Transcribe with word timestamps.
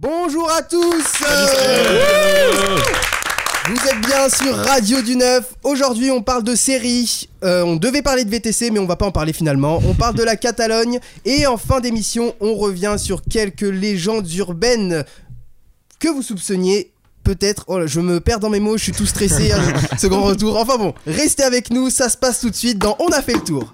Bonjour 0.00 0.48
à 0.48 0.62
tous 0.62 0.78
Vous 3.66 3.88
êtes 3.88 4.00
bien 4.06 4.28
sur 4.28 4.54
Radio 4.54 5.02
du 5.02 5.16
Neuf. 5.16 5.54
Aujourd'hui, 5.64 6.12
on 6.12 6.22
parle 6.22 6.44
de 6.44 6.54
séries. 6.54 7.28
Euh, 7.42 7.64
on 7.64 7.74
devait 7.74 8.02
parler 8.02 8.24
de 8.24 8.30
VTC, 8.30 8.70
mais 8.70 8.78
on 8.78 8.86
va 8.86 8.94
pas 8.94 9.06
en 9.06 9.10
parler 9.10 9.32
finalement. 9.32 9.80
On 9.88 9.94
parle 9.94 10.14
de 10.14 10.22
la 10.22 10.36
Catalogne. 10.36 11.00
Et 11.24 11.48
en 11.48 11.56
fin 11.56 11.80
d'émission, 11.80 12.32
on 12.40 12.54
revient 12.54 12.94
sur 12.96 13.22
quelques 13.24 13.62
légendes 13.62 14.32
urbaines 14.34 15.04
que 15.98 16.06
vous 16.06 16.22
soupçonniez. 16.22 16.92
Peut-être, 17.24 17.64
oh 17.66 17.80
là, 17.80 17.88
je 17.88 17.98
me 17.98 18.20
perds 18.20 18.38
dans 18.38 18.50
mes 18.50 18.60
mots, 18.60 18.78
je 18.78 18.84
suis 18.84 18.92
tout 18.92 19.04
stressé 19.04 19.50
à 19.50 19.58
ce 19.98 20.06
grand 20.06 20.22
retour. 20.22 20.56
Enfin 20.58 20.78
bon, 20.78 20.94
restez 21.08 21.42
avec 21.42 21.72
nous, 21.72 21.90
ça 21.90 22.08
se 22.08 22.16
passe 22.16 22.38
tout 22.38 22.50
de 22.50 22.54
suite 22.54 22.78
dans 22.78 22.94
On 23.00 23.08
a 23.08 23.20
fait 23.20 23.34
le 23.34 23.40
tour. 23.40 23.72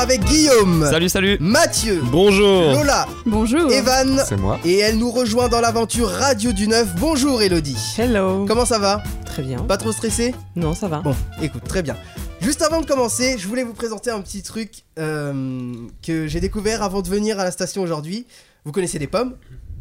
Avec 0.00 0.24
Guillaume, 0.24 0.86
Salut, 0.90 1.08
salut. 1.10 1.36
Mathieu, 1.40 2.00
Bonjour 2.10 2.62
Lola, 2.72 3.06
Bonjour. 3.26 3.70
Evan, 3.70 4.22
C'est 4.26 4.36
moi. 4.38 4.58
et 4.64 4.78
elle 4.78 4.96
nous 4.98 5.10
rejoint 5.10 5.48
dans 5.48 5.60
l'aventure 5.60 6.08
Radio 6.08 6.52
du 6.52 6.68
Neuf. 6.68 6.94
Bonjour 6.98 7.42
Elodie. 7.42 7.76
Hello. 7.98 8.46
Comment 8.46 8.64
ça 8.64 8.78
va? 8.78 9.02
Très 9.26 9.42
bien. 9.42 9.58
Pas 9.58 9.76
trop 9.76 9.92
stressé? 9.92 10.34
Non, 10.56 10.72
ça 10.74 10.88
va. 10.88 11.00
Bon, 11.00 11.14
écoute, 11.42 11.64
très 11.68 11.82
bien. 11.82 11.96
Juste 12.40 12.62
avant 12.62 12.80
de 12.80 12.86
commencer, 12.86 13.36
je 13.38 13.46
voulais 13.46 13.62
vous 13.62 13.74
présenter 13.74 14.10
un 14.10 14.20
petit 14.22 14.42
truc 14.42 14.84
euh, 14.98 15.74
que 16.02 16.26
j'ai 16.26 16.40
découvert 16.40 16.82
avant 16.82 17.02
de 17.02 17.08
venir 17.08 17.38
à 17.38 17.44
la 17.44 17.50
station 17.50 17.82
aujourd'hui. 17.82 18.26
Vous 18.64 18.72
connaissez 18.72 18.98
les 18.98 19.06
pommes? 19.06 19.34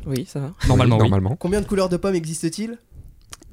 Oui, 0.06 0.28
ça 0.30 0.40
va. 0.42 0.52
Normalement, 0.68 0.98
oui. 0.98 1.04
Normalement. 1.04 1.36
Combien 1.40 1.62
de 1.62 1.66
couleurs 1.66 1.88
de 1.90 1.98
pommes 1.98 2.16
existent-t-il 2.16 2.78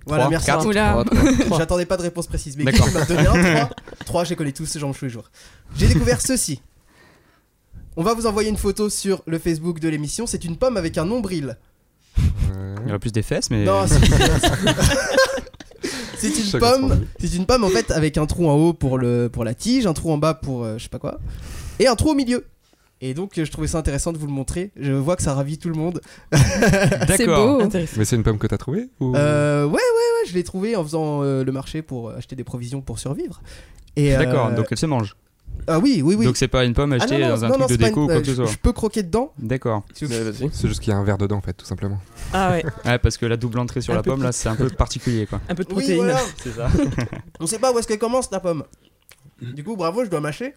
Voilà, 0.06 0.28
merci. 0.28 0.51
J'attendais 1.59 1.85
pas 1.85 1.96
de 1.96 2.02
réponse 2.02 2.26
précise, 2.29 2.57
mais 2.57 2.65
D'accord. 2.65 2.87
Guillaume 2.87 3.01
m'a 3.01 3.07
donné 3.07 3.26
un 3.26 3.66
3. 3.66 3.76
3, 4.07 4.24
je 4.24 4.30
les 4.30 4.37
connais 4.37 4.52
tous, 4.52 4.79
j'en 4.79 4.93
tous 4.93 5.04
les 5.04 5.10
jours. 5.10 5.30
J'ai 5.76 5.88
découvert 5.88 6.21
ceci. 6.21 6.60
On 7.96 8.02
va 8.02 8.15
vous 8.15 8.27
envoyer 8.27 8.49
une 8.49 8.57
photo 8.57 8.88
sur 8.88 9.23
le 9.27 9.38
Facebook 9.38 9.80
de 9.80 9.88
l'émission. 9.88 10.27
C'est 10.27 10.45
une 10.45 10.57
pomme 10.57 10.77
avec 10.77 10.96
un 10.96 11.04
nombril. 11.04 11.57
Il 12.18 12.87
y 12.87 12.90
aurait 12.90 12.99
plus 12.99 13.12
des 13.12 13.23
fesses, 13.23 13.51
mais. 13.51 13.65
Non, 13.65 13.87
c'est 13.87 13.99
c'est 16.18 16.29
une 16.29 16.60
pomme. 16.60 17.07
C'est 17.18 17.34
une 17.34 17.46
pomme 17.46 17.65
en 17.65 17.68
fait 17.68 17.90
avec 17.90 18.16
un 18.16 18.27
trou 18.27 18.49
en 18.49 18.54
haut 18.54 18.73
pour 18.73 18.99
le 18.99 19.29
pour 19.29 19.45
la 19.45 19.54
tige, 19.54 19.87
un 19.87 19.93
trou 19.93 20.12
en 20.12 20.18
bas 20.18 20.34
pour 20.34 20.65
euh, 20.65 20.79
je 20.79 20.84
sais 20.84 20.88
pas 20.88 20.99
quoi, 20.99 21.18
et 21.79 21.88
un 21.88 21.96
trou 21.96 22.10
au 22.10 22.15
milieu. 22.15 22.45
Et 23.02 23.13
donc 23.13 23.33
je 23.37 23.51
trouvais 23.51 23.66
ça 23.69 23.79
intéressant 23.79 24.13
de 24.13 24.19
vous 24.19 24.27
le 24.27 24.33
montrer. 24.33 24.71
Je 24.77 24.93
vois 24.93 25.16
que 25.16 25.23
ça 25.23 25.35
ravit 25.35 25.59
tout 25.59 25.69
le 25.69 25.75
monde. 25.75 26.01
C'est 26.33 27.19
D'accord. 27.27 27.59
beau. 27.59 27.63
Intéressant. 27.63 27.97
Mais 27.99 28.05
c'est 28.07 28.16
une 28.16 28.23
pomme 28.23 28.39
que 28.39 28.47
t'as 28.47 28.57
trouvée 28.59 28.89
ou... 29.01 29.15
Euh, 29.15 29.65
ouais 29.65 29.71
ouais 29.73 29.77
ouais, 29.79 30.29
je 30.29 30.35
l'ai 30.35 30.43
trouvé 30.45 30.77
en 30.77 30.83
faisant 30.83 31.23
euh, 31.23 31.45
le 31.45 31.52
marché 31.52 31.83
pour 31.83 32.11
acheter 32.11 32.37
des 32.37 32.45
provisions 32.45 32.80
pour 32.80 32.99
survivre. 32.99 33.43
Et 33.97 34.15
euh, 34.17 34.19
D'accord, 34.19 34.51
donc 34.52 34.67
elle 34.71 34.79
se 34.79 34.87
mange. 34.87 35.15
ah 35.67 35.79
oui 35.79 36.01
oui 36.02 36.15
oui. 36.15 36.24
Donc 36.24 36.39
c'est 36.39 36.49
pas 36.49 36.65
une 36.65 36.73
pomme 36.73 36.93
Ah, 36.95 36.97
achetée 36.97 37.19
non, 37.19 37.29
non, 37.29 37.35
dans 37.35 37.45
un 37.45 37.49
non, 37.49 37.59
non, 37.59 37.67
truc 37.67 37.79
de 37.80 37.85
déco 37.85 38.02
ou 38.05 38.07
quoi 38.07 38.19
que 38.21 38.24
ce 38.27 38.35
soit. 38.35 38.47
je 38.47 38.57
peux 38.57 38.73
croquer 38.73 39.02
dedans. 39.02 39.33
D'accord. 39.39 39.83
C'est 39.93 40.09
juste 40.69 40.80
qu'il 40.80 40.91
y 40.91 40.95
a 40.95 40.99
un 40.99 41.05
verre 41.05 41.19
dedans 41.19 41.37
en 41.37 41.43
fait, 41.43 41.52
tout 41.52 41.67
simplement. 41.67 41.99
Ah 42.33 42.51
ouais. 42.52 42.65
Ouais, 42.87 42.99
parce 42.99 43.19
que 43.19 43.27
la 43.27 43.37
double 43.37 43.59
entrée 43.59 43.83
sur 43.83 43.93
Un 43.93 43.97
la 43.97 44.02
pomme, 44.02 44.23
là, 44.23 44.33
c'est 44.33 44.49
un 44.49 44.57
peu 44.57 44.71
particulier, 44.71 45.27
quoi. 45.27 45.41
Un 45.51 45.55
peu 45.55 45.65
de 45.65 45.69
Oui 45.69 45.83
protéines. 45.85 45.99
voilà. 46.05 46.21
C'est 46.43 46.52
ça. 46.52 46.69
On 47.41 47.47
sait 47.47 47.59
pas 47.59 47.73
où 47.74 47.79
est-ce 47.79 47.87
qu'elle 47.87 47.99
commence 47.99 48.30
la 48.30 48.41
pomme. 48.41 48.65
Du 49.43 49.63
coup 49.63 49.77
bravo, 49.77 50.02
je 50.02 50.09
dois 50.09 50.21
mâcher. 50.21 50.55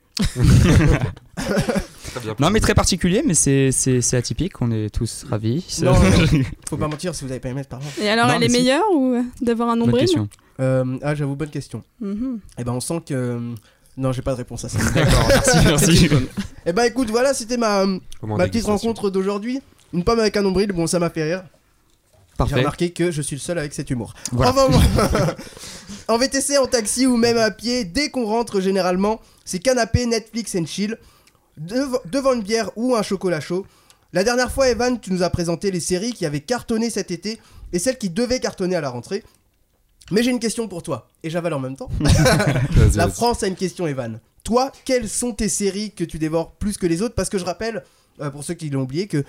Non, 2.40 2.50
mais 2.50 2.60
très 2.60 2.74
particulier, 2.76 3.24
mais 3.26 3.34
c'est 3.34 3.72
c'est- 3.72 4.02
c'est 4.02 4.18
atypique, 4.18 4.62
on 4.62 4.72
est 4.72 4.90
tous 4.90 5.26
ravis. 5.30 5.64
C'est- 5.68 5.86
Non, 5.86 5.94
non, 5.94 6.00
faut 6.70 6.78
pas 6.78 6.88
mentir 6.88 7.14
si 7.16 7.24
vous 7.26 7.32
avez 7.32 7.40
pas 7.40 7.50
aimé 7.50 7.64
par 7.70 7.80
exemple. 7.80 8.02
Et 8.02 8.10
alors, 8.10 8.28
Non, 8.28 8.34
elle 8.36 8.44
est 8.44 8.50
si. 8.50 8.58
meilleure 8.58 8.84
ou 8.94 9.14
euh, 9.16 9.22
d'avoir 9.42 9.70
un 9.70 9.74
Bonne 9.74 9.86
nombril 9.88 10.02
question. 10.06 10.30
Euh, 10.60 10.98
ah 11.04 11.16
j'avoue 11.16 11.36
bonne 11.36 11.50
question. 11.50 11.84
Mhm. 12.02 12.40
Eh 12.58 12.64
ben 12.64 12.74
on 12.74 12.80
sent 12.82 13.02
que 13.08 13.14
euh, 13.14 13.40
non 13.98 14.12
j'ai 14.12 14.22
pas 14.22 14.32
de 14.34 14.38
réponse 14.38 14.66
à 14.66 14.70
ça. 14.70 14.80
D'accord, 14.94 15.26
merci, 15.30 15.58
merci. 15.66 16.10
Eh 16.66 16.74
ben 16.74 16.84
écoute, 16.84 17.10
voilà, 17.10 17.34
c'était 17.34 17.58
ma, 17.58 17.86
Comment 18.20 18.36
ma 18.38 18.48
petite 18.48 18.66
rencontre 18.66 19.10
d'aujourd'hui. 19.10 19.60
Une 19.94 20.04
pomme 20.04 20.20
avec 20.20 20.36
un 20.38 20.42
nombril, 20.42 20.72
bon 20.72 20.86
ça 20.88 21.00
m'a 21.00 21.10
fait 21.10 21.24
rire. 21.24 21.44
J'ai 22.32 22.38
Parfait. 22.46 22.56
remarqué 22.56 22.90
que 22.92 23.12
je 23.12 23.22
suis 23.22 23.36
le 23.36 23.42
seul 23.42 23.58
avec 23.58 23.74
cet 23.74 23.90
humour. 23.90 24.14
Voilà. 24.32 24.52
Enfin, 24.52 24.70
bon. 24.70 24.80
en 26.08 26.18
VTC, 26.18 26.58
en 26.58 26.68
taxi 26.68 27.06
ou 27.06 27.18
même 27.18 27.38
à 27.38 27.52
pied, 27.52 27.84
dès 27.84 28.10
qu'on 28.10 28.26
rentre 28.26 28.62
généralement, 28.62 29.20
c'est 29.44 29.60
canapé, 29.60 30.06
Netflix 30.06 30.56
and 30.56 30.66
chill, 30.66 30.98
dev- 31.60 32.00
devant 32.06 32.34
une 32.34 32.42
bière 32.42 32.72
ou 32.76 32.96
un 32.96 33.04
chocolat 33.04 33.40
chaud. 33.40 33.66
La 34.14 34.24
dernière 34.24 34.52
fois, 34.52 34.70
Evan, 34.70 35.00
tu 35.00 35.14
nous 35.14 35.22
as 35.22 35.30
présenté 35.30 35.70
les 35.70 35.80
séries 35.80 36.14
qui 36.14 36.26
avaient 36.26 36.40
cartonné 36.40 36.90
cet 36.90 37.12
été 37.12 37.40
et 37.74 37.78
celles 37.80 37.98
qui 38.00 38.10
devaient 38.10 38.40
cartonner 38.40 38.76
à 38.76 38.82
la 38.82 38.90
rentrée. 38.90 39.24
Mais 40.12 40.24
j'ai 40.24 40.32
une 40.32 40.40
question 40.40 40.68
pour 40.68 40.82
toi, 40.82 41.08
et 41.22 41.30
j'avale 41.30 41.54
en 41.54 41.60
même 41.60 41.76
temps. 41.76 41.90
La. 42.96 43.08
France 43.10 43.44
a 43.44 43.48
une 43.48 43.56
question, 43.56 43.86
Evan. 43.86 44.20
Toi, 44.44 44.72
quelles 44.86 45.08
sont 45.08 45.34
tes 45.34 45.50
séries 45.50 45.92
que 45.92 46.04
tu 46.04 46.18
dévores 46.18 46.54
plus 46.54 46.78
que 46.78 46.88
les 46.88 47.04
autres? 47.04 47.14
Parce 47.14 47.30
que 47.30 47.38
je 47.38 47.46
rappelle, 47.46 47.84
euh, 48.20 48.32
pour 48.32 48.44
ceux 48.44 48.56
qui 48.56 48.72
l'ont 48.72 48.82
oublié, 48.82 49.06
que 49.08 49.24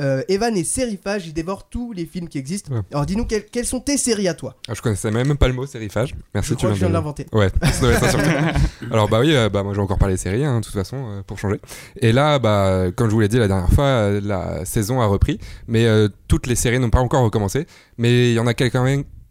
euh, 0.00 0.22
Evan 0.28 0.56
est 0.56 0.64
sérifage, 0.64 1.26
il 1.26 1.32
dévore 1.34 1.68
tous 1.68 1.92
les 1.92 2.06
films 2.06 2.28
qui 2.28 2.38
existent. 2.38 2.74
Ouais. 2.74 2.80
Alors 2.92 3.06
dis-nous, 3.06 3.24
quelles, 3.26 3.44
quelles 3.46 3.66
sont 3.66 3.80
tes 3.80 3.96
séries 3.96 4.28
à 4.28 4.34
toi 4.34 4.56
Ah, 4.68 4.74
je 4.74 4.80
connaissais 4.82 5.10
même 5.10 5.36
pas 5.36 5.46
le 5.48 5.54
mot 5.54 5.66
sérifage. 5.66 6.14
Merci, 6.34 6.50
Je 6.50 6.54
tu 6.54 6.58
crois 6.58 6.70
que 6.70 6.74
je 6.74 6.80
viens 6.80 6.88
de 6.88 6.94
l'inventer. 6.94 7.26
Ouais, 7.32 7.48
ça. 7.72 8.18
Alors 8.90 9.08
bah 9.08 9.20
oui, 9.20 9.34
euh, 9.36 9.48
bah 9.48 9.62
moi 9.62 9.74
j'ai 9.74 9.80
encore 9.80 9.98
parlé 9.98 10.16
séries, 10.16 10.44
hein, 10.44 10.60
de 10.60 10.64
toute 10.64 10.74
façon, 10.74 10.96
euh, 10.96 11.22
pour 11.22 11.38
changer. 11.38 11.60
Et 12.00 12.12
là, 12.12 12.38
bah 12.38 12.86
comme 12.96 13.08
je 13.08 13.14
vous 13.14 13.20
l'ai 13.20 13.28
dit 13.28 13.38
la 13.38 13.48
dernière 13.48 13.70
fois, 13.70 13.84
euh, 13.84 14.20
la 14.22 14.64
saison 14.64 15.00
a 15.00 15.06
repris, 15.06 15.38
mais 15.68 15.86
euh, 15.86 16.08
toutes 16.28 16.46
les 16.46 16.54
séries 16.56 16.78
n'ont 16.78 16.90
pas 16.90 17.00
encore 17.00 17.22
recommencé. 17.22 17.66
Mais 17.98 18.30
il 18.30 18.34
y 18.34 18.38
en 18.40 18.46
a 18.46 18.54
quel- 18.54 18.70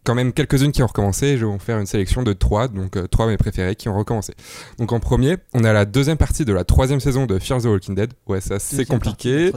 quand 0.10 0.16
même, 0.16 0.34
quelques-unes 0.34 0.72
qui 0.72 0.82
ont 0.82 0.88
recommencé. 0.88 1.38
Je 1.38 1.46
vais 1.46 1.52
vous 1.52 1.60
faire 1.60 1.78
une 1.78 1.86
sélection 1.86 2.24
de 2.24 2.34
trois, 2.34 2.68
donc 2.68 2.98
euh, 2.98 3.06
trois 3.06 3.28
mes 3.28 3.38
préférés 3.38 3.76
qui 3.76 3.90
ont 3.90 3.96
recommencé. 3.96 4.34
Donc 4.80 4.92
en 4.92 5.00
premier, 5.00 5.38
on 5.54 5.64
a 5.64 5.72
la 5.72 5.86
deuxième 5.86 6.18
partie 6.18 6.46
de 6.46 6.52
la 6.52 6.64
troisième 6.64 7.00
saison 7.00 7.28
de 7.28 7.38
Fear 7.38 7.62
the 7.62 7.66
Walking 7.66 7.94
Dead. 7.94 8.14
Ouais, 8.26 8.42
ça 8.42 8.58
c'est 8.58 8.86
compliqué. 8.86 9.52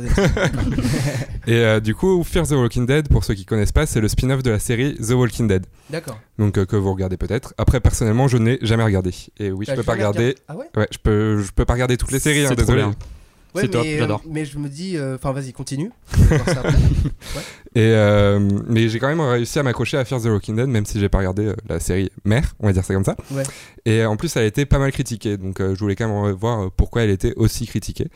Et 1.47 1.55
euh, 1.55 1.81
du 1.81 1.95
coup, 1.95 2.23
Fear 2.23 2.47
the 2.47 2.51
Walking 2.51 2.85
Dead, 2.85 3.09
pour 3.09 3.25
ceux 3.25 3.33
qui 3.33 3.47
connaissent 3.47 3.73
pas, 3.73 3.87
c'est 3.87 4.03
le 4.03 4.09
spin-off 4.09 4.43
de 4.43 4.51
la 4.51 4.59
série 4.59 4.95
The 4.97 5.13
Walking 5.13 5.49
Dead. 5.49 5.65
D'accord. 5.89 6.21
Donc 6.39 6.59
euh, 6.59 6.67
que 6.67 6.77
vous 6.77 6.93
regardez 6.93 7.17
peut-être. 7.17 7.55
Après, 7.57 7.81
personnellement, 7.81 8.29
je 8.29 8.37
n'ai 8.37 8.59
jamais 8.61 8.85
regardé. 8.85 9.15
Et 9.39 9.51
oui, 9.51 9.65
je 9.67 9.75
peux 9.75 9.83
pas 9.83 9.93
regarder. 9.93 10.35
Ah 10.49 10.57
ouais? 10.57 10.67
Ouais, 10.77 10.89
je 10.91 10.99
peux, 10.99 11.39
je 11.39 11.51
peux 11.53 11.65
pas 11.65 11.73
regarder 11.73 11.97
toutes 11.97 12.13
les 12.13 12.21
séries, 12.21 12.45
hein, 12.45 12.53
désolé. 12.55 12.83
bien. 12.83 12.95
Ouais, 13.55 13.63
C'est 13.63 13.69
top, 13.69 13.83
mais, 13.85 13.95
euh, 13.95 13.99
j'adore. 13.99 14.23
mais 14.27 14.45
je 14.47 14.59
me 14.59 14.69
dis, 14.69 14.97
euh, 14.97 15.17
enfin 15.17 15.33
vas-y, 15.33 15.53
continue. 15.53 15.91
Et 17.75 17.81
euh, 17.81 18.39
mais 18.67 18.89
j'ai 18.89 18.99
quand 18.99 19.09
même 19.09 19.21
réussi 19.21 19.59
à 19.59 19.63
m'accrocher 19.63 19.99
à 19.99 20.05
Fear 20.05 20.21
the 20.23 20.27
Walking 20.27 20.57
Dead, 20.57 20.69
même 20.69 20.87
si 20.87 20.99
j'ai 20.99 21.09
pas 21.09 21.19
regardé 21.19 21.47
euh, 21.47 21.55
la 21.69 21.81
série 21.81 22.11
mère, 22.25 22.55
on 22.61 22.67
va 22.67 22.73
dire 22.73 22.85
ça 22.85 22.95
comme 22.95 23.05
ça. 23.05 23.17
Ouais. 23.31 23.43
Et 23.85 24.05
en 24.07 24.17
plus, 24.17 24.35
elle 24.37 24.45
a 24.45 24.47
été 24.47 24.65
pas 24.65 24.79
mal 24.79 24.91
critiquée, 24.93 25.37
donc 25.37 25.61
je 25.61 25.79
voulais 25.79 25.97
quand 25.97 26.09
même 26.09 26.33
voir 26.33 26.71
pourquoi 26.73 27.03
elle 27.03 27.11
était 27.11 27.35
aussi 27.37 27.67
critiquée. 27.67 28.09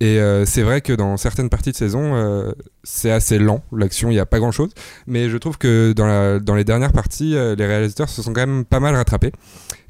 Et 0.00 0.18
c'est 0.44 0.62
vrai 0.62 0.82
que 0.82 0.92
dans 0.92 1.16
certaines 1.16 1.48
parties 1.48 1.70
de 1.70 1.76
saison, 1.76 2.52
c'est 2.84 3.10
assez 3.10 3.38
lent, 3.38 3.62
l'action, 3.72 4.10
il 4.10 4.14
n'y 4.14 4.20
a 4.20 4.26
pas 4.26 4.38
grand-chose. 4.38 4.70
Mais 5.06 5.30
je 5.30 5.38
trouve 5.38 5.56
que 5.56 5.94
dans, 5.96 6.06
la, 6.06 6.38
dans 6.38 6.54
les 6.54 6.64
dernières 6.64 6.92
parties, 6.92 7.30
les 7.30 7.66
réalisateurs 7.66 8.10
se 8.10 8.20
sont 8.20 8.34
quand 8.34 8.46
même 8.46 8.66
pas 8.66 8.80
mal 8.80 8.94
rattrapés. 8.94 9.32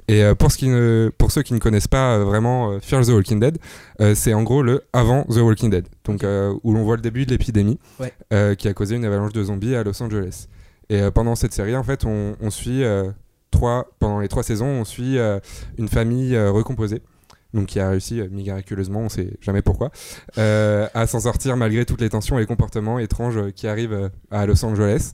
Et 0.09 0.23
euh, 0.23 0.35
pour, 0.35 0.53
ce 0.53 0.59
qui 0.59 0.69
ne, 0.69 1.11
pour 1.19 1.33
ceux 1.33 1.43
qui 1.43 1.53
ne 1.53 1.59
connaissent 1.59 1.89
pas 1.89 2.15
euh, 2.17 2.25
vraiment 2.25 2.71
euh, 2.71 2.79
Fear 2.81 3.05
the 3.05 3.09
Walking 3.09 3.41
Dead, 3.41 3.59
c'est 4.15 4.35
en 4.35 4.43
gros 4.43 4.63
le 4.63 4.83
avant 4.93 5.25
The 5.25 5.39
Walking 5.39 5.71
Dead, 5.71 5.87
donc 6.05 6.25
où 6.63 6.73
l'on 6.73 6.85
voit 6.85 6.97
le 6.97 7.03
début 7.03 7.27
de 7.27 7.31
l'épidémie 7.31 7.79
Ouais. 7.99 8.57
qui 8.57 8.69
a 8.69 8.75
causé 8.75 8.97
une 8.97 9.05
avalanche 9.05 9.33
de 9.33 9.43
zombies 9.43 9.75
à 9.75 9.83
Los 9.83 10.01
Angeles. 10.03 10.47
Et 10.89 11.01
pendant 11.13 11.35
cette 11.35 11.53
série, 11.53 11.75
en 11.75 11.83
fait, 11.83 12.05
on, 12.05 12.37
on 12.41 12.51
suit 12.51 12.83
trois, 13.51 13.91
pendant 13.99 14.21
les 14.21 14.29
trois 14.29 14.43
saisons, 14.43 14.67
on 14.67 14.85
suit 14.85 15.17
une 15.79 15.89
famille 15.89 16.39
recomposée. 16.39 17.03
Donc 17.55 17.67
qui 17.69 17.81
a 17.81 17.89
réussi 17.89 18.21
euh, 18.21 18.29
miraculeusement, 18.31 19.01
on 19.01 19.09
sait 19.09 19.31
jamais 19.41 19.63
pourquoi, 19.63 19.91
euh, 20.37 20.89
à 20.93 21.07
s'en 21.07 21.21
sortir 21.21 21.57
malgré 21.57 21.87
toutes 21.87 22.03
les 22.03 22.11
tensions 22.11 22.37
et 22.37 22.41
les 22.43 22.47
comportements 22.47 22.99
étranges 22.99 23.39
euh, 23.39 23.51
qui 23.51 23.67
arrivent 23.67 24.11
à 24.31 24.45
Los 24.47 24.63
Angeles. 24.65 25.13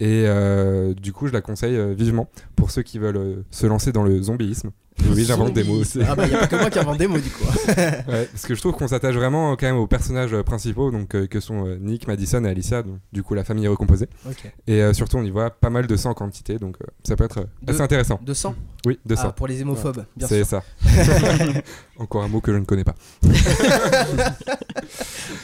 Et 0.00 0.24
euh, 0.26 0.92
du 0.94 1.12
coup, 1.12 1.26
je 1.28 1.32
la 1.32 1.40
conseille 1.40 1.76
euh, 1.76 1.94
vivement 1.94 2.28
pour 2.56 2.70
ceux 2.70 2.82
qui 2.82 2.98
veulent 2.98 3.16
euh, 3.16 3.44
se 3.50 3.66
lancer 3.66 3.92
dans 3.92 4.02
le 4.02 4.20
zombieisme. 4.22 4.70
Oui, 5.10 5.24
j'invente 5.24 5.52
des 5.52 5.64
mots 5.64 5.80
aussi. 5.80 6.00
Ah 6.08 6.14
bah 6.14 6.26
y 6.26 6.34
a 6.34 6.38
pas 6.38 6.46
que 6.46 6.56
moi 6.56 6.70
qui 6.70 6.78
invente 6.78 6.98
des 6.98 7.06
mots 7.06 7.18
du 7.18 7.28
coup. 7.30 7.44
Ouais, 7.76 8.28
parce 8.30 8.46
que 8.46 8.54
je 8.54 8.60
trouve 8.60 8.72
qu'on 8.72 8.86
s'attache 8.88 9.14
vraiment 9.14 9.52
euh, 9.52 9.56
quand 9.58 9.66
même 9.66 9.76
aux 9.76 9.86
personnages 9.86 10.32
euh, 10.32 10.42
principaux, 10.42 10.90
donc 10.90 11.14
euh, 11.14 11.26
que 11.26 11.40
sont 11.40 11.66
euh, 11.66 11.76
Nick, 11.80 12.06
Madison 12.06 12.44
et 12.44 12.48
Alicia, 12.48 12.82
donc, 12.82 12.98
du 13.12 13.22
coup 13.22 13.34
la 13.34 13.44
famille 13.44 13.64
est 13.64 13.68
recomposée. 13.68 14.08
ok. 14.26 14.52
Et 14.66 14.82
euh, 14.82 14.92
surtout, 14.92 15.16
on 15.18 15.22
y 15.24 15.30
voit 15.30 15.50
pas 15.50 15.70
mal 15.70 15.86
de 15.86 15.96
sang 15.96 16.10
en 16.10 16.14
quantité, 16.14 16.58
donc 16.58 16.76
euh, 16.82 16.86
ça 17.02 17.16
peut 17.16 17.24
être 17.24 17.46
De- 17.62 17.72
assez 17.72 17.80
intéressant. 17.80 18.20
De 18.24 18.34
sang 18.34 18.54
Oui, 18.86 18.98
de 19.04 19.14
Ah, 19.18 19.22
sang. 19.22 19.30
pour 19.32 19.46
les 19.48 19.60
hémophobes, 19.60 20.04
bien 20.16 20.28
C'est 20.28 20.44
sûr. 20.44 20.62
ça. 20.62 20.62
Encore 21.98 22.22
un 22.22 22.28
mot 22.28 22.40
que 22.40 22.52
je 22.52 22.58
ne 22.58 22.64
connais 22.64 22.84
pas. 22.84 22.94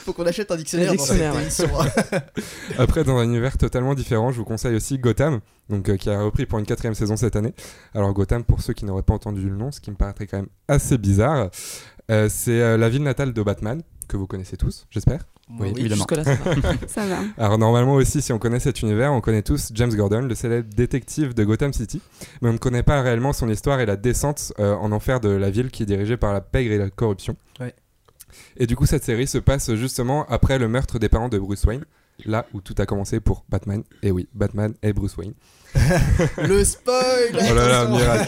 Faut 0.04 0.12
qu'on 0.12 0.26
achète 0.26 0.50
un 0.50 0.56
dictionnaire 0.56 0.90
Un 0.92 0.94
dans 0.94 1.02
cette 1.04 1.16
dictionnaire, 1.16 1.34
ouais. 1.34 1.42
émission. 1.42 1.68
Après, 2.78 3.04
dans 3.04 3.16
un 3.18 3.24
univers 3.24 3.56
totalement 3.58 3.94
différent, 3.94 4.32
je 4.32 4.38
vous 4.38 4.44
conseille 4.44 4.74
aussi 4.74 4.98
Gotham, 4.98 5.40
donc 5.70 5.88
euh, 5.88 5.96
qui 5.96 6.10
a 6.10 6.20
repris 6.20 6.46
pour 6.46 6.58
une 6.58 6.66
quatrième 6.66 6.94
saison 6.94 7.16
cette 7.16 7.36
année. 7.36 7.54
Alors 7.94 8.12
Gotham, 8.12 8.44
pour 8.44 8.60
ceux 8.60 8.74
qui 8.74 8.84
n'auraient 8.84 9.02
pas 9.02 9.14
entendu 9.14 9.48
le 9.48 9.56
nom, 9.56 9.70
ce 9.70 9.80
qui 9.80 9.90
me 9.90 9.96
paraîtrait 9.96 10.26
quand 10.26 10.38
même 10.38 10.48
assez 10.68 10.98
bizarre, 10.98 11.50
euh, 12.10 12.28
c'est 12.28 12.60
euh, 12.60 12.76
la 12.76 12.88
ville 12.88 13.02
natale 13.02 13.32
de 13.32 13.42
Batman, 13.42 13.82
que 14.08 14.16
vous 14.16 14.26
connaissez 14.26 14.56
tous, 14.56 14.86
j'espère. 14.90 15.20
Oui, 15.58 15.72
oui. 15.74 15.80
évidemment. 15.80 16.06
Jusque-là, 16.08 16.24
ça 16.24 16.34
va. 16.34 16.52
Ça 16.86 17.06
va. 17.06 17.18
Alors 17.36 17.58
normalement 17.58 17.94
aussi, 17.94 18.22
si 18.22 18.32
on 18.32 18.38
connaît 18.38 18.60
cet 18.60 18.82
univers, 18.82 19.12
on 19.12 19.20
connaît 19.20 19.42
tous 19.42 19.70
James 19.74 19.94
Gordon, 19.94 20.22
le 20.22 20.34
célèbre 20.34 20.68
détective 20.74 21.34
de 21.34 21.44
Gotham 21.44 21.72
City, 21.72 22.00
mais 22.40 22.50
on 22.50 22.52
ne 22.52 22.58
connaît 22.58 22.82
pas 22.82 23.00
réellement 23.02 23.32
son 23.32 23.48
histoire 23.48 23.80
et 23.80 23.86
la 23.86 23.96
descente 23.96 24.52
euh, 24.58 24.74
en 24.74 24.92
enfer 24.92 25.20
de 25.20 25.28
la 25.28 25.50
ville 25.50 25.70
qui 25.70 25.84
est 25.84 25.86
dirigée 25.86 26.16
par 26.16 26.32
la 26.32 26.40
pègre 26.40 26.72
et 26.72 26.78
la 26.78 26.90
corruption. 26.90 27.36
Ouais. 27.58 27.74
Et 28.56 28.66
du 28.66 28.76
coup, 28.76 28.86
cette 28.86 29.04
série 29.04 29.26
se 29.26 29.38
passe 29.38 29.74
justement 29.74 30.24
après 30.28 30.58
le 30.58 30.68
meurtre 30.68 30.98
des 30.98 31.08
parents 31.08 31.28
de 31.28 31.38
Bruce 31.38 31.64
Wayne, 31.64 31.84
là 32.24 32.46
où 32.54 32.60
tout 32.60 32.74
a 32.78 32.86
commencé 32.86 33.20
pour 33.20 33.44
Batman. 33.48 33.82
Et 34.02 34.10
oui, 34.10 34.28
Batman 34.34 34.74
et 34.82 34.92
Bruce 34.92 35.16
Wayne. 35.16 35.34
Le 36.48 36.64
spoil 36.64 37.30
Oh 37.32 37.54
là 37.54 37.84
là. 37.84 38.26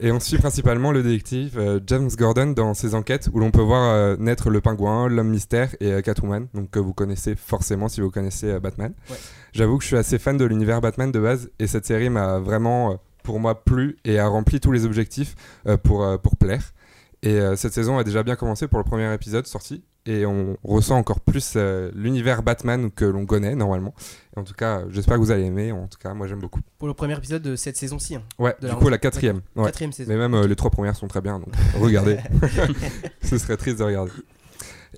Et 0.00 0.10
on 0.10 0.20
suit 0.20 0.38
principalement 0.38 0.92
le 0.92 1.02
détective 1.02 1.58
euh, 1.58 1.80
James 1.86 2.10
Gordon 2.16 2.48
dans 2.48 2.74
ses 2.74 2.94
enquêtes 2.94 3.28
où 3.32 3.38
l'on 3.38 3.50
peut 3.50 3.62
voir 3.62 3.94
euh, 3.94 4.16
naître 4.18 4.50
le 4.50 4.60
pingouin, 4.60 5.08
l'homme 5.08 5.30
mystère 5.30 5.74
et 5.80 5.92
euh, 5.92 6.00
Catwoman, 6.02 6.48
donc 6.54 6.70
que 6.70 6.78
vous 6.78 6.92
connaissez 6.92 7.34
forcément 7.34 7.88
si 7.88 8.00
vous 8.00 8.10
connaissez 8.10 8.50
euh, 8.50 8.60
Batman. 8.60 8.92
Ouais. 9.08 9.16
J'avoue 9.52 9.78
que 9.78 9.84
je 9.84 9.88
suis 9.88 9.96
assez 9.96 10.18
fan 10.18 10.36
de 10.36 10.44
l'univers 10.44 10.80
Batman 10.80 11.10
de 11.10 11.20
base 11.20 11.50
et 11.58 11.66
cette 11.66 11.86
série 11.86 12.10
m'a 12.10 12.38
vraiment, 12.38 12.98
pour 13.22 13.40
moi, 13.40 13.64
plu 13.64 13.96
et 14.04 14.18
a 14.18 14.26
rempli 14.26 14.60
tous 14.60 14.72
les 14.72 14.84
objectifs 14.84 15.34
pour, 15.82 16.06
pour 16.20 16.36
plaire. 16.36 16.74
Et 17.22 17.40
cette 17.56 17.72
saison 17.72 17.96
a 17.96 18.04
déjà 18.04 18.22
bien 18.22 18.36
commencé 18.36 18.68
pour 18.68 18.78
le 18.78 18.84
premier 18.84 19.10
épisode 19.14 19.46
sorti 19.46 19.82
et 20.06 20.24
on 20.26 20.56
ressent 20.64 20.96
encore 20.96 21.20
plus 21.20 21.54
euh, 21.56 21.90
l'univers 21.94 22.42
Batman 22.42 22.90
que 22.90 23.04
l'on 23.04 23.26
connaît 23.26 23.54
normalement. 23.54 23.94
Et 24.36 24.40
en 24.40 24.44
tout 24.44 24.54
cas, 24.54 24.78
euh, 24.80 24.84
j'espère 24.90 25.16
que 25.16 25.20
vous 25.20 25.30
allez 25.30 25.44
aimer. 25.44 25.72
En 25.72 25.86
tout 25.88 25.98
cas, 25.98 26.14
moi 26.14 26.26
j'aime 26.26 26.40
beaucoup. 26.40 26.60
Pour 26.78 26.88
le 26.88 26.94
premier 26.94 27.16
épisode 27.16 27.42
de 27.42 27.56
cette 27.56 27.76
saison-ci. 27.76 28.14
hein. 28.16 28.22
Ouais, 28.38 28.54
De 28.60 28.66
du 28.68 28.72
la 28.72 28.78
coup, 28.78 28.88
la 28.88 28.98
quatrième. 28.98 29.40
Ouais. 29.56 29.64
Quatrième 29.66 29.92
saison. 29.92 30.10
Mais 30.12 30.18
même 30.18 30.34
euh, 30.34 30.46
les 30.46 30.56
trois 30.56 30.70
premières 30.70 30.96
sont 30.96 31.08
très 31.08 31.20
bien, 31.20 31.38
donc 31.38 31.52
regardez. 31.80 32.18
Ce 33.22 33.38
serait 33.38 33.56
triste 33.56 33.78
de 33.78 33.84
regarder. 33.84 34.12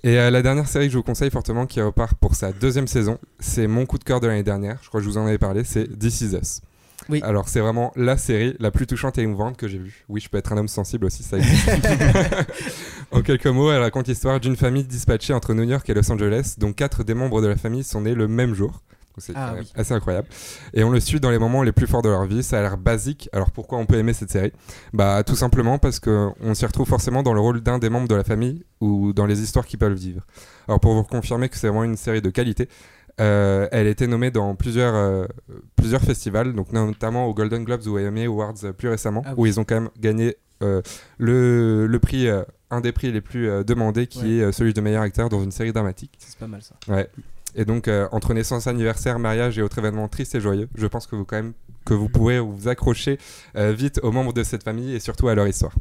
Et 0.03 0.17
euh, 0.17 0.29
la 0.29 0.41
dernière 0.41 0.67
série 0.67 0.85
que 0.87 0.93
je 0.93 0.97
vous 0.97 1.03
conseille 1.03 1.29
fortement 1.31 1.65
qui 1.65 1.81
repart 1.81 2.13
pour 2.17 2.35
sa 2.35 2.51
deuxième 2.53 2.87
saison, 2.87 3.17
c'est 3.39 3.67
mon 3.67 3.85
coup 3.85 3.97
de 3.97 4.03
cœur 4.03 4.19
de 4.21 4.27
l'année 4.27 4.43
dernière, 4.43 4.77
je 4.81 4.87
crois 4.87 5.01
que 5.01 5.05
je 5.05 5.09
vous 5.09 5.17
en 5.17 5.25
avais 5.25 5.37
parlé, 5.37 5.63
c'est 5.65 5.87
This 5.99 6.21
Is 6.21 6.35
Us. 6.35 6.61
Oui. 7.09 7.21
Alors 7.23 7.49
c'est 7.49 7.59
vraiment 7.59 7.91
la 7.95 8.17
série 8.17 8.55
la 8.59 8.69
plus 8.71 8.85
touchante 8.85 9.17
et 9.17 9.21
émouvante 9.21 9.57
que 9.57 9.67
j'ai 9.67 9.79
vue. 9.79 10.05
Oui, 10.09 10.21
je 10.21 10.29
peux 10.29 10.37
être 10.37 10.53
un 10.53 10.57
homme 10.57 10.67
sensible 10.67 11.05
aussi, 11.05 11.23
ça 11.23 11.37
existe. 11.39 11.69
En 13.11 13.21
quelques 13.21 13.47
mots, 13.47 13.71
elle 13.71 13.81
raconte 13.81 14.07
l'histoire 14.07 14.39
d'une 14.39 14.55
famille 14.55 14.83
dispatchée 14.83 15.33
entre 15.33 15.53
New 15.53 15.63
York 15.63 15.89
et 15.89 15.93
Los 15.93 16.11
Angeles, 16.11 16.55
dont 16.57 16.73
quatre 16.73 17.03
des 17.03 17.13
membres 17.13 17.41
de 17.41 17.47
la 17.47 17.55
famille 17.55 17.83
sont 17.83 18.01
nés 18.01 18.13
le 18.15 18.27
même 18.27 18.53
jour. 18.53 18.81
C'est 19.17 19.33
Ah 19.35 19.53
oui. 19.59 19.69
assez 19.75 19.93
incroyable. 19.93 20.29
Et 20.73 20.83
on 20.85 20.91
le 20.91 20.99
suit 21.01 21.19
dans 21.19 21.29
les 21.29 21.39
moments 21.39 21.61
les 21.63 21.73
plus 21.73 21.87
forts 21.87 22.01
de 22.01 22.07
leur 22.07 22.23
vie. 22.25 22.41
Ça 22.41 22.59
a 22.59 22.61
l'air 22.61 22.77
basique. 22.77 23.27
Alors 23.33 23.51
pourquoi 23.51 23.77
on 23.77 23.85
peut 23.85 23.97
aimer 23.97 24.13
cette 24.13 24.31
série? 24.31 24.53
Bah 24.93 25.23
tout 25.25 25.35
simplement 25.35 25.77
parce 25.77 25.99
que 25.99 26.29
on 26.39 26.53
s'y 26.53 26.65
retrouve 26.65 26.87
forcément 26.87 27.21
dans 27.21 27.33
le 27.33 27.41
rôle 27.41 27.59
d'un 27.59 27.79
des 27.79 27.89
membres 27.89 28.07
de 28.07 28.15
la 28.15 28.23
famille 28.23 28.63
ou 28.79 29.11
dans 29.11 29.25
les 29.25 29.41
histoires 29.41 29.65
qu'ils 29.65 29.79
peuvent 29.79 29.91
vivre. 29.93 30.21
Alors 30.69 30.79
pour 30.79 30.93
vous 30.93 31.03
confirmer 31.03 31.49
que 31.49 31.57
c'est 31.57 31.67
vraiment 31.67 31.83
une 31.83 31.97
série 31.97 32.21
de 32.21 32.29
qualité, 32.29 32.69
euh, 33.19 33.67
elle 33.73 33.87
a 33.87 33.89
été 33.89 34.07
nommée 34.07 34.31
dans 34.31 34.55
plusieurs, 34.55 34.95
euh, 34.95 35.25
plusieurs 35.75 36.01
festivals, 36.01 36.53
donc 36.53 36.71
notamment 36.71 37.25
aux 37.25 37.33
Golden 37.33 37.65
Globes 37.65 37.85
ou 37.87 37.99
Emmy 37.99 38.23
Awards 38.23 38.53
euh, 38.63 38.71
plus 38.71 38.87
récemment, 38.87 39.21
Ah 39.25 39.31
oui. 39.31 39.35
où 39.37 39.45
ils 39.47 39.59
ont 39.59 39.65
quand 39.65 39.75
même 39.75 39.89
gagné 39.99 40.37
le, 41.17 41.87
le 41.87 41.99
prix, 41.99 42.27
euh, 42.27 42.43
un 42.69 42.81
des 42.81 42.91
prix 42.91 43.11
les 43.11 43.21
plus 43.21 43.49
euh, 43.49 43.63
demandés, 43.63 44.07
qui 44.07 44.19
Ouais. 44.21 44.29
est 44.29 44.41
euh, 44.43 44.51
celui 44.51 44.73
de 44.73 44.81
meilleur 44.81 45.01
acteur 45.03 45.29
dans 45.29 45.41
une 45.43 45.51
série 45.51 45.71
dramatique. 45.73 46.11
C'est 46.19 46.37
pas 46.37 46.47
mal 46.47 46.61
ça. 46.61 46.75
Ouais. 46.87 47.09
Et 47.55 47.65
donc, 47.65 47.87
euh, 47.87 48.07
entre 48.11 48.33
naissance, 48.33 48.67
anniversaire, 48.67 49.17
mariage 49.19 49.57
et 49.57 49.61
autres 49.61 49.79
événements 49.79 50.07
tristes 50.07 50.35
et 50.35 50.39
joyeux, 50.41 50.69
je 50.75 50.85
pense 50.87 51.07
que 51.07 51.15
vous, 51.15 51.25
quand 51.25 51.37
même, 51.37 51.53
que 51.85 51.93
vous 51.95 52.07
pouvez 52.09 52.39
vous 52.39 52.67
accrocher 52.67 53.17
euh, 53.55 53.71
vite 53.71 53.99
aux 54.03 54.11
membres 54.11 54.33
de 54.33 54.43
cette 54.43 54.63
famille 54.63 54.93
et 54.93 54.99
surtout 54.99 55.27
à 55.29 55.35
leur 55.35 55.47
histoire. 55.47 55.73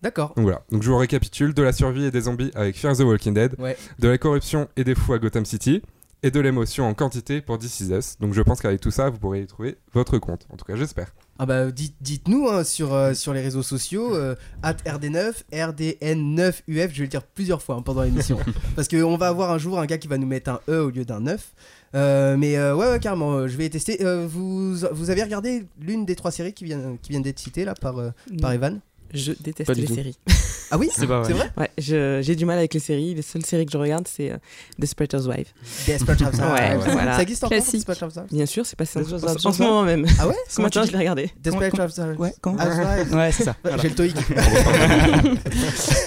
D'accord. 0.00 0.32
Donc 0.36 0.44
voilà. 0.44 0.62
Donc 0.70 0.84
je 0.84 0.90
vous 0.90 0.96
récapitule 0.96 1.54
de 1.54 1.62
la 1.62 1.72
survie 1.72 2.04
et 2.04 2.12
des 2.12 2.20
zombies 2.20 2.52
avec 2.54 2.76
Fear 2.78 2.96
the 2.96 3.00
Walking 3.00 3.34
Dead, 3.34 3.56
Ouais. 3.58 3.76
de 3.98 4.06
la 4.06 4.16
corruption 4.16 4.68
et 4.76 4.84
des 4.84 4.94
fous 4.94 5.12
à 5.12 5.18
Gotham 5.18 5.44
City, 5.44 5.82
et 6.22 6.30
de 6.30 6.38
l'émotion 6.38 6.86
en 6.86 6.94
quantité 6.94 7.40
pour 7.40 7.58
This 7.58 7.80
Is 7.80 7.92
Us. 7.92 8.16
Donc 8.20 8.32
je 8.32 8.42
pense 8.42 8.60
qu'avec 8.60 8.80
tout 8.80 8.92
ça, 8.92 9.10
vous 9.10 9.18
pourrez 9.18 9.40
y 9.42 9.46
trouver 9.48 9.76
votre 9.92 10.18
compte. 10.18 10.46
En 10.50 10.56
tout 10.56 10.64
cas, 10.64 10.76
j'espère. 10.76 11.12
Ah 11.40 11.46
bah 11.46 11.70
dites, 11.70 11.94
dites-nous 12.00 12.48
hein, 12.48 12.64
sur, 12.64 12.92
euh, 12.92 13.14
sur 13.14 13.32
les 13.32 13.40
réseaux 13.40 13.62
sociaux 13.62 14.16
euh, 14.16 14.34
at 14.62 14.74
RD9, 14.74 15.34
RDN9UF, 15.52 16.54
je 16.66 16.72
vais 16.74 16.88
le 17.02 17.06
dire 17.06 17.22
plusieurs 17.22 17.62
fois 17.62 17.76
hein, 17.76 17.82
pendant 17.82 18.02
l'émission. 18.02 18.38
parce 18.76 18.88
qu'on 18.88 19.16
va 19.16 19.28
avoir 19.28 19.52
un 19.52 19.58
jour 19.58 19.78
un 19.78 19.86
gars 19.86 19.98
qui 19.98 20.08
va 20.08 20.18
nous 20.18 20.26
mettre 20.26 20.50
un 20.50 20.60
E 20.68 20.82
au 20.82 20.90
lieu 20.90 21.04
d'un 21.04 21.20
9. 21.20 21.52
Euh, 21.94 22.36
mais 22.36 22.56
euh, 22.56 22.74
ouais, 22.74 22.90
ouais, 22.90 22.98
carrément, 22.98 23.34
euh, 23.34 23.48
je 23.48 23.56
vais 23.56 23.68
tester. 23.68 24.04
Euh, 24.04 24.26
vous, 24.28 24.74
vous 24.92 25.10
avez 25.10 25.22
regardé 25.22 25.64
l'une 25.80 26.04
des 26.04 26.16
trois 26.16 26.30
séries 26.30 26.52
qui 26.52 26.64
viennent, 26.64 26.98
qui 27.00 27.10
viennent 27.10 27.22
d'être 27.22 27.38
citées 27.38 27.64
là 27.64 27.74
par, 27.74 27.98
euh, 27.98 28.10
par 28.40 28.52
Evan? 28.52 28.80
Je 29.14 29.32
déteste 29.40 29.74
les 29.74 29.84
tout. 29.86 29.94
séries. 29.94 30.18
Ah 30.70 30.76
oui 30.78 30.88
C'est 30.94 31.06
vrai. 31.06 31.22
Ouais, 31.56 31.70
je- 31.78 32.20
j'ai 32.22 32.36
du 32.36 32.44
mal 32.44 32.58
avec 32.58 32.74
les 32.74 32.80
séries. 32.80 33.14
Les 33.14 33.22
seules 33.22 33.44
séries 33.44 33.64
que 33.66 33.72
je 33.72 33.78
regarde, 33.78 34.06
c'est 34.08 34.30
euh, 34.32 34.36
Desperate 34.78 35.14
Housewives. 35.14 35.52
Desperate 35.86 36.20
Housewives. 36.20 36.52
Ouais, 36.52 36.76
voilà. 36.92 37.16
Ça 37.16 37.22
existe 37.22 37.44
encore 37.44 37.56
Classique. 37.56 37.74
Desperate 37.86 38.02
Housewives 38.02 38.28
Bien 38.32 38.46
sûr, 38.46 38.66
c'est 38.66 38.76
passé 38.76 38.98
en, 38.98 39.02
Desperate 39.02 39.46
en 39.46 39.52
ce 39.52 39.62
moment 39.62 39.82
même. 39.82 40.06
Ah 40.18 40.28
ouais 40.28 40.34
Ce 40.48 40.54
Comment 40.56 40.66
matin, 40.66 40.82
tu 40.82 40.88
je 40.88 40.92
l'ai 40.92 40.98
regardé. 40.98 41.30
Desperate 41.40 41.78
Housewives. 41.78 42.20
Ouais, 42.20 42.34
comment 42.40 42.58
Housewives. 42.58 43.14
Ouais, 43.14 43.32
c'est 43.32 43.44
ça. 43.44 43.56
J'ai 43.80 43.88
le 43.88 43.94
TOEIC. 43.94 44.14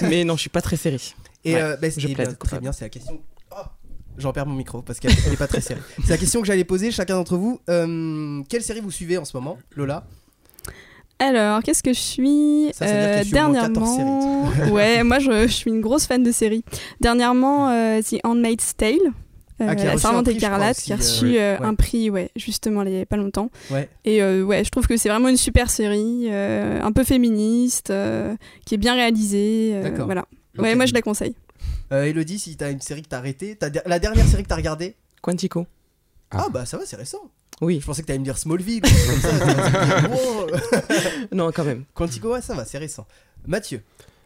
Mais 0.02 0.24
non, 0.24 0.36
je 0.36 0.40
suis 0.42 0.50
pas 0.50 0.62
très 0.62 0.76
série. 0.76 1.14
Et 1.44 1.54
Ouais, 1.54 1.60
euh, 1.62 1.76
bah, 1.76 1.90
c'est- 1.90 2.00
je 2.00 2.08
eh 2.08 2.14
plaide, 2.14 2.28
bien, 2.28 2.34
très 2.36 2.38
coupable. 2.48 2.62
bien, 2.62 2.72
c'est 2.72 2.84
la 2.84 2.88
question. 2.88 3.20
Oh, 3.50 3.56
J'en 4.18 4.32
perds 4.32 4.46
mon 4.46 4.54
micro 4.54 4.82
parce 4.82 5.00
qu'elle 5.00 5.12
n'est 5.30 5.36
pas 5.36 5.46
très 5.48 5.60
sérieuse. 5.62 5.84
C'est 6.04 6.10
la 6.10 6.18
question 6.18 6.40
que 6.40 6.46
j'allais 6.46 6.64
poser 6.64 6.90
chacun 6.90 7.14
d'entre 7.14 7.36
vous. 7.36 7.60
Euh, 7.70 8.42
quelle 8.48 8.62
série 8.62 8.80
vous 8.80 8.90
suivez 8.90 9.16
en 9.18 9.24
ce 9.24 9.36
moment, 9.36 9.58
Lola? 9.74 10.04
Alors, 11.24 11.62
qu'est-ce 11.62 11.82
que 11.82 11.92
je 11.92 12.00
suis 12.00 12.66
Ça, 12.74 12.84
Euh, 12.86 13.16
qu'elle 13.18 13.26
suit 13.26 13.38
au 13.40 13.48
moins 13.48 13.60
14 13.60 13.96
Dernièrement, 13.96 14.48
ouais, 14.72 15.02
moi 15.04 15.18
je, 15.18 15.42
je 15.46 15.52
suis 15.52 15.70
une 15.70 15.80
grosse 15.80 16.06
fan 16.06 16.22
de 16.22 16.32
séries. 16.32 16.64
Dernièrement, 17.00 17.70
euh, 17.70 18.00
The 18.02 18.16
Handmaid's 18.24 18.76
Tale. 18.76 18.96
euh, 19.60 19.66
Ah, 19.68 19.76
qui 19.76 19.82
a 19.82 19.84
la 19.84 19.92
reçu 19.92 20.22
prix, 20.24 20.36
écarlate 20.36 20.76
crois, 20.76 20.84
qui 20.84 20.92
a 20.92 20.96
reçu 20.96 21.26
euh, 21.36 21.40
euh, 21.40 21.58
ouais. 21.60 21.66
un 21.66 21.74
prix 21.76 22.10
ouais 22.10 22.30
justement 22.34 22.82
il 22.82 22.90
y 22.92 23.00
a 23.00 23.06
pas 23.06 23.16
longtemps 23.16 23.48
Ouais. 23.70 23.88
et 24.04 24.20
euh, 24.20 24.42
ouais 24.42 24.64
je 24.64 24.70
trouve 24.70 24.88
que 24.88 24.96
c'est 24.96 25.08
vraiment 25.08 25.28
une 25.28 25.36
super 25.36 25.70
série 25.70 26.26
euh, 26.30 26.80
un 26.82 26.90
peu 26.90 27.04
féministe 27.04 27.90
euh, 27.90 28.34
qui 28.66 28.74
est 28.74 28.78
bien 28.78 28.94
réalisée 28.94 29.72
euh, 29.74 29.82
D'accord. 29.84 30.06
voilà 30.06 30.24
ouais 30.58 30.74
moi 30.74 30.86
je 30.86 30.94
la 30.94 31.02
conseille 31.02 31.36
Euh, 31.92 32.04
Elodie, 32.04 32.40
si 32.40 32.56
t'as 32.56 32.72
une 32.72 32.80
série 32.80 33.02
que 33.02 33.08
t'as 33.08 33.18
arrêtée, 33.18 33.54
t'as 33.54 33.68
la 33.86 33.98
dernière 34.00 34.26
série 34.26 34.42
que 34.42 34.48
t'as 34.48 34.56
regardée? 34.56 34.96
Quantico. 35.20 35.66
Ah. 36.32 36.44
Ah 36.44 36.48
bah 36.50 36.64
ça 36.66 36.78
va, 36.78 36.84
c'est 36.86 36.96
récent. 36.96 37.18
Oui. 37.60 37.78
Je 37.80 37.86
pensais 37.86 38.02
que 38.02 38.06
t'allais 38.08 38.18
me 38.18 38.24
dire 38.24 38.38
Smallville. 38.38 38.80
comme 38.80 38.90
ça, 39.20 40.08
wow. 40.10 40.46
Non, 41.32 41.52
quand 41.52 41.64
même. 41.64 41.84
Quantico, 41.94 42.32
ouais, 42.32 42.40
ça 42.42 42.54
va, 42.54 42.64
c'est 42.64 42.78
récent. 42.78 43.06
Mathieu. 43.46 43.82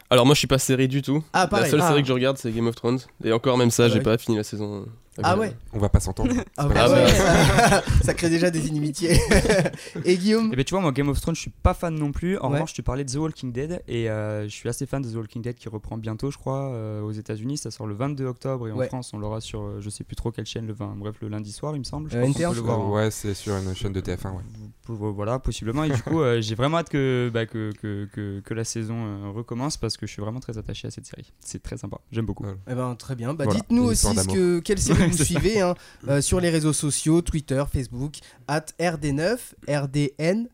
Alors 0.09 0.25
moi 0.25 0.35
je 0.35 0.39
suis 0.39 0.47
pas 0.47 0.59
série 0.59 0.87
du 0.89 1.03
tout. 1.03 1.25
Ah 1.33 1.41
La 1.41 1.47
pareil. 1.49 1.71
seule 1.71 1.81
Ah. 1.83 1.89
série 1.89 2.03
que 2.03 2.09
je 2.09 2.13
regarde 2.13 2.39
c'est 2.39 2.53
Game 2.53 2.67
of 2.69 2.77
Thrones. 2.77 3.01
Et 3.25 3.33
encore 3.33 3.59
même 3.59 3.71
ça, 3.73 3.85
Ah 3.85 3.89
j'ai 3.89 3.95
ouais. 3.99 4.03
pas 4.03 4.17
fini 4.19 4.37
la 4.37 4.45
saison. 4.45 4.87
Ah 5.23 5.37
ouais. 5.39 5.55
On 5.73 5.79
va 5.79 5.89
pas 5.89 6.01
s'entendre. 6.01 6.33
Ah, 6.59 6.67
grave. 6.69 6.93
ouais, 6.93 8.03
ça, 8.03 8.15
crée 8.15 8.31
déjà 8.31 8.51
des 8.51 8.67
inimitiés. 8.69 9.19
Et 10.05 10.17
Guillaume 10.17 10.53
Et 10.53 10.57
ben 10.57 10.65
tu 10.65 10.73
vois, 10.75 10.81
moi 10.81 10.93
Game 10.93 11.09
of 11.09 11.21
Thrones, 11.21 11.35
je 11.35 11.41
suis 11.43 11.51
pas 11.63 11.75
fan 11.75 11.95
non 11.95 12.13
plus. 12.13 12.39
En 12.39 12.49
Ouais. 12.49 12.55
revanche, 12.55 12.73
tu 12.73 12.83
parlais 12.83 13.05
de 13.05 13.11
The 13.13 13.17
Walking 13.17 13.53
Dead 13.53 13.83
et 13.89 14.09
euh, 14.11 14.45
je 14.45 14.55
suis 14.55 14.69
assez 14.69 14.87
fan 14.87 15.03
de 15.03 15.11
The 15.11 15.17
Walking 15.17 15.43
Dead 15.43 15.55
qui 15.57 15.69
reprend 15.69 15.99
bientôt, 15.99 16.31
je 16.31 16.39
crois, 16.39 16.71
euh, 16.73 17.03
aux 17.03 17.13
États-Unis. 17.13 17.59
Ça 17.59 17.71
sort 17.71 17.87
le 17.87 17.95
22 17.95 18.25
octobre 18.27 18.69
et 18.69 18.73
en 18.73 18.77
Ouais. 18.77 18.87
France, 18.89 19.13
on 19.13 19.19
l'aura 19.19 19.41
sur 19.41 19.61
euh, 19.63 19.81
je 19.81 19.91
sais 19.91 20.05
plus 20.05 20.17
trop 20.17 20.31
quelle 20.31 20.47
chaîne 20.47 20.67
le 20.67 20.73
20, 20.73 20.95
bref, 20.97 21.17
le 21.21 21.29
lundi 21.29 21.53
soir, 21.53 21.75
il 21.75 21.81
me 21.81 21.85
semble. 21.85 22.11
Je 22.11 22.17
Euh, 22.17 22.21
crois 22.23 22.33
qu'on 22.33 22.39
NT1, 22.41 22.49
peut 22.49 22.55
je 22.55 22.61
le 22.61 22.63
crois. 22.63 22.77
voir 22.77 22.89
en- 22.89 22.93
ouais, 22.95 23.11
c'est 23.11 23.35
sur 23.35 23.55
une 23.57 23.75
chaîne 23.75 23.93
de 23.93 24.01
TF1. 24.01 24.31
Ouais. 24.33 24.43
Pou- 24.85 24.97
pou- 24.97 25.13
Voilà, 25.13 25.39
possiblement. 25.39 25.85
Et 25.85 25.91
du 25.91 26.03
coup, 26.03 26.21
euh, 26.21 26.41
j'ai 26.41 26.55
vraiment 26.55 26.79
hâte 26.79 26.89
que, 26.89 27.31
bah, 27.33 27.47
que, 27.47 27.73
que, 27.81 28.09
que, 28.13 28.41
que 28.41 28.55
la 28.55 28.65
saison 28.65 28.95
euh, 28.97 29.31
recommence 29.31 29.77
parce 29.77 29.97
que 29.97 30.07
je 30.07 30.13
suis 30.13 30.23
vraiment 30.23 30.41
très 30.41 30.59
attaché 30.59 30.89
à 30.89 30.91
cette 30.91 31.07
série. 31.07 31.33
C'est 31.41 31.63
très 31.63 31.77
sympa, 31.77 31.99
j'aime 32.13 32.27
beaucoup. 32.27 32.45
Ouais. 32.45 32.55
Eh 32.71 32.75
ben 32.75 32.95
très 32.95 33.15
bien. 33.17 33.35
Bah, 33.35 33.45
Voilà, 33.45 33.61
dites-nous 33.61 33.85
aussi 33.85 34.07
ce 34.07 34.27
que, 34.29 34.59
quelle 34.61 34.79
série 34.79 35.06
Ça. 35.17 35.25
suivez 35.25 35.61
hein, 35.61 35.75
euh, 36.09 36.21
sur 36.21 36.41
les 36.41 36.51
réseaux 36.51 36.73
sociaux, 36.73 37.23
Twitter, 37.23 37.63
Facebook, 37.73 38.15
at 38.49 38.67
RD9, 38.81 39.37
RDN. 39.69 40.49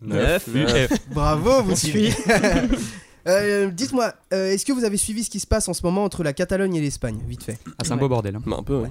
Neuf. 0.00 0.48
UF. 0.54 0.90
Bravo, 1.10 1.62
vous 1.62 1.76
suivez. 1.76 2.12
Euh, 3.28 3.70
Dites-moi, 3.70 4.12
euh, 4.32 4.50
est-ce 4.50 4.66
que 4.66 4.72
vous 4.72 4.82
avez 4.82 4.96
suivi 4.96 5.22
ce 5.22 5.30
qui 5.30 5.38
se 5.38 5.46
passe 5.46 5.68
en 5.68 5.74
ce 5.74 5.82
moment 5.84 6.02
entre 6.02 6.24
la 6.24 6.32
Catalogne 6.32 6.74
et 6.74 6.80
l'Espagne, 6.80 7.20
vite 7.28 7.44
fait? 7.44 7.56
Ah, 7.78 7.84
c'est 7.84 7.92
un 7.92 7.96
beau 7.96 8.08
bordel. 8.08 8.34
hein. 8.34 8.42
Bah, 8.44 8.56
un 8.58 8.64
peu, 8.64 8.78
ouais. 8.80 8.90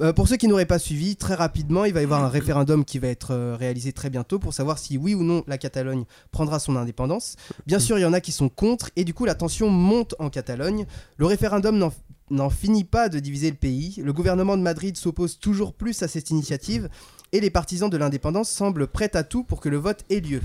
Euh, 0.00 0.12
pour 0.12 0.26
ceux 0.26 0.34
qui 0.36 0.48
n'auraient 0.48 0.66
pas 0.66 0.80
suivi, 0.80 1.14
très 1.14 1.34
rapidement, 1.36 1.84
il 1.84 1.94
va 1.94 2.00
y 2.00 2.02
avoir 2.02 2.24
un 2.24 2.28
référendum 2.28 2.84
qui 2.84 2.98
va 2.98 3.06
être 3.06 3.28
euh, 3.32 3.54
réalisé 3.56 3.92
très 3.92 4.10
bientôt 4.10 4.40
pour 4.40 4.52
savoir 4.52 4.78
si 4.78 4.98
oui 4.98 5.14
ou 5.14 5.22
non 5.22 5.44
la 5.46 5.56
Catalogne 5.56 6.02
prendra 6.32 6.58
son 6.58 6.74
indépendance. 6.74 7.36
Bien 7.64 7.78
sûr, 7.78 7.96
il 7.96 8.02
y 8.02 8.04
en 8.04 8.12
a 8.12 8.20
qui 8.20 8.32
sont 8.32 8.48
contre 8.48 8.90
et 8.96 9.04
du 9.04 9.14
coup 9.14 9.24
la 9.24 9.36
tension 9.36 9.70
monte 9.70 10.16
en 10.18 10.30
Catalogne. 10.30 10.84
Le 11.16 11.26
référendum 11.26 11.78
n'en- 12.30 12.50
finit 12.50 12.84
pas 12.84 13.08
de 13.08 13.18
diviser 13.18 13.50
le 13.50 13.56
pays. 13.56 14.00
Le 14.02 14.12
gouvernement 14.12 14.56
de 14.56 14.62
Madrid 14.62 14.96
s'oppose 14.96 15.38
toujours 15.38 15.72
plus 15.74 16.02
à 16.02 16.08
cette 16.08 16.30
initiative 16.30 16.88
et 17.32 17.40
les 17.40 17.50
partisans 17.50 17.90
de 17.90 17.96
l'indépendance 17.96 18.48
semblent 18.48 18.86
prêts 18.86 19.14
à 19.16 19.24
tout 19.24 19.44
pour 19.44 19.60
que 19.60 19.68
le 19.68 19.76
vote 19.76 20.04
ait 20.10 20.20
lieu. 20.20 20.40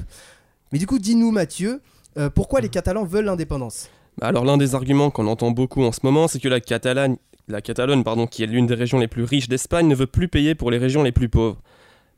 Mais 0.71 0.79
du 0.79 0.87
coup, 0.87 0.99
dis-nous 0.99 1.31
Mathieu, 1.31 1.81
euh, 2.17 2.29
pourquoi 2.29 2.61
les 2.61 2.69
Catalans 2.69 3.05
veulent 3.05 3.25
l'indépendance? 3.25 3.89
Bah, 4.19 4.27
Alors 4.27 4.45
l'un 4.45 4.57
des 4.57 4.75
arguments 4.75 5.11
qu'on 5.11 5.27
entend 5.27 5.51
beaucoup 5.51 5.83
en 5.83 5.91
ce 5.91 5.99
moment, 6.03 6.27
c'est 6.27 6.39
que 6.39 6.47
la 6.49 6.59
Catalogne, 6.59 7.17
la 7.47 7.61
Catalogne 7.61 8.03
pardon, 8.03 8.27
qui 8.27 8.43
est 8.43 8.47
l'une 8.47 8.67
des 8.67 8.75
régions 8.75 8.99
les 8.99 9.07
plus 9.07 9.23
riches 9.23 9.47
d'Espagne, 9.49 9.87
ne 9.87 9.95
veut 9.95 10.07
plus 10.07 10.27
payer 10.27 10.55
pour 10.55 10.71
les 10.71 10.77
régions 10.77 11.03
les 11.03 11.11
plus 11.11 11.29
pauvres. 11.29 11.61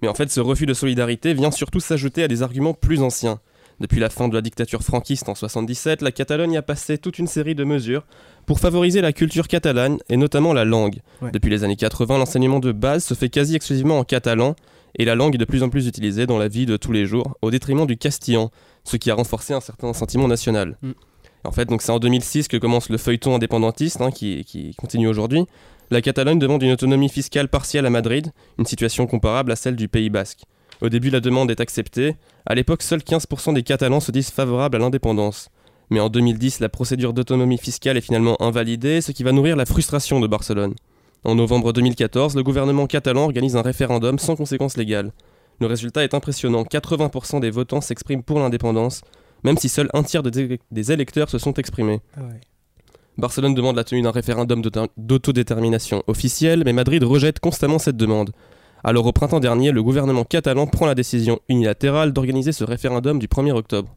Mais 0.02 0.08
en 0.08 0.14
fait, 0.16 0.32
ce 0.32 0.40
refus 0.40 0.66
de 0.66 0.74
solidarité 0.74 1.34
vient 1.34 1.52
surtout 1.52 1.80
s'ajouter 1.80 2.24
à 2.24 2.28
des 2.28 2.42
arguments 2.42 2.74
plus 2.74 3.02
anciens. 3.02 3.40
Depuis 3.80 4.00
la 4.00 4.10
fin 4.10 4.28
de 4.28 4.34
la 4.36 4.42
dictature 4.42 4.84
franquiste 4.84 5.30
en 5.30 5.36
77, 5.36 6.02
la 6.02 6.12
Catalogne 6.12 6.58
a 6.58 6.62
passé 6.62 6.98
toute 6.98 7.20
une 7.20 7.28
série 7.28 7.56
de 7.56 7.64
mesures 7.64 8.04
pour 8.46 8.60
favoriser 8.60 9.02
la 9.02 9.14
culture 9.14 9.48
catalane 9.48 9.98
et 10.10 10.18
notamment 10.18 10.54
la 10.54 10.66
langue. 10.66 11.00
Ouais. 11.22 11.32
Depuis 11.32 11.50
les 11.50 11.64
années 11.64 11.76
80, 11.76 12.18
l'enseignement 12.18 12.60
de 12.60 12.72
base 12.72 13.04
se 13.04 13.14
fait 13.14 13.30
quasi 13.30 13.56
exclusivement 13.56 14.00
en 14.00 14.04
catalan 14.04 14.56
et 14.98 15.06
la 15.06 15.16
langue 15.16 15.36
est 15.36 15.38
de 15.38 15.46
plus 15.46 15.64
en 15.64 15.70
plus 15.70 15.88
utilisée 15.88 16.26
dans 16.26 16.38
la 16.38 16.48
vie 16.48 16.66
de 16.66 16.78
tous 16.78 16.92
les 16.92 17.06
jours 17.06 17.38
au 17.42 17.52
détriment 17.52 17.86
du 17.86 17.98
castillan, 17.98 18.52
ce 18.84 18.98
qui 18.98 19.10
a 19.12 19.16
renforcé 19.16 19.54
un 19.54 19.62
certain 19.62 19.94
sentiment 19.94 20.28
national. 20.28 20.78
Mm. 20.82 20.92
En 21.44 21.52
fait, 21.52 21.66
donc 21.66 21.82
c'est 21.82 21.92
en 21.92 22.00
2006 22.00 22.48
que 22.48 22.58
commence 22.58 22.90
le 22.90 22.98
feuilleton 22.98 23.36
indépendantiste 23.36 24.02
hein, 24.02 24.12
qui, 24.12 24.44
qui 24.46 24.76
continue 24.76 25.08
aujourd'hui. 25.08 25.46
La 25.90 26.02
Catalogne 26.02 26.40
demande 26.40 26.64
une 26.64 26.72
autonomie 26.72 27.10
fiscale 27.10 27.50
partielle 27.50 27.86
à 27.86 27.90
Madrid, 27.90 28.32
une 28.60 28.66
situation 28.66 29.08
comparable 29.08 29.52
à 29.52 29.56
celle 29.56 29.76
du 29.76 29.88
Pays 29.88 30.10
basque. 30.10 30.44
Au 30.82 30.90
début, 30.90 31.10
la 31.10 31.20
demande 31.20 31.52
est 31.52 31.60
acceptée. 31.60 32.16
À 32.46 32.56
l'époque, 32.56 32.82
seuls 32.82 33.02
15% 33.02 33.54
des 33.54 33.64
Catalans 33.64 34.00
se 34.00 34.12
disent 34.12 34.32
favorables 34.32 34.78
à 34.78 34.80
l'indépendance. 34.80 35.50
Mais 35.92 36.00
en 36.00 36.10
2010, 36.10 36.62
la 36.62 36.70
procédure 36.70 37.14
d'autonomie 37.14 37.58
fiscale 37.58 37.98
est 37.98 38.02
finalement 38.02 38.42
invalidée, 38.42 39.02
ce 39.02 39.12
qui 39.12 39.24
va 39.24 39.34
nourrir 39.34 39.56
la 39.58 39.66
frustration 39.66 40.20
de 40.20 40.26
Barcelone. 40.28 40.74
En 41.26 41.36
novembre 41.36 41.74
2014, 41.74 42.36
le 42.36 42.44
gouvernement 42.44 42.88
catalan 42.88 43.26
organise 43.26 43.56
un 43.58 43.62
référendum 43.62 44.18
sans 44.18 44.36
conséquences 44.36 44.78
légales. 44.78 45.12
Le 45.60 45.68
résultat 45.68 46.04
est 46.04 46.14
impressionnant, 46.14 46.64
80% 46.64 47.42
des 47.42 47.52
votants 47.52 47.82
s'expriment 47.82 48.24
pour 48.24 48.40
l'indépendance, 48.40 49.02
même 49.44 49.58
si 49.58 49.70
seul 49.70 49.90
un 49.94 50.02
tiers 50.04 50.24
des 50.24 50.92
électeurs 50.92 51.30
se 51.30 51.38
sont 51.38 51.54
exprimés. 51.56 52.00
Barcelone 53.18 53.54
demande 53.54 53.76
la 53.76 53.84
tenue 53.84 54.02
d'un 54.02 54.12
référendum 54.12 54.62
d'auto- 54.62 54.88
d'autodétermination 54.98 56.04
officiel, 56.08 56.64
mais 56.66 56.74
Madrid 56.74 57.04
rejette 57.04 57.40
constamment 57.40 57.78
cette 57.80 57.98
demande. 57.98 58.32
Alors 58.84 59.06
au 59.06 59.12
printemps 59.12 59.42
dernier, 59.42 59.72
le 59.72 59.84
gouvernement 59.84 60.24
catalan 60.24 60.66
prend 60.68 60.86
la 60.86 60.96
décision 60.96 61.40
unilatérale 61.50 62.14
d'organiser 62.14 62.54
ce 62.54 62.64
référendum 62.64 63.20
du 63.20 63.28
1er 63.28 63.52
octobre. 63.52 63.94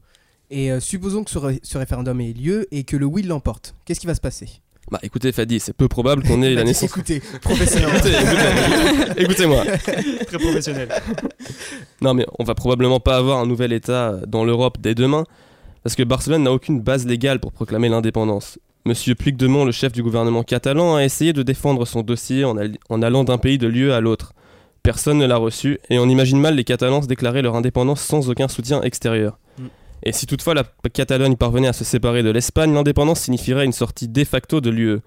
Et 0.50 0.70
euh, 0.70 0.80
supposons 0.80 1.24
que 1.24 1.30
ce, 1.30 1.38
ré- 1.38 1.60
ce 1.62 1.78
référendum 1.78 2.20
ait 2.20 2.32
lieu 2.32 2.66
et 2.70 2.84
que 2.84 2.96
le 2.96 3.06
oui 3.06 3.22
l'emporte. 3.22 3.74
Qu'est-ce 3.84 4.00
qui 4.00 4.06
va 4.06 4.14
se 4.14 4.20
passer? 4.20 4.48
Bah 4.90 4.98
écoutez 5.02 5.32
Fadi, 5.32 5.60
c'est 5.60 5.72
peu 5.72 5.88
probable 5.88 6.22
qu'on 6.24 6.42
ait 6.42 6.50
la 6.54 6.56
Bah, 6.60 6.64
naissance... 6.64 6.90
Écoutez, 6.90 7.16
écoutez, 7.16 8.12
écoutez-moi. 9.16 9.64
Très 10.26 10.38
professionnel. 10.38 10.88
Non 12.02 12.12
mais 12.14 12.26
on 12.38 12.44
va 12.44 12.54
probablement 12.54 13.00
pas 13.00 13.16
avoir 13.16 13.38
un 13.38 13.46
nouvel 13.46 13.72
État 13.72 14.18
dans 14.26 14.44
l'Europe 14.44 14.76
dès 14.80 14.94
demain, 14.94 15.24
parce 15.82 15.94
que 15.96 16.02
Barcelone 16.02 16.42
n'a 16.42 16.52
aucune 16.52 16.80
base 16.80 17.06
légale 17.06 17.40
pour 17.40 17.52
proclamer 17.52 17.88
l'indépendance. 17.88 18.58
Monsieur 18.84 19.14
Puigdemont, 19.14 19.64
le 19.64 19.72
chef 19.72 19.92
du 19.92 20.02
gouvernement 20.02 20.42
catalan, 20.42 20.96
a 20.96 21.04
essayé 21.04 21.32
de 21.32 21.42
défendre 21.42 21.86
son 21.86 22.02
dossier 22.02 22.44
en, 22.44 22.54
en 22.90 23.02
allant 23.02 23.24
d'un 23.24 23.38
pays 23.38 23.56
de 23.56 23.66
lieu 23.66 23.94
à 23.94 24.02
l'autre. 24.02 24.34
Personne 24.82 25.16
ne 25.16 25.24
l'a 25.26 25.36
reçu, 25.38 25.78
et 25.88 25.98
on 25.98 26.06
imagine 26.10 26.38
mal 26.38 26.56
les 26.56 26.64
Catalans 26.64 27.00
se 27.00 27.06
déclarer 27.08 27.40
leur 27.40 27.56
indépendance 27.56 28.02
sans 28.02 28.28
aucun 28.28 28.48
soutien 28.48 28.82
extérieur. 28.82 29.38
Et 30.04 30.12
si 30.12 30.26
toutefois 30.26 30.54
la 30.54 30.64
Catalogne 30.92 31.36
parvenait 31.36 31.68
à 31.68 31.72
se 31.72 31.84
séparer 31.84 32.22
de 32.22 32.30
l'Espagne, 32.30 32.72
l'indépendance 32.74 33.20
signifierait 33.20 33.64
une 33.64 33.72
sortie 33.72 34.06
de 34.08 34.24
facto 34.24 34.60
de 34.60 34.70
l'UE. 34.70 34.98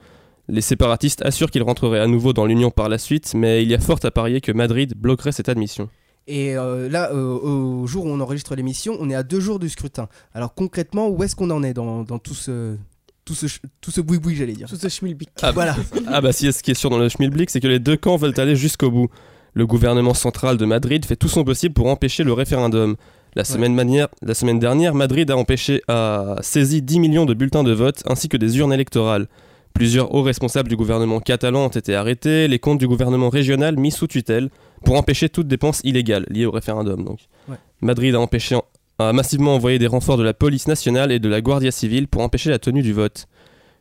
Les 0.49 0.61
séparatistes 0.61 1.21
assurent 1.25 1.51
qu'ils 1.51 1.63
rentreraient 1.63 1.99
à 1.99 2.07
nouveau 2.07 2.33
dans 2.33 2.45
l'Union 2.45 2.71
par 2.71 2.89
la 2.89 2.97
suite, 2.97 3.33
mais 3.35 3.61
il 3.63 3.69
y 3.69 3.75
a 3.75 3.79
fort 3.79 3.99
à 4.03 4.11
parier 4.11 4.41
que 4.41 4.51
Madrid 4.51 4.93
bloquerait 4.97 5.33
cette 5.33 5.49
admission. 5.49 5.89
Et 6.25 6.57
euh, 6.57 6.89
là, 6.89 7.11
euh, 7.13 7.37
au 7.37 7.85
jour 7.87 8.05
où 8.05 8.09
on 8.09 8.19
enregistre 8.19 8.55
l'émission, 8.55 8.97
on 8.99 9.09
est 9.09 9.15
à 9.15 9.23
deux 9.23 9.39
jours 9.39 9.59
du 9.59 9.69
scrutin. 9.69 10.07
Alors 10.33 10.53
concrètement, 10.53 11.07
où 11.09 11.21
est-ce 11.23 11.35
qu'on 11.35 11.51
en 11.51 11.63
est 11.63 11.73
dans, 11.73 12.03
dans 12.03 12.17
tout 12.19 12.33
ce 12.33 12.75
tout 13.23 13.33
ce 13.35 13.47
ch- 13.49 13.61
tout 13.81 13.91
ce 13.91 13.99
boui-boui, 14.01 14.35
j'allais 14.35 14.53
dire? 14.53 14.67
Tout 14.69 14.77
ce 14.77 14.87
schmilblick. 14.89 15.29
Ah, 15.41 15.51
Voilà. 15.51 15.75
Ah 16.07 16.21
bah 16.21 16.31
si 16.31 16.51
ce 16.51 16.63
qui 16.63 16.71
est 16.71 16.75
sûr 16.75 16.89
dans 16.89 16.97
le 16.97 17.09
Schmilblick, 17.09 17.49
c'est 17.49 17.59
que 17.59 17.67
les 17.67 17.79
deux 17.79 17.97
camps 17.97 18.15
veulent 18.15 18.33
aller 18.39 18.55
jusqu'au 18.55 18.89
bout. 18.89 19.09
Le 19.53 19.67
gouvernement 19.67 20.13
central 20.13 20.55
de 20.57 20.65
Madrid 20.65 21.03
fait 21.05 21.15
tout 21.17 21.27
son 21.27 21.43
possible 21.43 21.73
pour 21.73 21.87
empêcher 21.87 22.23
le 22.23 22.31
référendum. 22.31 22.95
La 23.37 23.43
semaine, 23.43 23.75
manière- 23.75 24.07
la 24.23 24.33
semaine 24.33 24.57
dernière, 24.57 24.95
Madrid 24.95 25.29
a 25.29 25.37
empêché, 25.37 25.83
a 25.87 26.37
saisi 26.41 26.81
10 26.81 26.99
millions 26.99 27.25
de 27.27 27.35
bulletins 27.35 27.63
de 27.63 27.71
vote 27.71 28.01
ainsi 28.07 28.29
que 28.29 28.37
des 28.37 28.57
urnes 28.57 28.73
électorales. 28.73 29.27
Plusieurs 29.75 30.11
hauts 30.15 30.23
responsables 30.23 30.67
du 30.69 30.75
gouvernement 30.75 31.19
catalan 31.19 31.65
ont 31.65 31.69
été 31.69 31.93
arrêtés, 31.93 32.47
les 32.47 32.57
comptes 32.57 32.79
du 32.79 32.87
gouvernement 32.87 33.29
régional 33.29 33.77
mis 33.77 33.91
sous 33.91 34.07
tutelle 34.07 34.49
pour 34.83 34.95
empêcher 34.95 35.29
toute 35.29 35.47
dépense 35.47 35.81
illégale 35.83 36.25
liée 36.31 36.47
au 36.47 36.51
référendum. 36.51 37.03
Donc. 37.03 37.19
Ouais. 37.47 37.57
Madrid 37.81 38.15
a, 38.15 38.19
empêché, 38.19 38.57
a 38.97 39.13
massivement 39.13 39.53
envoyé 39.53 39.77
des 39.77 39.85
renforts 39.85 40.17
de 40.17 40.23
la 40.23 40.33
police 40.33 40.67
nationale 40.67 41.11
et 41.11 41.19
de 41.19 41.29
la 41.29 41.39
Guardia 41.39 41.69
civile 41.69 42.07
pour 42.07 42.23
empêcher 42.23 42.49
la 42.49 42.57
tenue 42.57 42.81
du 42.81 42.91
vote. 42.91 43.27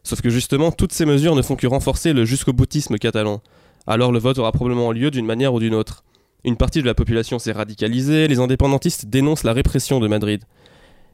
Sauf 0.03 0.21
que 0.21 0.29
justement, 0.29 0.71
toutes 0.71 0.93
ces 0.93 1.07
mesures 1.07 1.35
ne 1.35 1.41
font 1.41 1.57
que 1.57 1.67
renforcer 1.67 2.13
le 2.13 2.27
jusqu'au 2.27 2.53
boutisme 2.53 2.99
catalan. 2.99 3.41
Alors 3.87 4.13
le 4.13 4.19
vote 4.19 4.37
aura 4.37 4.53
probablement 4.53 4.93
lieu 4.93 5.11
d'une 5.11 5.25
manière 5.25 5.55
ou 5.55 5.61
d'une 5.61 5.75
autre. 5.75 6.05
Une 6.47 6.57
partie 6.57 6.81
de 6.81 6.87
la 6.87 6.95
population 6.95 7.41
s'est 7.41 7.51
radicalisée, 7.51 8.29
les 8.29 8.39
indépendantistes 8.39 9.07
dénoncent 9.07 9.43
la 9.43 9.53
répression 9.53 9.99
de 9.99 10.07
Madrid. 10.07 10.45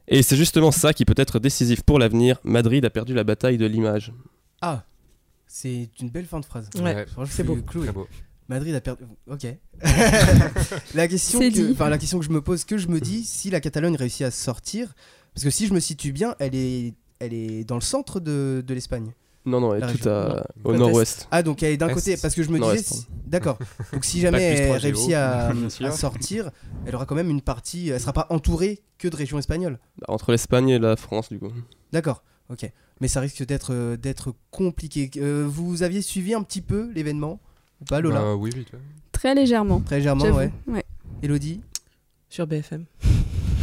Et 0.07 0.21
c'est 0.21 0.35
justement 0.35 0.71
ça 0.71 0.93
qui 0.93 1.05
peut 1.05 1.15
être 1.17 1.39
décisif 1.39 1.81
pour 1.81 1.97
l'avenir. 1.97 2.39
Madrid 2.43 2.85
a 2.85 2.91
perdu 2.91 3.15
la 3.15 3.23
bataille 3.23 3.57
de 3.57 3.65
l'image. 3.65 4.13
Ah, 4.61 4.85
c'est 5.47 5.89
une 5.99 6.11
belle 6.11 6.27
fin 6.27 6.39
de 6.39 6.45
phrase. 6.45 6.69
Ouais, 6.79 7.07
c'est 7.27 7.43
beau. 7.43 7.55
cloué. 7.55 7.85
Très 7.85 7.93
beau. 7.93 8.07
Madrid 8.47 8.75
a 8.75 8.81
perdu. 8.81 9.05
Ok. 9.27 9.47
la 10.93 11.07
question 11.07 11.39
que, 11.39 11.71
enfin 11.71 11.89
la 11.89 11.97
question 11.97 12.19
que 12.19 12.25
je 12.25 12.31
me 12.31 12.41
pose, 12.41 12.63
que 12.63 12.77
je 12.77 12.87
me 12.87 12.99
dis, 12.99 13.23
si 13.23 13.49
la 13.49 13.59
Catalogne 13.59 13.95
réussit 13.95 14.27
à 14.27 14.31
sortir, 14.31 14.93
parce 15.33 15.43
que 15.43 15.49
si 15.49 15.65
je 15.65 15.73
me 15.73 15.79
situe 15.79 16.11
bien, 16.11 16.35
elle 16.37 16.53
est, 16.53 16.93
elle 17.19 17.33
est 17.33 17.63
dans 17.63 17.75
le 17.75 17.81
centre 17.81 18.19
de, 18.19 18.63
de 18.63 18.73
l'Espagne. 18.75 19.13
Non, 19.45 19.59
non, 19.59 19.75
elle 19.75 19.83
est 19.83 19.97
tout 19.97 20.09
à, 20.09 20.45
au 20.63 20.73
nord-ouest. 20.73 21.27
Ah 21.31 21.43
donc 21.43 21.63
elle 21.63 21.73
est 21.73 21.77
d'un 21.77 21.93
côté, 21.93 22.15
parce 22.17 22.33
que 22.33 22.43
je 22.43 22.49
me 22.49 22.59
disais, 22.59 22.77
si- 22.77 23.07
d'accord. 23.27 23.57
Donc 23.91 24.05
si 24.05 24.21
jamais 24.21 24.41
elle 24.41 24.77
réussit 24.77 25.13
à, 25.13 25.51
sortir, 25.91 26.49
elle 26.85 26.95
aura 26.95 27.05
quand 27.05 27.15
même 27.15 27.29
une 27.29 27.41
partie, 27.41 27.89
elle 27.89 27.99
sera 27.99 28.13
pas 28.13 28.27
entourée 28.29 28.81
que 28.97 29.07
de 29.07 29.15
régions 29.15 29.37
espagnoles. 29.37 29.79
Bah, 29.99 30.05
Entre 30.07 30.31
l'Espagne 30.31 30.69
et 30.69 30.79
la 30.79 30.95
France, 30.95 31.29
du 31.29 31.39
coup. 31.39 31.51
D'accord, 31.91 32.23
ok. 32.49 32.71
Mais 33.01 33.09
ça 33.09 33.19
risque 33.19 33.45
d'être 33.45 33.73
euh, 33.73 33.97
d'être 33.97 34.33
compliqué. 34.49 35.11
Euh, 35.17 35.45
vous 35.45 35.83
aviez 35.83 36.01
suivi 36.01 36.33
un 36.33 36.43
petit 36.43 36.61
peu 36.61 36.89
l'événement 36.93 37.41
ou 37.81 37.85
pas, 37.85 37.99
Lola 37.99 38.21
Bah, 38.21 38.35
oui, 38.35 38.49
vite. 38.55 38.69
fait. 38.69 38.77
Très 39.11 39.35
légèrement. 39.35 39.81
Très 39.81 39.97
légèrement. 39.97 40.23
Ouais. 40.25 40.85
Elodie? 41.21 41.61
Sur 42.29 42.47
BFM. 42.47 42.85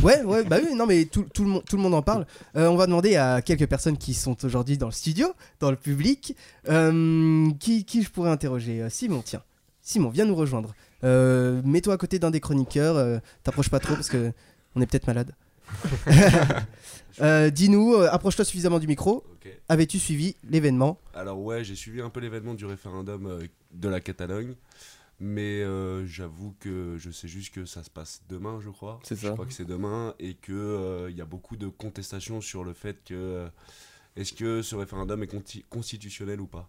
Ouais, 0.02 0.22
ouais, 0.22 0.44
bah 0.44 0.58
oui, 0.62 0.74
non, 0.74 0.86
mais 0.86 1.04
tout, 1.04 1.26
tout 1.32 1.44
le, 1.44 1.50
monde, 1.50 1.64
tout 1.64 1.76
le 1.76 1.82
monde 1.82 1.94
en 1.94 2.00
parle. 2.00 2.26
Euh, 2.56 2.68
on 2.68 2.76
va 2.76 2.86
demander 2.86 3.16
à 3.16 3.42
quelques 3.42 3.66
personnes 3.66 3.98
qui 3.98 4.14
sont 4.14 4.44
aujourd'hui 4.44 4.78
dans 4.78 4.86
le 4.86 4.92
studio, 4.92 5.34
dans 5.60 5.70
le 5.70 5.76
public, 5.76 6.34
euh, 6.68 7.50
qui, 7.60 7.84
qui 7.84 8.02
je 8.02 8.10
pourrais 8.10 8.30
interroger? 8.30 8.80
Euh, 8.80 8.88
Simon, 8.88 9.22
tiens. 9.22 9.42
Simon, 9.82 10.08
viens 10.08 10.24
nous 10.24 10.34
rejoindre. 10.34 10.74
Euh, 11.04 11.60
Mets-toi 11.64 11.94
à 11.94 11.96
côté 11.98 12.18
d'un 12.18 12.30
des 12.30 12.40
chroniqueurs. 12.40 13.20
T'approches 13.42 13.68
pas 13.70 13.80
trop 13.80 13.94
parce 13.94 14.08
que 14.08 14.32
on 14.74 14.80
est 14.80 14.86
peut-être 14.86 15.06
malade. 15.06 15.34
Euh, 17.20 17.50
Dis-nous, 17.50 17.94
euh, 17.94 18.08
approche-toi 18.10 18.44
suffisamment 18.44 18.78
du 18.78 18.86
micro. 18.86 19.24
Ok. 19.32 19.52
Avais-tu 19.68 19.98
suivi 19.98 20.36
l'événement? 20.48 20.98
Alors 21.12 21.38
ouais, 21.42 21.64
j'ai 21.64 21.74
suivi 21.74 22.00
un 22.00 22.08
peu 22.08 22.20
l'événement 22.20 22.54
du 22.54 22.64
référendum 22.64 23.26
euh, 23.26 23.46
de 23.72 23.88
la 23.88 24.00
Catalogne, 24.00 24.54
mais 25.20 25.62
euh, 25.62 26.06
j'avoue 26.06 26.54
que 26.60 26.96
je 26.98 27.10
sais 27.10 27.28
juste 27.28 27.54
que 27.54 27.64
ça 27.66 27.84
se 27.84 27.90
passe 27.90 28.22
demain, 28.28 28.58
je 28.60 28.70
crois. 28.70 28.98
C'est 29.02 29.16
Je 29.16 29.26
ça. 29.26 29.32
crois 29.32 29.46
que 29.46 29.52
c'est 29.52 29.64
demain 29.66 30.14
et 30.18 30.34
que 30.34 30.52
euh, 30.52 31.10
il 31.10 31.16
y 31.16 31.20
a 31.20 31.24
beaucoup 31.26 31.56
de 31.56 31.68
contestations 31.68 32.40
sur 32.40 32.64
le 32.64 32.72
fait 32.72 33.04
que 33.04 33.14
euh, 33.14 33.48
est-ce 34.16 34.32
que 34.32 34.62
ce 34.62 34.74
référendum 34.74 35.22
est 35.22 35.26
conti- 35.32 35.64
constitutionnel 35.68 36.40
ou 36.40 36.46
pas? 36.46 36.68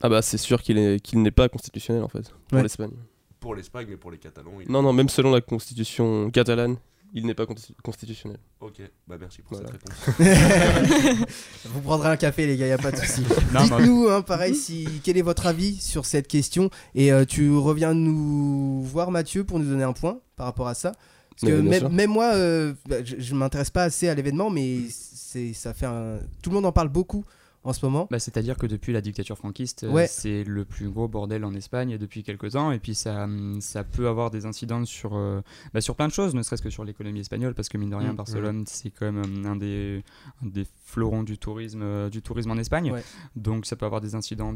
Ah 0.00 0.08
bah 0.08 0.22
c'est 0.22 0.38
sûr 0.38 0.62
qu'il 0.62 0.78
est- 0.78 1.00
qu'il 1.04 1.20
n'est 1.20 1.30
pas 1.30 1.48
constitutionnel 1.48 2.02
en 2.02 2.08
fait, 2.08 2.32
pour 2.48 2.56
Ouais. 2.56 2.62
l'Espagne. 2.62 2.92
pour 3.40 3.54
l'Espagne, 3.54 3.86
mais 3.90 3.96
pour 3.96 4.10
les 4.10 4.18
Catalans. 4.18 4.60
il- 4.60 4.70
Non, 4.70 4.82
non, 4.82 4.92
même 4.92 5.08
selon 5.08 5.30
la 5.32 5.40
constitution 5.40 6.30
catalane, 6.30 6.76
il 7.14 7.26
n'est 7.26 7.34
pas 7.34 7.44
consti- 7.44 7.74
constitutionnel. 7.82 8.38
Ok, 8.60 8.80
bah 9.08 9.16
merci 9.18 9.42
pour 9.42 9.58
Voilà. 9.58 9.70
cette 9.72 10.18
réponse. 10.18 11.26
Vous 11.64 11.80
prendrez 11.80 12.08
un 12.08 12.16
café, 12.16 12.46
les 12.46 12.56
gars, 12.56 12.66
y 12.66 12.72
a 12.72 12.78
pas 12.78 12.92
de 12.92 12.96
souci. 12.96 13.22
Dites-nous, 13.22 14.08
hein, 14.08 14.22
pareil, 14.22 14.54
si, 14.54 14.86
quel 15.02 15.16
est 15.18 15.22
votre 15.22 15.46
avis 15.46 15.76
sur 15.80 16.06
cette 16.06 16.28
question 16.28 16.70
Et 16.94 17.12
euh, 17.12 17.24
tu 17.24 17.50
reviens 17.56 17.94
nous 17.94 18.82
voir, 18.82 19.10
Mathieu, 19.10 19.44
pour 19.44 19.58
nous 19.58 19.66
donner 19.68 19.84
un 19.84 19.92
point 19.92 20.20
par 20.36 20.46
rapport 20.46 20.68
à 20.68 20.74
ça. 20.74 20.92
Parce 21.40 21.52
que 21.52 21.60
même, 21.60 22.10
moi, 22.10 22.32
euh, 22.34 22.74
bah, 22.88 22.96
je, 23.04 23.16
je 23.18 23.34
m'intéresse 23.34 23.70
pas 23.70 23.84
assez 23.84 24.08
à 24.08 24.14
l'événement, 24.14 24.50
mais 24.50 24.80
c'est 24.90 25.52
ça 25.54 25.72
fait 25.72 25.86
un... 25.86 26.18
tout 26.42 26.50
le 26.50 26.54
monde 26.56 26.66
en 26.66 26.72
parle 26.72 26.88
beaucoup 26.88 27.24
en 27.62 27.72
ce 27.74 27.84
moment. 27.84 28.08
Bah, 28.10 28.18
C'est-à-dire 28.18 28.56
que 28.56 28.66
depuis 28.66 28.92
la 28.92 29.00
dictature 29.00 29.36
franquiste, 29.36 29.84
euh, 29.84 29.90
Ouais. 29.92 30.06
c'est 30.06 30.44
le 30.44 30.64
plus 30.64 30.88
gros 30.88 31.08
bordel 31.08 31.44
en 31.44 31.52
Espagne 31.54 31.98
depuis 31.98 32.22
quelques 32.22 32.52
temps. 32.52 32.72
Et 32.72 32.78
puis 32.78 32.94
ça, 32.94 33.24
hum, 33.24 33.60
ça 33.60 33.84
peut 33.84 34.08
avoir 34.08 34.30
des 34.30 34.46
incidences 34.46 34.88
sur, 34.88 35.14
euh, 35.14 35.42
bah, 35.74 35.80
sur 35.80 35.94
plein 35.94 36.08
de 36.08 36.12
choses, 36.12 36.34
ne 36.34 36.42
serait-ce 36.42 36.62
que 36.62 36.70
sur 36.70 36.84
l'économie 36.84 37.20
espagnole, 37.20 37.54
parce 37.54 37.68
que 37.68 37.76
mine 37.78 37.90
de 37.90 37.96
rien, 37.96 38.12
Mm. 38.12 38.16
Barcelone, 38.16 38.64
c'est 38.66 38.90
quand 38.90 39.12
même 39.12 39.22
hum, 39.24 39.46
un 39.46 39.56
des, 39.56 40.02
un 40.42 40.46
des 40.46 40.66
fleurons 40.84 41.22
du 41.22 41.36
tourisme, 41.38 41.82
euh, 41.82 42.08
du 42.08 42.22
tourisme 42.22 42.50
en 42.50 42.56
Espagne. 42.56 42.92
Ouais. 42.92 43.04
Donc 43.36 43.66
ça 43.66 43.76
peut 43.76 43.84
avoir 43.86 44.00
des 44.00 44.14
incidents 44.14 44.54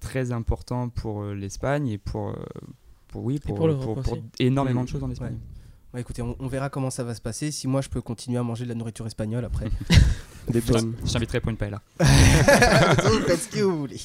très 0.00 0.30
importants 0.30 0.88
pour 0.88 1.22
euh, 1.22 1.34
l'Espagne 1.34 1.88
et 1.88 1.98
pour, 1.98 2.32
pour, 3.08 3.24
oui, 3.24 3.40
pour, 3.40 3.58
énormément 4.38 4.82
Mm. 4.82 4.84
de 4.84 4.88
choses 4.90 5.02
en 5.04 5.10
Espagne. 5.10 5.38
Bah, 5.96 6.00
écoutez, 6.00 6.20
on, 6.20 6.36
on 6.40 6.46
verra 6.46 6.68
comment 6.68 6.90
ça 6.90 7.04
va 7.04 7.14
se 7.14 7.22
passer. 7.22 7.50
Si 7.50 7.66
moi 7.66 7.80
je 7.80 7.88
peux 7.88 8.02
continuer 8.02 8.36
à 8.36 8.42
manger 8.42 8.64
de 8.64 8.68
la 8.68 8.74
nourriture 8.74 9.06
espagnole 9.06 9.46
après. 9.46 9.70
Des 10.50 10.60
pommes. 10.60 10.94
Je 11.02 11.10
t'inviterai 11.10 11.40
pour 11.40 11.48
une 11.48 11.56
paella. 11.56 11.80
vous 12.00 12.06
faites 13.26 13.40
ce 13.40 13.48
que 13.48 13.62
vous 13.62 13.78
voulez. 13.78 13.98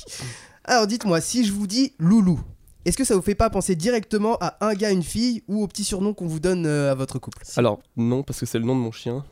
Alors 0.63 0.87
dites-moi, 0.87 1.19
si 1.19 1.43
je 1.45 1.51
vous 1.51 1.67
dis 1.67 1.91
loulou, 1.99 2.39
est-ce 2.85 2.95
que 2.95 3.03
ça 3.03 3.13
vous 3.13 3.21
fait 3.21 3.35
pas 3.35 3.49
penser 3.49 3.75
directement 3.75 4.37
à 4.39 4.55
un 4.65 4.73
gars, 4.73 4.89
une 4.91 5.03
fille 5.03 5.43
ou 5.49 5.61
au 5.63 5.67
petit 5.67 5.83
surnom 5.83 6.13
qu'on 6.13 6.27
vous 6.27 6.39
donne 6.39 6.65
euh, 6.65 6.93
à 6.93 6.95
votre 6.95 7.19
couple? 7.19 7.39
Alors, 7.57 7.81
non, 7.97 8.23
parce 8.23 8.39
que 8.39 8.45
c'est 8.45 8.57
le 8.59 8.63
nom 8.63 8.77
de 8.77 8.79
mon 8.79 8.93
chien. 8.93 9.25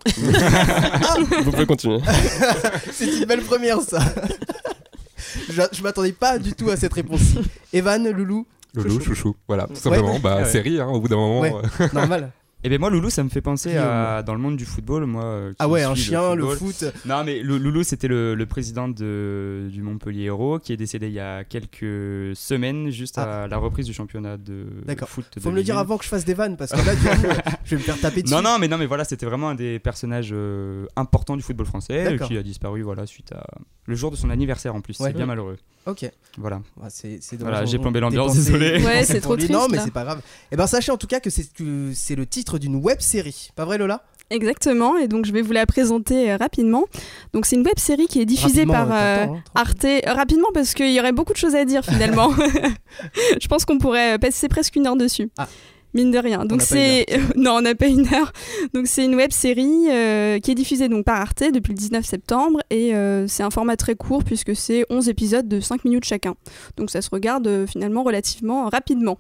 Vous 1.45 1.51
pouvez 1.51 1.65
continuer. 1.65 1.99
C'est 2.91 3.19
une 3.19 3.23
belle 3.23 3.43
première 3.43 3.79
ça. 3.79 3.99
je 5.49 5.61
je 5.71 5.81
m'attendais 5.81 6.11
pas 6.11 6.37
du 6.37 6.51
tout 6.51 6.69
à 6.71 6.75
cette 6.75 6.91
réponse. 6.93 7.21
Evan, 7.71 8.05
Loulou, 8.09 8.45
Loulou, 8.75 8.89
Chouchou. 8.95 9.05
chouchou. 9.15 9.35
Voilà, 9.47 9.65
tout 9.67 9.75
simplement. 9.75 10.19
Bah, 10.19 10.39
Ah 10.39 10.43
ouais. 10.43 10.51
série, 10.51 10.81
hein, 10.81 10.87
au 10.87 10.99
bout 10.99 11.07
d'un 11.07 11.15
moment. 11.15 11.39
Ouais. 11.39 11.53
euh, 11.79 11.87
normal. 11.93 12.31
Et 12.63 12.67
ben 12.69 12.77
moi 12.77 12.89
Loulou 12.89 13.09
ça 13.09 13.23
me 13.23 13.29
fait 13.29 13.39
penser 13.41 13.77
à 13.77 14.21
dans 14.21 14.33
le 14.33 14.39
monde 14.41 14.57
du 14.57 14.65
football 14.65 15.05
moi. 15.05 15.23
euh, 15.23 15.53
Ah 15.59 15.69
ouais, 15.69 15.83
un 15.83 15.95
chien, 15.95 16.35
le 16.35 16.45
foot. 16.47 16.83
Non 17.05 17.23
mais 17.23 17.41
Lou- 17.41 17.57
Loulou 17.57 17.83
c'était 17.83 18.09
le, 18.09 18.35
le 18.35 18.45
président 18.45 18.89
de, 18.89 19.69
du 19.71 19.81
Montpellier 19.81 20.23
Hérault 20.25 20.59
qui 20.59 20.73
est 20.73 20.77
décédé 20.77 21.07
il 21.07 21.13
y 21.13 21.21
a 21.21 21.45
quelques 21.45 22.35
semaines 22.35 22.89
juste 22.89 23.17
à 23.17 23.47
la 23.47 23.57
reprise 23.57 23.85
du 23.85 23.93
championnat 23.93 24.35
de 24.37 24.65
Ah. 24.81 24.85
D'accord. 24.87 25.07
foot. 25.09 25.25
de 25.35 25.39
Faut 25.39 25.51
me 25.51 25.55
le 25.55 25.63
dire 25.63 25.77
avant 25.77 25.97
que 25.97 26.03
je 26.03 26.09
fasse 26.09 26.25
des 26.25 26.33
vannes 26.33 26.57
parce 26.57 26.71
que 26.71 26.85
là, 26.85 26.95
du 26.95 27.01
coup, 27.07 27.33
je 27.65 27.69
vais 27.71 27.77
me 27.77 27.81
faire 27.81 27.99
taper 27.99 28.23
dessus. 28.23 28.33
Non, 28.33 28.41
non, 28.41 28.57
mais 28.59 28.67
non, 28.67 28.77
mais 28.77 28.85
voilà, 28.87 29.05
c'était 29.05 29.25
vraiment 29.25 29.49
un 29.49 29.55
des 29.55 29.79
personnages 29.79 30.31
euh, 30.33 30.85
importants 30.97 31.37
du 31.37 31.43
football 31.43 31.65
français 31.65 32.17
qui 32.27 32.37
a 32.37 32.43
disparu, 32.43 32.81
voilà, 32.81 33.05
suite 33.05 33.31
à 33.31 33.43
le 33.85 33.95
jour 33.95 34.11
de 34.11 34.15
son 34.17 34.29
anniversaire 34.29 34.75
en 34.75 34.81
plus. 34.81 34.99
Ouais. 34.99 35.07
C'est 35.11 35.15
bien 35.17 35.25
malheureux. 35.25 35.57
Ok. 35.89 36.09
Voilà. 36.37 36.61
C'est. 36.89 37.19
Voilà, 37.39 37.65
j'ai 37.65 37.79
plombé 37.79 37.99
l'ambiance, 37.99 38.35
désolé. 38.35 38.83
Ouais, 38.85 39.03
c'est 39.03 39.21
trop 39.21 39.35
triste, 39.35 39.51
Non, 39.51 39.67
mais 39.69 39.77
là. 39.77 39.83
c'est 39.83 39.91
pas 39.93 40.03
grave. 40.03 40.21
Et 40.51 40.55
ben 40.55 40.67
sachez 40.67 40.91
en 40.91 40.97
tout 40.97 41.07
cas 41.07 41.19
que 41.19 41.29
c'est 41.29 41.51
que 41.53 41.91
c'est 41.93 42.15
le 42.15 42.25
titre 42.25 42.59
d'une 42.59 42.75
web 42.75 42.99
série. 42.99 43.49
Pas 43.55 43.65
vrai, 43.65 43.77
Lola? 43.77 44.03
Exactement, 44.31 44.95
et 44.97 45.07
donc 45.07 45.25
je 45.25 45.31
vais 45.31 45.41
vous 45.41 45.53
la 45.53 45.65
présenter 45.65 46.31
euh, 46.31 46.37
rapidement. 46.37 46.85
Donc 47.33 47.47
c'est 47.47 47.55
une 47.55 47.65
web 47.65 47.79
série 47.79 48.05
qui 48.05 48.21
est 48.21 48.25
diffusée 48.25 48.61
Rapidement, 48.61 48.73
par 48.73 48.91
euh, 48.91 48.95
euh, 48.95 49.25
hein. 49.25 49.43
Arte 49.55 49.85
euh, 49.85 49.99
rapidement 50.13 50.49
parce 50.53 50.75
qu'il 50.75 50.91
y 50.91 50.99
aurait 50.99 51.13
beaucoup 51.13 51.33
de 51.33 51.37
choses 51.37 51.55
à 51.55 51.65
dire 51.65 51.83
finalement. 51.83 52.31
je 53.41 53.47
pense 53.47 53.65
qu'on 53.65 53.79
pourrait 53.79 54.19
passer 54.19 54.47
presque 54.47 54.75
une 54.75 54.85
heure 54.85 54.97
dessus. 54.97 55.31
Ah. 55.37 55.47
Mine 55.93 56.11
de 56.11 56.19
rien. 56.19 56.45
Donc 56.45 56.61
c'est 56.61 57.05
non, 57.35 57.53
on 57.57 57.61
n'a 57.61 57.73
pas 57.73 57.87
une 57.87 58.05
heure. 58.13 58.31
Donc 58.73 58.85
c'est 58.87 59.03
une 59.05 59.15
web 59.15 59.31
série 59.31 59.87
euh, 59.89 60.39
qui 60.39 60.51
est 60.51 60.55
diffusée 60.55 60.87
donc 60.87 61.03
par 61.05 61.19
Arte 61.19 61.43
depuis 61.51 61.73
le 61.73 61.77
19 61.79 62.05
septembre 62.05 62.59
et 62.69 62.93
euh, 62.93 63.27
c'est 63.27 63.41
un 63.43 63.49
format 63.49 63.75
très 63.75 63.95
court 63.95 64.23
puisque 64.23 64.55
c'est 64.55 64.85
11 64.91 65.09
épisodes 65.09 65.47
de 65.47 65.59
5 65.59 65.85
minutes 65.85 66.05
chacun. 66.05 66.35
Donc 66.77 66.91
ça 66.91 67.01
se 67.01 67.09
regarde 67.09 67.47
euh, 67.47 67.65
finalement 67.65 68.03
relativement 68.03 68.69
rapidement. 68.69 69.17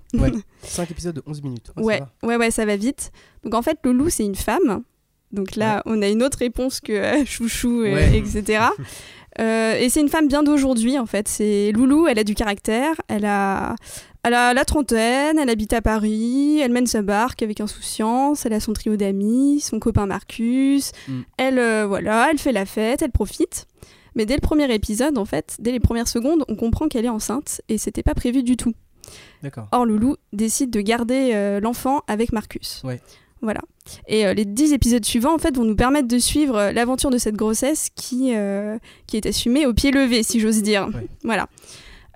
5 0.63 0.91
épisodes 0.91 1.15
de 1.15 1.23
11 1.25 1.41
minutes. 1.41 1.71
Ah, 1.75 1.81
Ouais, 1.81 2.01
ouais, 2.23 2.35
ouais, 2.35 2.51
ça 2.51 2.65
va 2.65 2.75
vite. 2.75 3.11
Donc 3.43 3.55
en 3.55 3.61
fait, 3.61 3.79
Loulou, 3.83 4.09
c'est 4.09 4.25
une 4.25 4.35
femme. 4.35 4.83
Donc 5.31 5.55
là, 5.55 5.81
on 5.85 6.01
a 6.01 6.07
une 6.07 6.23
autre 6.23 6.37
réponse 6.39 6.79
que 6.81 7.23
Chouchou, 7.25 7.81
Ouais. 7.81 8.17
etc. 8.17 8.63
Euh, 9.39 9.75
et 9.79 9.89
c'est 9.89 10.01
une 10.01 10.09
femme 10.09 10.27
bien 10.27 10.43
d'aujourd'hui, 10.43 10.97
en 10.97 11.05
fait. 11.05 11.27
C'est 11.27 11.71
Loulou, 11.71 12.07
elle 12.07 12.19
a 12.19 12.23
du 12.23 12.33
caractère, 12.33 12.95
elle 13.07 13.25
a, 13.25 13.75
elle 14.23 14.33
a 14.33 14.53
la 14.53 14.65
trentaine, 14.65 15.39
elle 15.39 15.49
habite 15.49 15.73
à 15.73 15.81
Paris, 15.81 16.59
elle 16.59 16.71
mène 16.71 16.87
sa 16.87 17.01
barque 17.01 17.41
avec 17.41 17.61
insouciance, 17.61 18.45
elle 18.45 18.53
a 18.53 18.59
son 18.59 18.73
trio 18.73 18.95
d'amis, 18.95 19.61
son 19.61 19.79
copain 19.79 20.05
Marcus. 20.05 20.91
Mm. 21.07 21.21
Elle, 21.37 21.59
euh, 21.59 21.85
voilà, 21.87 22.29
elle 22.31 22.37
fait 22.37 22.51
la 22.51 22.65
fête, 22.65 23.01
elle 23.01 23.11
profite. 23.11 23.65
Mais 24.15 24.25
dès 24.25 24.35
le 24.35 24.41
premier 24.41 24.73
épisode, 24.73 25.17
en 25.17 25.25
fait, 25.25 25.55
dès 25.59 25.71
les 25.71 25.79
premières 25.79 26.07
secondes, 26.07 26.43
on 26.47 26.55
comprend 26.55 26.87
qu'elle 26.87 27.05
est 27.05 27.09
enceinte 27.09 27.61
et 27.69 27.77
c'était 27.77 28.03
pas 28.03 28.15
prévu 28.15 28.43
du 28.43 28.57
tout. 28.57 28.73
Or, 29.71 29.85
Loulou 29.85 30.17
décide 30.33 30.69
de 30.69 30.81
garder 30.81 31.31
euh, 31.33 31.59
l'enfant 31.59 32.01
avec 32.07 32.33
Marcus. 32.33 32.81
Ouais. 32.83 32.99
Voilà. 33.41 33.61
Et 34.07 34.25
euh, 34.25 34.33
les 34.33 34.45
dix 34.45 34.73
épisodes 34.73 35.03
suivants, 35.05 35.33
en 35.33 35.37
fait, 35.37 35.55
vont 35.55 35.63
nous 35.63 35.75
permettre 35.75 36.07
de 36.07 36.19
suivre 36.19 36.57
euh, 36.57 36.71
l'aventure 36.71 37.09
de 37.09 37.17
cette 37.17 37.35
grossesse 37.35 37.89
qui, 37.95 38.35
euh, 38.35 38.77
qui 39.07 39.17
est 39.17 39.25
assumée 39.25 39.65
au 39.65 39.73
pied 39.73 39.91
levé, 39.91 40.23
si 40.23 40.39
j'ose 40.39 40.61
dire. 40.61 40.89
Ouais. 40.93 41.07
Voilà. 41.23 41.47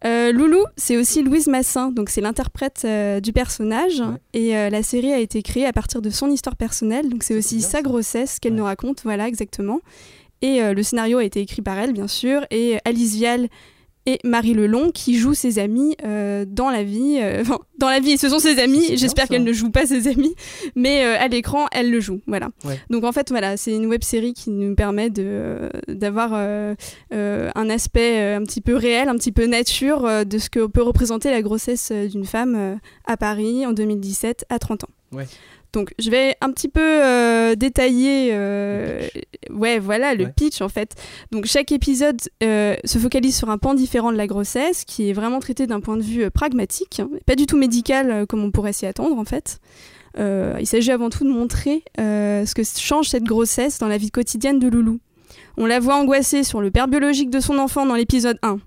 Euh, 0.06 0.32
Loulou, 0.34 0.64
c'est 0.76 0.98
aussi 0.98 1.24
Louise 1.24 1.48
Massin, 1.48 1.92
donc 1.92 2.10
c'est 2.10 2.20
l'interprète 2.22 2.82
euh, 2.86 3.20
du 3.20 3.32
personnage. 3.32 4.00
Ouais. 4.02 4.18
Et 4.34 4.58
euh, 4.58 4.70
la 4.70 4.84
série 4.84 5.14
a 5.14 5.20
été 5.20 5.42
créée 5.42 5.66
à 5.66 5.72
partir 5.74 6.02
de 6.02 6.10
son 6.10 6.30
histoire 6.30 6.56
personnelle, 6.58 7.10
donc 7.10 7.24
c'est 7.24 7.38
aussi 7.38 7.58
bien, 7.58 7.68
sa 7.68 7.82
grossesse 7.82 8.40
qu'elle 8.40 8.52
Ouais. 8.54 8.58
nous 8.60 8.66
raconte, 8.66 9.02
voilà, 9.04 9.28
exactement. 9.28 9.80
Et 10.42 10.60
le 10.62 10.84
scénario 10.84 11.20
a 11.20 11.24
été 11.24 11.40
écrit 11.40 11.62
par 11.62 11.80
elle, 11.80 11.94
bien 11.94 12.10
sûr, 12.10 12.46
et 12.52 12.78
Alice 12.84 13.16
Vial 13.16 13.48
et 14.06 14.20
Marie 14.24 14.54
Lelon 14.54 14.92
qui 14.92 15.18
jouent 15.18 15.34
ses 15.34 15.60
amis 15.60 15.96
euh, 16.04 16.46
dans 16.48 16.70
la 16.70 16.84
vie. 16.84 17.20
euh, 17.22 17.44
dans 17.78 17.90
la 17.90 18.00
vie, 18.00 18.18
ce 18.18 18.30
sont 18.30 18.40
ses 18.40 18.60
amis. 18.60 18.98
J'espère 18.98 19.28
qu'elle 19.28 19.44
ne 19.44 19.54
joue 19.54 19.70
pas 19.70 19.86
ses 19.86 20.08
amis, 20.08 20.36
mais 20.76 21.06
euh, 21.06 21.16
à 21.20 21.28
l'écran, 21.28 21.68
elle 21.72 21.90
le 21.90 22.00
joue. 22.00 22.22
Voilà. 22.28 22.50
Ouais. 22.66 22.80
Donc 22.90 23.04
en 23.04 23.12
fait, 23.12 23.30
voilà, 23.30 23.58
c'est 23.58 23.74
une 23.74 23.86
web 23.86 24.04
série 24.04 24.34
qui 24.34 24.50
nous 24.50 24.76
permet 24.76 25.10
de 25.10 25.24
euh, 25.26 25.70
d'avoir 25.88 26.34
un 26.34 27.70
aspect 27.70 28.34
un 28.34 28.44
petit 28.44 28.62
peu 28.62 28.76
réel, 28.76 29.10
un 29.10 29.16
petit 29.16 29.32
peu 29.32 29.46
nature 29.46 30.26
de 30.26 30.38
ce 30.38 30.50
que 30.50 30.66
peut 30.68 30.82
représenter 30.82 31.32
la 31.32 31.42
grossesse 31.42 31.92
d'une 31.92 32.26
femme 32.26 32.80
à 33.06 33.18
Paris 33.18 33.66
en 33.66 33.72
2017 33.74 34.46
à 34.50 34.60
30 34.60 34.84
ans. 34.86 34.90
Ouais. 35.12 35.28
Donc 35.74 35.92
je 36.00 36.10
vais 36.12 36.36
un 36.40 36.52
petit 36.52 36.68
peu 36.70 36.82
euh, 37.04 37.56
détailler, 37.56 38.30
euh, 38.32 39.08
ouais, 39.50 39.80
voilà, 39.80 40.14
le 40.14 40.26
Ouais. 40.26 40.34
pitch 40.36 40.62
en 40.62 40.70
fait. 40.70 40.94
Donc 41.32 41.46
chaque 41.46 41.72
épisode 41.72 42.22
euh, 42.44 42.76
se 42.86 43.00
focalise 43.00 43.36
sur 43.36 43.50
un 43.50 43.58
pan 43.58 43.74
différent 43.74 44.12
de 44.12 44.18
la 44.18 44.28
grossesse, 44.28 44.86
qui 44.86 45.10
est 45.10 45.14
vraiment 45.14 45.40
traité 45.40 45.66
d'un 45.66 45.80
point 45.80 45.98
de 45.98 46.04
vue 46.04 46.30
pragmatique, 46.30 47.00
hein, 47.00 47.10
pas 47.26 47.36
du 47.36 47.48
tout 47.48 47.58
médical 47.58 48.28
comme 48.28 48.44
on 48.44 48.52
pourrait 48.52 48.74
s'y 48.74 48.86
attendre 48.86 49.18
en 49.18 49.26
fait. 49.26 49.60
Il 50.20 50.68
s'agit 50.68 50.92
avant 50.92 51.10
tout 51.10 51.24
de 51.24 51.30
montrer 51.32 51.84
ce 51.98 52.54
que 52.54 52.62
change 52.64 53.10
cette 53.10 53.24
grossesse 53.24 53.80
dans 53.80 53.88
la 53.88 53.98
vie 53.98 54.12
quotidienne 54.12 54.60
de 54.60 54.68
Loulou. 54.68 55.00
On 55.58 55.66
la 55.66 55.80
voit 55.80 55.96
angoissée 55.96 56.44
sur 56.44 56.62
le 56.62 56.70
père 56.70 56.88
biologique 56.88 57.32
de 57.32 57.40
son 57.40 57.58
enfant 57.58 57.88
dans 57.88 57.96
l'épisode 57.96 58.38
1. 58.44 58.60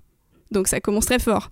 Donc 0.51 0.67
ça 0.67 0.81
commence 0.81 1.05
très 1.05 1.19
fort. 1.19 1.49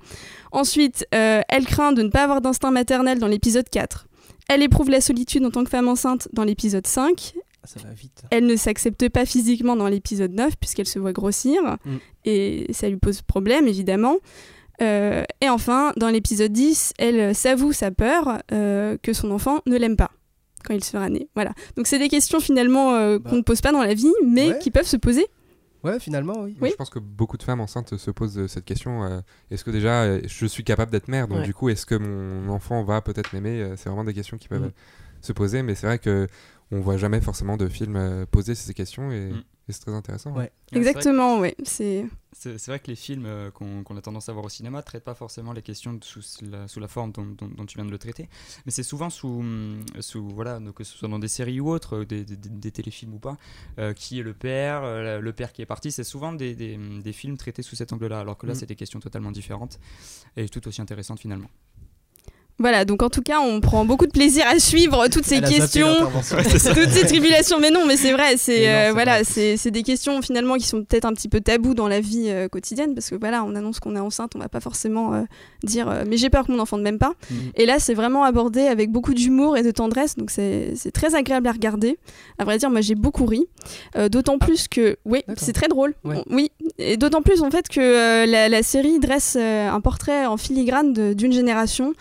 Ensuite, 0.52 1.06
elle 1.12 1.66
craint 1.66 1.94
de 1.94 2.02
ne 2.02 2.10
pas 2.10 2.24
avoir 2.24 2.42
d'instinct 2.42 2.72
maternel 2.72 3.20
dans 3.20 3.28
l'épisode 3.28 3.70
4. 3.70 4.08
Elle 4.50 4.62
éprouve 4.64 4.90
la 4.90 5.02
solitude 5.02 5.46
en 5.46 5.52
tant 5.52 5.64
que 5.64 5.70
femme 5.70 5.88
enceinte 5.88 6.28
dans 6.34 6.44
l'épisode 6.44 6.86
5. 6.88 7.34
Ah, 7.64 7.68
Ça 7.68 7.80
va 7.80 7.94
vite. 7.94 8.24
Elle 8.30 8.46
ne 8.46 8.56
s'accepte 8.56 9.10
pas 9.10 9.26
physiquement 9.26 9.76
dans 9.76 9.88
l'épisode 9.88 10.32
9 10.34 10.56
puisqu'elle 10.60 10.86
se 10.88 11.00
voit 11.00 11.14
grossir. 11.14 11.62
Mm. 11.86 11.96
Et 12.26 12.68
ça 12.74 12.88
lui 12.90 12.98
pose 12.98 13.22
problème, 13.22 13.68
évidemment. 13.68 14.18
Euh, 14.82 15.24
et 15.42 15.50
enfin, 15.50 15.94
dans 15.98 16.10
l'épisode 16.10 16.52
10, 16.52 16.94
elle 17.00 17.34
s'avoue 17.34 17.72
sa 17.74 17.92
peur 17.92 18.40
euh, 18.52 18.98
que 19.02 19.14
son 19.14 19.32
enfant 19.32 19.62
ne 19.66 19.78
l'aime 19.78 19.96
pas 19.96 20.12
quand 20.66 20.74
il 20.74 20.84
sera 20.84 21.10
né. 21.10 21.28
Voilà. 21.36 21.54
Donc 21.78 21.86
c'est 21.88 22.00
des 22.00 22.10
questions 22.10 22.40
finalement 22.40 22.96
euh, 22.96 23.20
Bah. 23.20 23.30
qu'on 23.30 23.36
ne 23.38 23.42
pose 23.44 23.62
pas 23.62 23.72
dans 23.72 23.84
la 23.84 23.94
vie, 23.94 24.12
mais 24.26 24.50
Ouais. 24.50 24.60
qui 24.60 24.72
peuvent 24.72 24.88
se 24.88 24.98
poser. 24.98 25.28
Ouais, 25.86 26.00
finalement, 26.00 26.42
oui. 26.42 26.58
Oui. 26.60 26.70
Je 26.72 26.76
pense 26.76 26.90
que 26.90 27.00
beaucoup 27.00 27.38
de 27.38 27.44
femmes 27.44 27.62
enceintes 27.62 27.96
se 27.96 28.12
posent 28.12 28.38
euh, 28.40 28.48
cette 28.48 28.66
question. 28.66 29.04
euh, 29.04 29.22
est-ce 29.52 29.64
que 29.64 29.72
déjà 29.72 30.02
euh, 30.04 30.22
je 30.26 30.46
suis 30.46 30.64
capable 30.64 30.92
d'être 30.92 31.08
mère? 31.08 31.28
Donc 31.28 31.38
Ouais. 31.40 31.44
du 31.46 31.54
coup, 31.54 31.70
est-ce 31.70 31.86
que 31.86 31.96
mon 31.96 32.50
enfant 32.52 32.84
va 32.84 33.02
peut-être 33.02 33.32
m'aimer? 33.34 33.74
C'est 33.78 33.90
vraiment 33.90 34.04
des 34.04 34.14
questions 34.14 34.38
qui 34.38 34.48
peuvent 34.48 34.68
Mm. 34.68 34.72
se 35.22 35.32
poser. 35.34 35.62
Mais 35.64 35.76
c'est 35.76 35.88
vrai 35.88 36.00
que 36.00 36.28
on 36.72 36.80
voit 36.82 36.98
jamais 36.98 37.22
forcément 37.22 37.56
de 37.58 37.68
films 37.68 38.26
poser 38.32 38.56
ces 38.56 38.74
questions 38.74 39.12
et, 39.12 39.30
Mm. 39.32 39.44
Et 39.68 39.72
c'est 39.72 39.80
très 39.82 39.94
intéressant. 39.94 40.32
Ouais. 40.34 40.52
Que- 40.72 40.78
Exactement, 40.78 41.40
oui. 41.40 41.54
C'est 41.66 42.08
vrai 42.68 42.80
que 42.80 42.88
les 42.88 42.96
films 42.96 43.26
euh, 43.26 43.50
qu'on 43.50 43.84
a 43.98 44.02
tendance 44.02 44.28
à 44.30 44.34
voir 44.34 44.46
au 44.46 44.50
cinéma 44.50 44.84
traitent 44.84 45.04
pas 45.06 45.16
forcément 45.16 45.54
les 45.54 45.62
questions 45.62 45.98
sous 46.02 46.22
la, 46.44 46.68
sous 46.68 46.80
la 46.80 46.88
forme 46.88 47.12
dont, 47.14 47.26
dont- 47.26 47.48
dont 47.48 47.66
tu 47.66 47.78
viens 47.78 47.86
de 47.86 47.92
le 47.92 47.98
traiter, 47.98 48.28
mais 48.66 48.72
c'est 48.72 48.84
souvent 48.84 49.10
sous, 49.10 49.28
hum, 49.40 49.86
sous 50.02 50.28
voilà, 50.30 50.60
donc 50.60 50.76
que 50.76 50.84
ce 50.84 50.98
soit 50.98 51.08
dans 51.08 51.18
des 51.20 51.30
séries 51.30 51.60
ou 51.62 51.70
autres, 51.70 51.98
euh, 52.00 52.06
des, 52.06 52.26
des- 52.26 52.36
des- 52.36 52.50
des 52.50 52.72
téléfilms 52.72 53.14
ou 53.14 53.20
pas, 53.20 53.38
euh, 53.80 53.94
qui 53.94 54.20
est 54.20 54.24
le 54.24 54.34
père, 54.34 54.84
euh, 54.84 55.20
le 55.22 55.34
père 55.34 55.54
qui 55.54 55.62
est 55.62 55.66
parti, 55.66 55.92
c'est 55.92 56.04
souvent 56.04 56.34
des, 56.34 56.56
des- 56.56 56.78
des 56.78 57.14
films 57.14 57.38
traités 57.38 57.62
sous 57.64 57.76
cet 57.78 57.94
angle-là, 57.94 58.20
alors 58.20 58.38
que 58.38 58.46
là 58.46 58.54
Mm. 58.54 58.56
c'est 58.58 58.66
des 58.66 58.76
questions 58.76 59.00
totalement 59.00 59.32
différentes 59.32 59.80
et 60.36 60.50
tout 60.50 60.68
aussi 60.68 60.82
intéressantes 60.82 61.20
finalement. 61.22 61.50
Voilà. 62.58 62.86
Donc 62.86 63.04
en 63.04 63.10
tout 63.10 63.22
cas, 63.22 63.40
on 63.40 63.60
prend 63.62 63.86
beaucoup 63.86 64.06
de 64.06 64.12
plaisir 64.12 64.46
à 64.48 64.60
suivre 64.60 65.08
toutes 65.10 65.26
ces 65.26 65.36
Elle 65.36 65.44
questions. 65.50 65.88
toutes 66.74 66.92
ces 66.92 67.06
tribulations. 67.06 67.60
Mais 67.60 67.72
non, 67.72 67.86
mais 67.86 67.98
c'est 67.98 68.12
vrai, 68.14 68.38
c'est 68.38 68.70
euh, 68.70 68.92
voilà, 68.94 69.24
c'est 69.24 69.72
des 69.72 69.84
questions 69.84 70.22
finalement 70.22 70.56
qui 70.56 70.66
sont 70.68 70.84
peut-être 70.84 71.06
un 71.06 71.14
petit 71.14 71.30
peu 71.30 71.42
tabous 71.42 71.74
dans 71.74 71.88
la 71.88 72.00
vie 72.00 72.26
euh, 72.30 72.48
quotidienne 72.48 72.94
parce 72.96 73.10
que 73.10 73.16
voilà, 73.16 73.44
on 73.44 73.56
annonce 73.56 73.80
qu'on 73.80 73.96
est 73.96 74.00
enceinte, 74.00 74.32
on 74.36 74.40
va 74.40 74.50
pas 74.50 74.60
forcément 74.62 75.14
euh, 75.14 75.22
dire 75.64 76.04
mais 76.08 76.18
j'ai 76.18 76.30
peur 76.30 76.46
que 76.48 76.52
mon 76.52 76.60
enfant 76.60 76.78
ne 76.78 76.84
m'aime 76.84 77.00
pas. 77.00 77.14
Mhm. 77.30 77.38
Et 77.56 77.66
là, 77.66 77.80
c'est 77.80 77.94
vraiment 77.94 78.24
abordé 78.24 78.62
avec 78.62 78.92
beaucoup 78.92 79.14
d'humour 79.14 79.58
et 79.58 79.64
de 79.64 79.72
tendresse, 79.72 80.16
donc 80.16 80.32
c'est 80.32 80.74
très 80.94 81.16
agréable 81.16 81.48
à 81.48 81.52
regarder. 81.52 81.98
À 82.38 82.46
vrai 82.46 82.58
dire, 82.58 82.70
moi 82.70 82.82
j'ai 82.82 82.96
beaucoup 82.96 83.26
ri, 83.26 83.48
d'autant 84.12 84.38
plus 84.38 84.68
que 84.68 84.98
oui, 85.06 85.24
c'est 85.38 85.54
très 85.54 85.68
drôle. 85.68 85.94
Ouais. 86.04 86.18
On- 86.30 86.36
oui, 86.36 86.52
et 86.78 86.98
d'autant 86.98 87.22
plus 87.22 87.42
en 87.44 87.52
fait 87.52 87.68
que 87.68 88.26
la, 88.26 88.50
la 88.50 88.64
série 88.64 89.00
dresse 89.00 89.36
un 89.36 89.82
portrait 89.82 90.26
en 90.26 90.38
filigrane 90.38 90.94
d'une 91.14 91.32
génération 91.34 91.94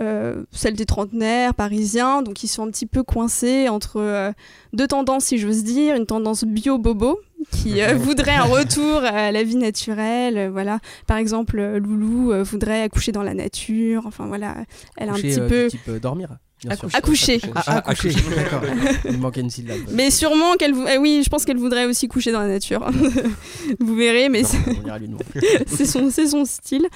euh, 0.00 0.44
celle 0.52 0.74
des 0.74 0.86
trentenaires 0.86 1.54
parisiens, 1.54 2.22
donc 2.22 2.42
ils 2.42 2.48
sont 2.48 2.66
un 2.66 2.70
petit 2.70 2.86
peu 2.86 3.02
coincés 3.02 3.68
entre 3.68 4.00
euh, 4.00 4.32
deux 4.72 4.86
tendances, 4.86 5.24
si 5.24 5.38
j'ose 5.38 5.64
dire, 5.64 5.96
une 5.96 6.06
tendance 6.06 6.44
bio-bobo 6.44 7.20
qui 7.50 7.82
euh, 7.82 7.94
voudrait 7.96 8.34
un 8.34 8.44
retour 8.44 9.02
à 9.04 9.32
la 9.32 9.42
vie 9.42 9.56
naturelle, 9.56 10.50
voilà. 10.50 10.78
Par 11.06 11.16
exemple, 11.16 11.60
Loulou 11.60 12.32
voudrait 12.44 12.82
accoucher 12.82 13.12
dans 13.12 13.22
la 13.22 13.34
nature, 13.34 14.04
enfin 14.06 14.26
voilà, 14.26 14.56
elle 14.96 15.08
a 15.08 15.12
un 15.12 15.16
petit 15.16 15.40
peu, 15.40 15.64
du 15.64 15.78
type 15.78 15.90
dormir. 16.00 16.38
Accoucher. 16.68 17.40
Ah, 17.54 17.78
accoucher, 17.78 18.10
d'accord. 18.36 18.62
Il 19.08 19.18
manquait 19.18 19.40
une 19.40 19.50
syllabe. 19.50 19.78
Mais 19.92 20.10
sûrement 20.10 20.54
qu'elle. 20.58 20.74
vou- 20.74 20.84
ah 20.86 20.98
oui, 21.00 21.22
je 21.24 21.30
pense 21.30 21.44
qu'elle 21.44 21.56
voudrait 21.56 21.86
aussi 21.86 22.06
coucher 22.08 22.32
dans 22.32 22.40
la 22.40 22.48
nature. 22.48 22.88
Vous 23.80 23.94
verrez, 23.96 24.28
mais 24.28 24.42
c'est- 25.66 25.86
son, 25.86 26.44
style. 26.44 26.86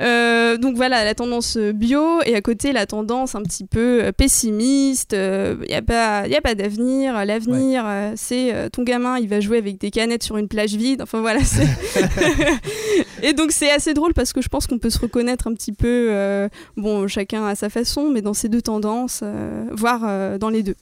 Euh, 0.00 0.56
donc 0.58 0.76
voilà, 0.76 1.04
la 1.04 1.14
tendance 1.14 1.56
bio 1.56 2.20
et 2.26 2.34
à 2.34 2.40
côté 2.40 2.72
la 2.72 2.86
tendance 2.86 3.34
un 3.34 3.42
petit 3.42 3.64
peu 3.64 4.04
euh, 4.04 4.12
pessimiste. 4.12 5.14
Il 5.14 5.66
n'y 5.68 5.74
a 5.74 5.82
pas, 5.82 6.26
y 6.28 6.34
a 6.36 6.40
pas 6.40 6.54
d'avenir. 6.54 7.24
L'avenir, 7.24 7.84
euh, 7.86 8.12
c'est 8.16 8.52
euh, 8.54 8.68
ton 8.68 8.82
gamin, 8.82 9.18
il 9.18 9.28
va 9.28 9.40
jouer 9.40 9.58
avec 9.58 9.78
des 9.80 9.90
canettes 9.90 10.22
sur 10.22 10.36
une 10.36 10.48
plage 10.48 10.74
vide. 10.74 11.00
Enfin 11.02 11.20
voilà. 11.20 11.40
c'est- 11.44 11.66
et 13.24 13.32
donc 13.32 13.52
c'est 13.52 13.70
assez 13.70 13.94
drôle 13.94 14.12
parce 14.12 14.34
que 14.34 14.42
je 14.42 14.48
pense 14.48 14.66
qu'on 14.66 14.78
peut 14.78 14.90
se 14.90 14.98
reconnaître 14.98 15.46
un 15.46 15.54
petit 15.54 15.72
peu. 15.72 16.08
euh, 16.10 16.48
bon, 16.76 17.08
chacun 17.08 17.46
à 17.46 17.54
sa 17.54 17.70
façon, 17.70 18.10
mais 18.10 18.20
dans 18.20 18.34
ces 18.34 18.50
deux 18.50 18.60
tendances, 18.60 19.20
euh, 19.22 19.64
voire 19.72 20.02
euh, 20.04 20.36
dans 20.36 20.50
les 20.50 20.62
deux. 20.62 20.76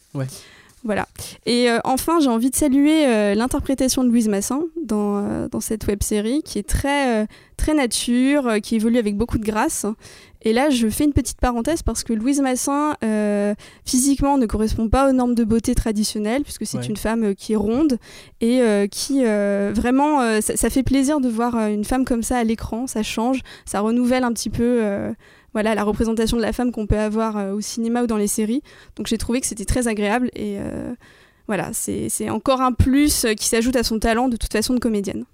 Voilà. 0.84 1.06
Et 1.46 1.70
euh, 1.70 1.78
enfin, 1.84 2.18
j'ai 2.20 2.28
envie 2.28 2.50
de 2.50 2.56
saluer 2.56 3.06
euh, 3.06 3.34
l'interprétation 3.34 4.02
de 4.02 4.08
Louise 4.08 4.28
Massin 4.28 4.62
dans, 4.84 5.18
euh, 5.18 5.48
dans 5.48 5.60
cette 5.60 5.86
web 5.86 6.02
série 6.02 6.42
qui 6.42 6.58
est 6.58 6.68
très, 6.68 7.26
très 7.56 7.74
nature, 7.74 8.54
qui 8.62 8.74
évolue 8.76 8.98
avec 8.98 9.16
beaucoup 9.16 9.38
de 9.38 9.44
grâce. 9.44 9.86
Et 10.44 10.52
là, 10.52 10.70
je 10.70 10.88
fais 10.88 11.04
une 11.04 11.12
petite 11.12 11.38
parenthèse 11.40 11.84
parce 11.84 12.02
que 12.02 12.12
Louise 12.12 12.40
Massin, 12.40 12.96
physiquement, 13.84 14.38
ne 14.38 14.46
correspond 14.46 14.88
pas 14.88 15.08
aux 15.08 15.12
normes 15.12 15.36
de 15.36 15.44
beauté 15.44 15.74
traditionnelles, 15.76 16.42
puisque 16.42 16.66
c'est 16.66 16.78
Ouais. 16.78 16.86
une 16.86 16.96
femme 16.96 17.36
qui 17.36 17.52
est 17.52 17.56
ronde 17.56 17.98
et 18.40 18.60
qui 18.90 19.22
vraiment, 19.22 20.40
ça, 20.40 20.56
ça 20.56 20.68
fait 20.68 20.82
plaisir 20.82 21.20
de 21.20 21.28
voir 21.28 21.54
une 21.68 21.84
femme 21.84 22.04
comme 22.04 22.24
ça 22.24 22.38
à 22.38 22.44
l'écran. 22.44 22.88
Ça 22.88 23.04
change, 23.04 23.40
ça 23.66 23.78
renouvelle 23.80 24.24
un 24.24 24.32
petit 24.32 24.50
peu. 24.50 24.82
Voilà 25.52 25.74
la 25.74 25.84
représentation 25.84 26.36
de 26.36 26.42
la 26.42 26.52
femme 26.52 26.72
qu'on 26.72 26.86
peut 26.86 26.98
avoir 26.98 27.36
euh, 27.36 27.52
au 27.52 27.60
cinéma 27.60 28.02
ou 28.02 28.06
dans 28.06 28.16
les 28.16 28.26
séries. 28.26 28.62
Donc 28.96 29.06
j'ai 29.06 29.18
trouvé 29.18 29.40
que 29.40 29.46
c'était 29.46 29.64
très 29.64 29.88
agréable 29.88 30.30
et 30.34 30.58
euh, 30.58 30.94
voilà, 31.46 31.70
c'est 31.72 32.30
encore 32.30 32.60
un 32.60 32.72
plus 32.72 33.24
euh, 33.24 33.34
qui 33.34 33.46
s'ajoute 33.46 33.76
à 33.76 33.82
son 33.82 33.98
talent 33.98 34.28
de 34.28 34.36
toute 34.36 34.52
façon 34.52 34.74
de 34.74 34.78
comédienne. 34.78 35.24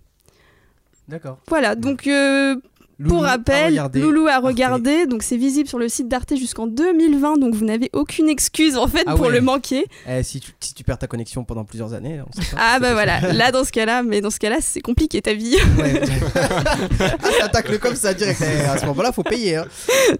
D'accord. 1.09 1.38
Voilà, 1.48 1.74
donc 1.74 2.07
euh, 2.07 2.57
Loulou, 2.98 3.14
pour 3.14 3.22
rappel. 3.24 3.80
Loulou 3.94 4.26
à 4.26 4.38
regarder, 4.38 5.06
donc 5.06 5.22
c'est 5.22 5.37
visible 5.37 5.68
sur 5.68 5.78
le 5.78 5.88
site 5.88 6.08
d'Arte 6.08 6.34
jusqu'en 6.37 6.66
2020, 6.66 7.37
donc 7.38 7.54
vous 7.54 7.64
n'avez 7.64 7.90
aucune 7.92 8.28
excuse 8.28 8.76
en 8.76 8.88
fait 8.88 9.04
Ah 9.06 9.14
pour 9.14 9.26
ouais. 9.26 9.32
le 9.32 9.40
manquer. 9.40 9.87
Eh, 10.08 10.22
si, 10.24 10.40
tu, 10.40 10.50
si 10.58 10.74
tu 10.74 10.82
perds 10.82 10.98
ta 10.98 11.06
connexion 11.06 11.44
pendant 11.44 11.64
plusieurs 11.64 11.94
années, 11.94 12.20
on 12.28 12.32
sait 12.32 12.48
pas. 12.54 12.61
Ah 12.61 12.80
bah 12.80 12.94
voilà, 12.94 13.20
là 13.32 13.52
dans 13.52 13.62
ce 13.64 13.70
cas-là, 13.70 14.02
mais 14.02 14.20
dans 14.20 14.30
ce 14.30 14.38
cas-là 14.40 14.56
c'est 14.61 14.80
compliqué 14.80 15.22
ta 15.22 15.32
vie, 15.34 15.56
Ouais. 15.78 16.00
ah, 16.34 17.16
t'attaques 17.40 17.68
le 17.68 17.78
comme 17.78 17.94
ça 17.94 18.14
direct. 18.14 18.42
Eh, 18.42 18.64
à 18.64 18.78
ce 18.78 18.87
moment-là, 18.87 19.12
faut 19.12 19.22
payer. 19.22 19.56
hein. 19.56 19.66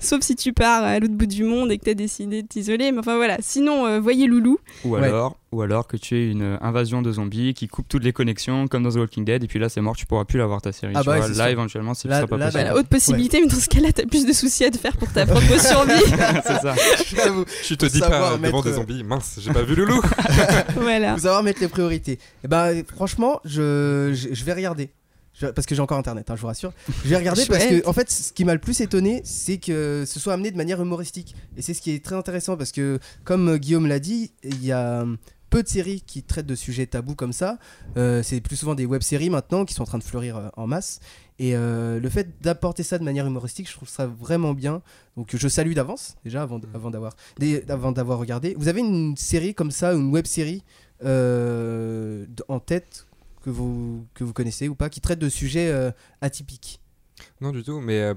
sauf 0.01 0.21
si 0.23 0.37
tu 0.37 0.53
pars 0.53 0.85
à 0.85 0.99
l'autre 1.01 1.15
bout 1.15 1.27
du 1.27 1.45
monde 1.45 1.73
et 1.73 1.79
que 1.79 1.85
t'as 1.85 1.95
décidé 1.95 2.43
de 2.43 2.47
t'isoler, 2.49 2.93
mais 2.93 2.99
enfin 2.99 3.17
voilà, 3.17 3.37
sinon 3.41 3.87
euh, 3.87 3.99
voyez 4.01 4.27
Loulou. 4.27 4.59
Ou 4.85 4.95
Ouais. 4.97 5.11
Ou 5.51 5.63
alors 5.63 5.87
que 5.87 5.97
tu 5.97 6.17
aies 6.17 6.31
une 6.31 6.43
euh, 6.43 6.57
invasion 6.61 7.01
de 7.01 7.11
zombies 7.11 7.55
qui 7.55 7.69
coupe 7.69 7.89
toutes 7.89 8.05
les 8.05 8.13
connexions 8.13 8.69
comme 8.69 8.83
dans 8.83 8.91
The 8.91 8.97
Walking 8.97 9.25
Dead 9.25 9.43
et 9.43 9.47
puis 9.47 9.59
là 9.59 9.69
c'est 9.69 9.81
mort, 9.81 9.97
tu 9.97 10.05
pourras 10.05 10.25
plus 10.27 10.39
la 10.39 10.47
voir 10.47 10.61
ta 10.61 10.73
série. 10.73 10.93
Ah 10.95 11.03
bah 11.03 11.13
ouais, 11.13 11.19
vois. 11.21 11.29
là 11.29 11.35
sûr. 11.35 11.47
éventuellement 11.47 11.95
c'est 11.95 12.09
pas 12.09 12.21
là, 12.21 12.27
possible. 12.27 12.51
Voilà, 12.51 12.75
autre 12.75 12.89
possibilité, 12.89 13.41
mais 13.41 13.47
dans 13.47 13.57
ce 13.57 13.69
cas-là 13.69 13.93
t'as 13.93 14.05
plus 14.07 14.27
de 14.27 14.33
soucis 14.33 14.65
à 14.65 14.71
te 14.71 14.77
faire 14.79 14.97
pour 14.97 15.11
ta 15.13 15.25
propre 15.25 15.41
survie. 15.61 15.93
c'est 16.45 16.61
ça. 16.61 16.75
Tu 17.65 17.77
te 17.77 17.87
dis 17.87 18.01
pas 18.01 18.09
devant 18.37 18.39
mettre- 18.39 18.63
des 18.63 18.73
zombies, 18.75 19.03
mince, 19.05 19.39
j'ai 19.41 19.53
pas 19.53 19.63
vu 19.63 19.75
Loulou. 19.75 20.03
voilà. 20.75 21.15
Faut 21.15 21.23
savoir 21.23 21.43
mettre 21.43 21.61
les 21.61 21.69
priorités. 21.69 22.19
Et 22.45 22.49
ben 22.49 22.83
franchement, 22.87 23.41
je, 23.45 24.13
je, 24.15 24.35
je 24.35 24.45
vais 24.45 24.53
regarder. 24.53 24.91
Je- 25.41 25.47
parce 25.47 25.67
que 25.67 25.75
j'ai 25.75 25.81
encore 25.83 25.99
internet, 25.99 26.29
hein, 26.31 26.35
je 26.37 26.41
vous 26.41 26.49
rassure. 26.49 26.73
Je 27.05 27.09
vais 27.11 27.17
regarder 27.17 27.47
parce 27.47 27.65
que, 27.65 27.87
en 27.87 27.93
fait, 27.93 28.11
ce 28.11 28.33
qui 28.33 28.45
m'a 28.45 28.55
le 28.55 28.59
plus 28.61 28.81
étonné, 28.81 29.21
c'est 29.25 29.59
que 29.59 30.05
ce 30.07 30.19
soit 30.19 30.33
amené 30.33 30.51
de 30.51 30.57
manière 30.57 30.83
humoristique. 30.83 31.35
Et 31.57 31.63
c'est 31.63 31.75
ce 31.75 31.81
qui 31.81 31.93
est 31.93 32.05
très 32.05 32.17
intéressant 32.17 32.57
parce 32.57 32.73
que, 32.73 32.99
comme 33.25 33.49
euh, 33.49 33.57
Guillaume 33.57 33.87
l'a 33.87 34.01
dit, 34.01 34.33
il 34.43 34.65
y 34.65 34.73
a 34.73 35.05
peu 35.51 35.63
de 35.63 35.69
séries 35.69 36.03
qui 36.07 36.23
traitent 36.23 36.47
de 36.47 36.55
sujets 36.55 36.87
tabous 36.87 37.15
comme 37.15 37.33
ça. 37.33 37.59
Euh, 37.97 38.23
c'est 38.23 38.41
plus 38.41 38.57
souvent 38.57 38.75
des 38.75 38.87
web-séries 38.87 39.31
maintenant 39.31 39.65
qui 39.65 39.75
sont 39.75 39.83
en 39.83 39.87
train 39.87 39.99
de 39.99 40.05
fleurir 40.05 40.37
euh, 40.37 40.49
en 40.57 40.67
masse. 40.67 41.01
Et 41.39 41.55
euh, 41.57 42.01
le 42.01 42.09
fait 42.09 42.41
d'apporter 42.43 42.83
ça 42.83 42.99
de 42.99 43.05
manière 43.05 43.27
humoristique, 43.27 43.69
je 43.69 43.75
trouve 43.75 43.89
ça 43.89 44.07
vraiment 44.07 44.55
bien. 44.55 44.83
Donc 45.17 45.35
je 45.37 45.49
salue 45.49 45.73
d'avance, 45.73 46.17
déjà, 46.25 46.43
avant, 46.43 46.61
avant 46.75 46.91
d'avoir 46.91 47.15
des- 47.39 47.65
avant 47.69 47.93
d'avoir 47.93 48.19
regardé. 48.19 48.55
Vous 48.59 48.69
avez 48.69 48.81
une 48.81 49.17
série 49.17 49.55
comme 49.55 49.71
ça, 49.71 49.93
une 49.95 50.11
web-série 50.11 50.65
euh, 51.05 52.27
en 52.49 52.61
tête 52.61 53.07
que 53.43 53.51
vous, 53.51 54.05
que 54.15 54.25
vous 54.25 54.33
connaissez 54.33 54.69
ou 54.69 54.75
pas, 54.75 54.89
qui 54.91 55.01
traite 55.01 55.19
de 55.21 55.29
sujets 55.29 55.73
atypiques? 56.21 56.81
Non, 57.41 57.53
du 57.53 57.63
tout, 57.63 57.81
mais 57.81 58.13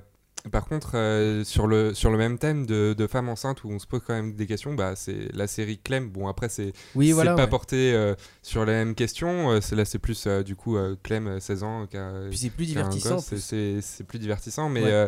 par 0.49 0.65
contre, 0.65 0.91
euh, 0.95 1.43
sur, 1.43 1.67
le, 1.67 1.93
sur 1.93 2.09
le 2.09 2.17
même 2.17 2.37
thème 2.39 2.65
de, 2.65 2.93
de 2.97 3.07
femmes 3.07 3.29
enceintes 3.29 3.63
où 3.63 3.69
on 3.69 3.77
se 3.79 3.85
pose 3.85 4.01
quand 4.05 4.13
même 4.13 4.33
des 4.33 4.47
questions, 4.47 4.73
bah, 4.73 4.93
c'est 4.95 5.27
la 5.33 5.45
série 5.47 5.77
Clem. 5.77 6.09
Bon, 6.09 6.27
après, 6.27 6.49
c'est 6.49 6.73
Oui, 6.95 7.11
voilà. 7.11 7.35
pas 7.35 7.43
ouais. 7.43 7.49
porté 7.49 7.93
euh, 7.93 8.15
sur 8.41 8.65
les 8.65 8.71
mêmes 8.73 8.95
questions. 8.95 9.51
euh, 9.51 9.61
c'est 9.61 9.75
là, 9.75 9.85
c'est 9.85 9.99
plus 9.99 10.25
euh, 10.25 10.41
du 10.41 10.55
coup 10.55 10.77
Clem, 11.03 11.27
euh, 11.27 11.39
16 11.39 11.63
ans, 11.63 11.85
Puis 12.29 12.37
c'est 12.37 12.49
plus 12.49 12.65
divertissant. 12.65 13.19
c'est- 13.19 14.03
plus. 14.07 14.17
divertissant, 14.19 14.69
mais 14.69 14.83
Ouais. 14.83 15.07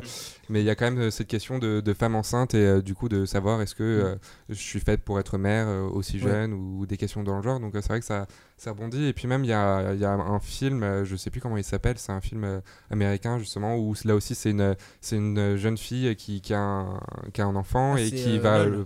mais 0.50 0.62
il 0.62 0.66
y 0.66 0.70
a 0.70 0.76
quand 0.76 0.90
même 0.92 1.10
cette 1.12 1.28
question 1.28 1.58
de, 1.60 1.82
de 1.82 1.94
femme 1.94 2.16
enceinte 2.16 2.54
et 2.54 2.82
du 2.82 2.94
coup 2.96 3.10
de 3.10 3.26
savoir 3.26 3.62
est-ce 3.62 3.76
que 3.76 3.84
euh, 3.84 4.16
je 4.50 4.56
suis 4.56 4.80
faite 4.80 5.02
pour 5.02 5.20
être 5.20 5.38
mère 5.38 5.68
aussi 5.94 6.18
Mm. 6.18 6.24
Ouais. 6.26 6.32
jeune 6.32 6.54
ou, 6.54 6.86
des 6.86 6.98
questions 6.98 7.24
dans 7.24 7.38
le 7.38 7.44
genre. 7.44 7.60
Donc 7.60 7.72
c'est 7.76 7.88
vrai 7.88 8.00
que 8.00 8.06
ça, 8.06 8.28
ça 8.58 8.72
rebondit. 8.72 9.06
Et 9.06 9.14
puis 9.14 9.28
même 9.28 9.44
il 9.44 9.48
y 9.50 9.54
a, 9.54 9.94
il 9.94 10.00
y 10.00 10.06
a 10.06 10.12
un 10.14 10.40
film, 10.40 10.84
euh, 10.84 11.06
je 11.06 11.16
sais 11.16 11.30
plus 11.30 11.42
comment 11.42 11.58
il 11.58 11.64
s'appelle, 11.64 11.98
c'est 11.98 12.12
un 12.12 12.22
film 12.22 12.44
euh, 12.44 12.60
américain 12.92 13.38
justement 13.40 13.76
où 13.78 13.94
là 14.06 14.16
aussi 14.16 14.36
c'est 14.36 14.52
une, 14.52 14.76
c'est 15.02 15.16
une 15.18 15.56
jeune 15.58 15.78
fille 15.78 16.16
qui, 16.16 16.42
qui, 16.42 16.54
a, 16.54 16.60
un, 16.60 17.00
qui 17.34 17.42
a 17.42 17.46
un 17.46 17.56
enfant 17.56 17.96
Ah, 17.98 18.02
et 18.02 18.10
qui 18.10 18.38
euh, 18.38 18.42
va... 18.42 18.64
LOL. 18.66 18.72
le- 18.72 18.86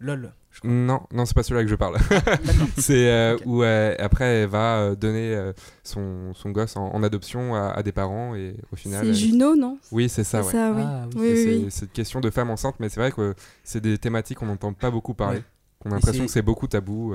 LOL. 0.00 0.32
je 0.50 0.60
crois. 0.60 0.70
Non, 0.70 1.02
non, 1.12 1.26
c'est 1.26 1.34
pas 1.34 1.42
celui-là 1.42 1.62
que 1.64 1.68
je 1.68 1.74
parle. 1.74 1.98
c'est 2.78 3.10
euh, 3.10 3.36
où 3.44 3.62
euh, 3.62 3.94
après 3.98 4.24
elle 4.24 4.48
va 4.48 4.78
euh, 4.78 4.94
donner 4.94 5.34
euh, 5.34 5.52
son, 5.84 6.32
son 6.34 6.50
gosse 6.50 6.76
en, 6.76 6.86
en 6.94 7.02
adoption 7.02 7.54
à, 7.54 7.68
à 7.72 7.82
des 7.82 7.92
parents 7.92 8.34
et 8.34 8.56
au 8.72 8.76
final. 8.76 9.02
C'est 9.04 9.08
elle- 9.10 9.14
Juno, 9.14 9.54
non? 9.54 9.78
Oui, 9.92 10.08
c'est 10.08 10.24
ça, 10.24 10.40
C'est 10.42 10.46
ouais. 10.46 10.52
ça, 10.52 10.72
oui. 10.74 10.82
Ah, 10.82 11.06
oui. 11.14 11.20
oui, 11.20 11.26
Et 11.26 11.32
oui, 11.32 11.36
c'est 11.58 11.64
oui. 11.64 11.70
cette 11.70 11.92
question 11.92 12.20
de 12.20 12.30
femme 12.30 12.48
enceinte, 12.48 12.76
mais 12.80 12.88
c'est 12.88 13.00
vrai 13.00 13.12
que 13.12 13.34
c'est 13.64 13.82
des 13.82 13.98
thématiques 13.98 14.38
qu'on 14.38 14.46
n'entend 14.46 14.72
pas 14.72 14.90
beaucoup 14.90 15.12
parler. 15.12 15.38
Ouais. 15.38 15.44
Qu'on 15.80 15.90
a 15.90 15.94
l'impression 15.96 16.24
que 16.24 16.30
c'est 16.30 16.40
beaucoup 16.40 16.66
tabou. 16.68 17.14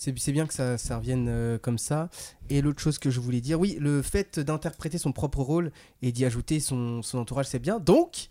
C'est 0.00 0.30
bien 0.32 0.46
que 0.46 0.54
ça, 0.54 0.78
ça 0.78 0.96
revienne 0.98 1.26
euh, 1.28 1.58
comme 1.58 1.76
ça. 1.76 2.08
Et 2.50 2.62
l'autre 2.62 2.80
chose 2.80 2.98
que 2.98 3.10
je 3.10 3.18
voulais 3.18 3.40
dire, 3.40 3.58
oui, 3.58 3.76
le 3.80 4.00
fait 4.00 4.38
d'interpréter 4.38 4.96
son 4.96 5.10
propre 5.10 5.40
rôle 5.40 5.72
et 6.02 6.12
d'y 6.12 6.24
ajouter 6.24 6.60
son, 6.60 7.02
son 7.02 7.18
entourage, 7.18 7.46
c'est 7.46 7.58
bien. 7.58 7.80
Donc, 7.80 8.28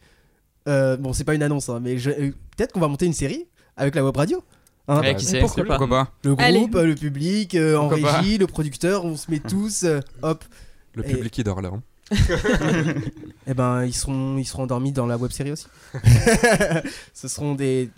euh, 0.69 0.95
bon, 0.95 1.11
c'est 1.11 1.25
pas 1.25 1.35
une 1.35 1.43
annonce, 1.43 1.67
hein, 1.67 1.81
mais 1.81 1.97
euh, 2.07 2.31
peut-être 2.55 2.71
qu'on 2.71 2.79
va 2.79 2.87
monter 2.87 3.05
une 3.05 3.11
série 3.13 3.47
avec 3.75 3.95
la 3.95 4.05
web 4.05 4.15
radio. 4.15 4.41
Hein, 4.87 5.01
Eh, 5.03 5.07
bah, 5.07 5.13
qui 5.15 5.25
sait, 5.25 5.41
pourquoi 5.41 5.65
pourquoi, 5.65 5.87
pas 5.89 6.13
le 6.23 6.35
groupe, 6.35 6.75
euh, 6.75 6.85
le 6.85 6.95
public, 6.95 7.53
euh, 7.55 7.75
en 7.75 7.89
Pourquoi 7.89 8.11
pas. 8.11 8.17
régie, 8.21 8.37
le 8.37 8.47
producteur, 8.47 9.03
on 9.03 9.17
se 9.17 9.29
met 9.29 9.39
tous, 9.39 9.83
euh, 9.83 9.99
hop. 10.21 10.45
Le 10.95 11.05
Et- 11.05 11.13
public 11.15 11.33
qui 11.33 11.43
dort 11.43 11.61
là. 11.61 11.71
hein. 11.73 11.83
Eh 13.45 13.53
ben, 13.53 13.83
ils 13.83 13.93
seront, 13.93 14.37
ils 14.37 14.45
seront 14.45 14.63
endormis 14.63 14.93
dans 14.93 15.05
la 15.05 15.17
web 15.17 15.31
série 15.31 15.51
aussi. 15.51 15.67
Ce 17.13 17.27
seront 17.27 17.55
des. 17.55 17.89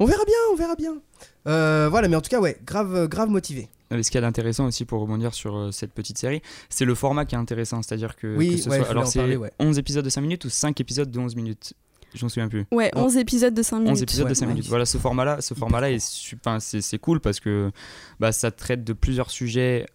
On 0.00 0.04
verra 0.06 0.24
bien, 0.24 0.36
on 0.52 0.56
verra 0.56 0.76
bien. 0.76 0.96
Euh, 1.46 1.88
voilà, 1.90 2.08
mais 2.08 2.16
en 2.16 2.20
tout 2.20 2.30
cas, 2.30 2.40
ouais, 2.40 2.58
grave, 2.64 3.08
grave 3.08 3.30
motivé. 3.30 3.68
Mais 3.90 4.02
ce 4.02 4.10
qui 4.10 4.18
est 4.18 4.22
intéressant 4.24 4.66
aussi 4.66 4.84
pour 4.84 5.00
rebondir 5.00 5.32
sur 5.34 5.56
euh, 5.56 5.70
cette 5.72 5.92
petite 5.92 6.18
série, 6.18 6.42
c'est 6.68 6.84
le 6.84 6.94
format 6.94 7.24
qui 7.24 7.34
est 7.34 7.38
intéressant. 7.38 7.82
C'est-à-dire 7.82 8.16
que, 8.16 8.36
Oui, 8.36 8.56
que 8.56 8.62
ce 8.62 8.68
ouais, 8.68 8.78
je 8.78 8.82
soit. 8.82 8.90
Alors, 8.90 9.04
en 9.04 9.06
c'est 9.06 9.18
parler, 9.18 9.36
ouais. 9.36 9.50
11 9.58 9.78
épisodes 9.78 10.04
de 10.04 10.10
5 10.10 10.20
minutes 10.20 10.44
ou 10.44 10.50
5 10.50 10.78
épisodes 10.80 11.10
de 11.10 11.18
11 11.18 11.34
minutes 11.36 11.72
Je 12.14 12.24
m'en 12.24 12.28
souviens 12.28 12.48
plus. 12.48 12.66
Ouais, 12.70 12.90
Oh. 12.94 13.00
11 13.00 13.16
épisodes 13.16 13.54
de 13.54 13.62
5 13.62 13.76
minutes. 13.78 13.92
11 13.92 14.02
épisodes 14.02 14.24
ouais, 14.24 14.30
de 14.30 14.34
5 14.34 14.46
ouais. 14.46 14.52
minutes. 14.52 14.68
Voilà, 14.68 14.84
ce 14.84 14.98
format-là, 14.98 15.40
ce 15.40 15.54
format-là 15.54 15.90
est, 15.90 16.00
c'est 16.60 16.98
cool 16.98 17.20
parce 17.20 17.40
que 17.40 17.70
bah, 18.20 18.30
ça 18.32 18.50
traite 18.50 18.84
de 18.84 18.92
plusieurs 18.92 19.30
sujets 19.30 19.86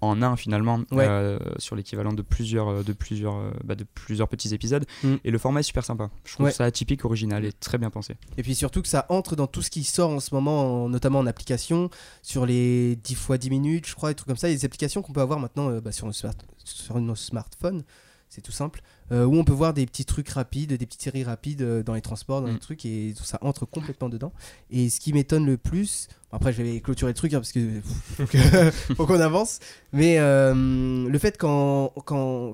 en 0.00 0.20
un 0.22 0.36
finalement, 0.36 0.78
Ouais. 0.90 1.06
euh, 1.08 1.38
sur 1.58 1.74
l'équivalent 1.76 2.12
de 2.12 2.22
plusieurs, 2.22 2.68
euh, 2.68 2.82
de 2.82 2.92
plusieurs, 2.92 3.36
euh, 3.36 3.50
bah, 3.64 3.74
de 3.74 3.84
plusieurs 3.84 4.28
petits 4.28 4.52
épisodes. 4.54 4.84
Mm. 5.02 5.14
Et 5.24 5.30
le 5.30 5.38
format 5.38 5.60
est 5.60 5.64
super 5.64 5.84
sympa. 5.84 6.10
Je 6.24 6.34
trouve 6.34 6.46
Ouais. 6.46 6.52
ça 6.52 6.64
atypique, 6.64 7.04
original 7.04 7.44
et 7.44 7.52
très 7.52 7.78
bien 7.78 7.90
pensé. 7.90 8.16
Et 8.36 8.42
puis 8.42 8.54
surtout 8.54 8.82
que 8.82 8.88
ça 8.88 9.06
entre 9.08 9.36
dans 9.36 9.46
tout 9.46 9.62
ce 9.62 9.70
qui 9.70 9.84
sort 9.84 10.10
en 10.10 10.20
ce 10.20 10.34
moment, 10.34 10.84
en- 10.84 10.88
notamment 10.88 11.18
en 11.20 11.26
application, 11.26 11.90
sur 12.22 12.44
les 12.46 12.96
10 12.96 13.14
fois 13.14 13.38
10 13.38 13.50
minutes, 13.50 13.86
je 13.86 13.94
crois, 13.94 14.10
des 14.10 14.14
trucs 14.14 14.28
comme 14.28 14.36
ça, 14.36 14.48
des 14.48 14.64
applications 14.64 15.02
qu'on 15.02 15.12
peut 15.12 15.20
avoir 15.20 15.38
maintenant 15.40 15.70
euh, 15.70 15.80
bah, 15.80 15.92
sur, 15.92 16.06
nos 16.06 16.12
smart- 16.12 16.34
sur 16.64 17.00
nos 17.00 17.14
smartphones, 17.14 17.82
c'est 18.28 18.40
tout 18.42 18.52
simple, 18.52 18.82
euh, 19.12 19.24
où 19.24 19.34
on 19.36 19.44
peut 19.44 19.52
voir 19.52 19.72
des 19.72 19.86
petits 19.86 20.04
trucs 20.04 20.28
rapides, 20.28 20.72
des 20.72 20.84
petites 20.86 21.02
séries 21.02 21.24
rapides 21.24 21.62
euh, 21.62 21.82
dans 21.82 21.94
les 21.94 22.00
transports, 22.02 22.40
dans 22.42 22.48
les 22.48 22.54
Mm. 22.54 22.58
trucs, 22.58 22.84
et 22.84 23.14
ça 23.22 23.38
entre 23.40 23.64
complètement 23.66 24.08
dedans. 24.08 24.32
Et 24.70 24.90
ce 24.90 25.00
qui 25.00 25.12
m'étonne 25.12 25.46
le 25.46 25.56
plus, 25.56 26.08
après 26.32 26.52
je 26.52 26.62
vais 26.62 26.80
clôturer 26.80 27.10
le 27.10 27.14
truc 27.14 27.32
hein, 27.34 27.38
parce 27.40 27.52
que 27.52 27.80
faut 28.96 29.06
qu'on 29.06 29.20
avance, 29.20 29.60
mais 29.92 30.18
euh, 30.18 31.08
le 31.08 31.18
fait 31.18 31.38
qu'en- 31.38 31.92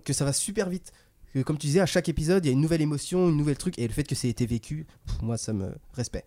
que 0.04 0.12
ça 0.12 0.24
va 0.24 0.32
super 0.32 0.68
vite. 0.68 0.92
Que, 1.34 1.40
comme 1.40 1.56
tu 1.56 1.66
disais, 1.66 1.80
à 1.80 1.86
chaque 1.86 2.10
épisode, 2.10 2.44
il 2.44 2.48
y 2.48 2.50
a 2.50 2.52
une 2.52 2.60
nouvelle 2.60 2.82
émotion, 2.82 3.30
une 3.30 3.38
nouvelle 3.38 3.56
truc, 3.56 3.78
et 3.78 3.86
le 3.88 3.92
fait 3.94 4.04
que 4.04 4.14
c'est 4.14 4.28
été 4.28 4.44
vécu, 4.44 4.86
pff, 5.06 5.22
moi, 5.22 5.38
ça 5.38 5.54
me 5.54 5.72
respect. 5.94 6.24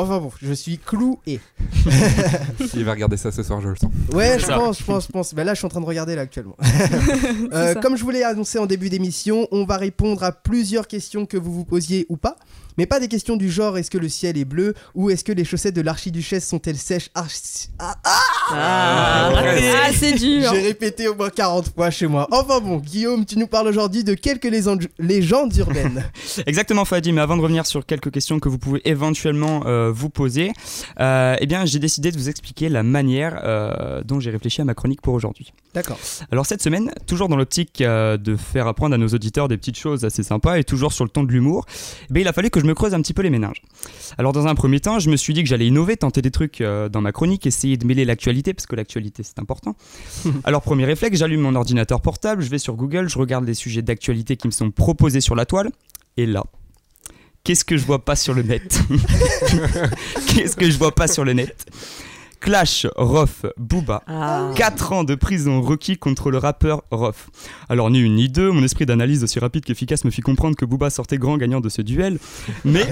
Enfin 0.00 0.18
bon, 0.18 0.30
je 0.40 0.52
suis 0.52 0.78
cloué. 0.78 1.18
Il 2.74 2.84
va 2.84 2.92
regarder 2.92 3.16
ça 3.16 3.32
ce 3.32 3.42
soir, 3.42 3.60
je 3.60 3.68
le 3.70 3.74
sens. 3.74 3.90
Ouais, 4.12 4.38
je 4.38 4.44
Ça. 4.46 4.54
pense, 4.56 4.78
je 4.78 4.84
pense, 4.84 5.06
je 5.06 5.12
pense. 5.12 5.34
Ben 5.34 5.42
là, 5.42 5.54
je 5.54 5.58
suis 5.58 5.66
en 5.66 5.70
train 5.70 5.80
de 5.80 5.86
regarder 5.86 6.14
là 6.14 6.22
actuellement. 6.22 6.56
Euh, 7.52 7.74
comme 7.76 7.96
je 7.96 8.04
vous 8.04 8.10
l'ai 8.10 8.22
annoncé 8.22 8.58
en 8.58 8.66
début 8.66 8.90
d'émission, 8.90 9.48
on 9.50 9.64
va 9.64 9.76
répondre 9.76 10.22
à 10.22 10.32
plusieurs 10.32 10.86
questions 10.86 11.24
que 11.26 11.36
vous 11.36 11.52
vous 11.52 11.64
posiez 11.64 12.06
ou 12.08 12.16
pas. 12.16 12.36
Mais 12.78 12.86
pas 12.86 13.00
des 13.00 13.08
questions 13.08 13.36
du 13.36 13.50
genre 13.50 13.76
est-ce 13.76 13.90
que 13.90 13.98
le 13.98 14.08
ciel 14.08 14.38
est 14.38 14.44
bleu 14.46 14.72
ou 14.94 15.10
est-ce 15.10 15.24
que 15.24 15.32
les 15.32 15.44
chaussettes 15.44 15.74
de 15.76 15.80
l'archiduchesse 15.82 16.46
sont-elles 16.48 16.76
sèches 16.78 17.10
Archi- 17.14 17.68
Ah, 17.78 17.96
Ah, 18.50 19.30
presque. 19.32 19.64
Ah, 19.84 19.90
c'est 19.92 20.12
dur. 20.12 20.50
J'ai 20.52 20.60
répété 20.62 21.08
au 21.08 21.14
moins 21.14 21.30
40 21.30 21.74
fois 21.74 21.90
chez 21.90 22.06
moi. 22.06 22.26
Enfin 22.30 22.60
bon, 22.60 22.76
Guillaume, 22.78 23.24
tu 23.26 23.38
nous 23.38 23.46
parles 23.46 23.68
aujourd'hui 23.68 24.04
de 24.04 24.14
quelques 24.14 24.44
légendes, 24.44 24.84
légendes 24.98 25.54
urbaines. 25.56 26.04
Exactement, 26.46 26.84
Fadi, 26.84 27.12
mais 27.12 27.20
avant 27.20 27.36
de 27.36 27.42
revenir 27.42 27.66
sur 27.66 27.84
quelques 27.84 28.10
questions 28.10 28.38
que 28.40 28.48
vous 28.48 28.58
pouvez 28.58 28.80
éventuellement 28.88 29.62
euh, 29.66 29.90
vous 29.92 30.08
poser, 30.10 30.52
euh, 31.00 31.36
eh 31.40 31.46
bien, 31.46 31.66
j'ai 31.66 31.78
décidé 31.78 32.10
de 32.10 32.16
vous 32.16 32.28
expliquer 32.28 32.68
la 32.68 32.82
manière 32.82 33.40
euh, 33.44 34.02
dont 34.04 34.20
j'ai 34.20 34.30
réfléchi 34.30 34.60
à 34.60 34.64
ma 34.64 34.74
chronique 34.74 35.02
pour 35.02 35.14
aujourd'hui. 35.14 35.52
D'accord. 35.74 35.98
Alors 36.32 36.46
cette 36.46 36.62
semaine, 36.62 36.90
toujours 37.06 37.28
dans 37.28 37.36
l'optique 37.36 37.80
euh, 37.80 38.16
de 38.16 38.36
faire 38.36 38.66
apprendre 38.66 38.94
à 38.94 38.98
nos 38.98 39.08
auditeurs 39.08 39.48
des 39.48 39.56
petites 39.58 39.78
choses 39.78 40.04
assez 40.04 40.22
sympas 40.22 40.58
et 40.58 40.64
toujours 40.64 40.92
sur 40.92 41.04
le 41.04 41.10
ton 41.10 41.22
de 41.22 41.30
l'humour, 41.32 41.66
eh 42.08 42.12
bien, 42.12 42.22
il 42.22 42.28
a 42.28 42.32
fallu 42.32 42.50
que 42.50 42.60
je 42.60 42.66
me 42.68 42.74
creuse 42.74 42.94
un 42.94 43.00
petit 43.00 43.14
peu 43.14 43.22
les 43.22 43.30
méninges. 43.30 43.62
Alors 44.18 44.32
dans 44.32 44.46
un 44.46 44.54
premier 44.54 44.80
temps, 44.80 44.98
je 44.98 45.10
me 45.10 45.16
suis 45.16 45.34
dit 45.34 45.42
que 45.42 45.48
j'allais 45.48 45.66
innover, 45.66 45.96
tenter 45.96 46.22
des 46.22 46.30
trucs 46.30 46.60
euh, 46.60 46.88
dans 46.88 47.00
ma 47.00 47.12
chronique, 47.12 47.46
essayer 47.46 47.76
de 47.76 47.86
mêler 47.86 48.04
l'actualité, 48.04 48.54
parce 48.54 48.66
que 48.66 48.76
l'actualité 48.76 49.22
c'est 49.22 49.38
important. 49.38 49.74
Alors 50.44 50.62
premier 50.62 50.84
réflexe, 50.84 51.18
j'allume 51.18 51.40
mon 51.40 51.54
ordinateur 51.54 52.00
portable, 52.00 52.42
je 52.42 52.50
vais 52.50 52.58
sur 52.58 52.74
Google, 52.74 53.08
je 53.08 53.18
regarde 53.18 53.44
les 53.44 53.54
sujets 53.54 53.82
d'actualité 53.82 54.36
qui 54.36 54.46
me 54.46 54.52
sont 54.52 54.70
proposés 54.70 55.20
sur 55.20 55.34
la 55.34 55.46
toile, 55.46 55.70
et 56.16 56.26
là... 56.26 56.44
Qu'est-ce 57.44 57.64
que 57.64 57.78
je 57.78 57.86
vois 57.86 58.04
pas 58.04 58.16
sur 58.16 58.34
le 58.34 58.42
net? 58.42 58.82
Qu'est-ce 60.26 60.54
que 60.54 60.68
je 60.68 60.76
vois 60.76 60.94
pas 60.94 61.06
sur 61.06 61.24
le 61.24 61.32
net? 61.32 61.64
Clash, 62.40 62.86
Rof, 62.96 63.44
Booba, 63.56 64.02
Ah. 64.06 64.52
4 64.54 64.92
ans 64.92 65.04
de 65.04 65.14
prison 65.14 65.60
requis 65.60 65.96
contre 65.96 66.30
le 66.30 66.38
rappeur 66.38 66.82
Rof. 66.90 67.30
Alors 67.68 67.90
ni 67.90 67.98
une 67.98 68.14
ni 68.14 68.28
deux, 68.28 68.50
mon 68.52 68.62
esprit 68.62 68.86
d'analyse 68.86 69.24
aussi 69.24 69.38
rapide 69.38 69.64
qu'efficace 69.64 70.04
me 70.04 70.10
fit 70.10 70.20
comprendre 70.20 70.56
que 70.56 70.64
Booba 70.64 70.88
sortait 70.90 71.18
grand 71.18 71.36
gagnant 71.36 71.60
de 71.60 71.68
ce 71.68 71.82
duel. 71.82 72.18
Mais 72.64 72.84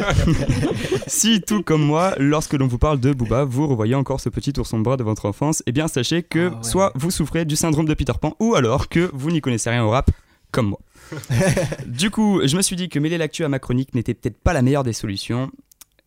si 1.07 1.41
tout 1.41 1.63
comme 1.63 1.83
moi, 1.83 2.15
lorsque 2.19 2.55
l'on 2.55 2.67
vous 2.67 2.79
parle 2.79 2.99
de 3.01 3.13
Booba, 3.13 3.45
vous 3.45 3.67
revoyez 3.67 3.95
encore 3.95 4.21
ce 4.21 4.29
petit 4.29 4.53
ourson 4.59 4.79
de 4.79 4.83
bras 4.85 4.97
de 4.97 5.05
votre 5.05 5.27
enfance, 5.27 5.63
eh 5.67 5.73
bien 5.73 5.89
sachez 5.89 6.23
que 6.23 6.51
Ah 6.53 6.57
ouais. 6.57 6.63
soit 6.65 6.93
vous 6.95 7.11
souffrez 7.11 7.45
du 7.45 7.57
syndrome 7.57 7.87
de 7.87 7.95
Peter 7.95 8.13
Pan 8.21 8.35
ou 8.41 8.55
alors 8.55 8.89
que 8.89 9.11
vous 9.13 9.31
n'y 9.31 9.41
connaissez 9.41 9.71
rien 9.71 9.85
au 9.85 9.91
rap 9.91 10.11
comme 10.51 10.69
moi. 10.69 10.81
du 11.87 12.11
coup, 12.11 12.41
je 12.45 12.57
me 12.57 12.63
suis 12.63 12.77
dit 12.77 12.89
que 12.89 12.99
mêler 12.99 13.19
l'actu 13.19 13.45
à 13.45 13.49
ma 13.49 13.59
chronique 13.59 13.95
n'était 13.95 14.15
peut-être 14.15 14.39
pas 14.39 14.53
la 14.53 14.63
meilleure 14.63 14.85
des 14.85 14.93
solutions, 14.93 15.51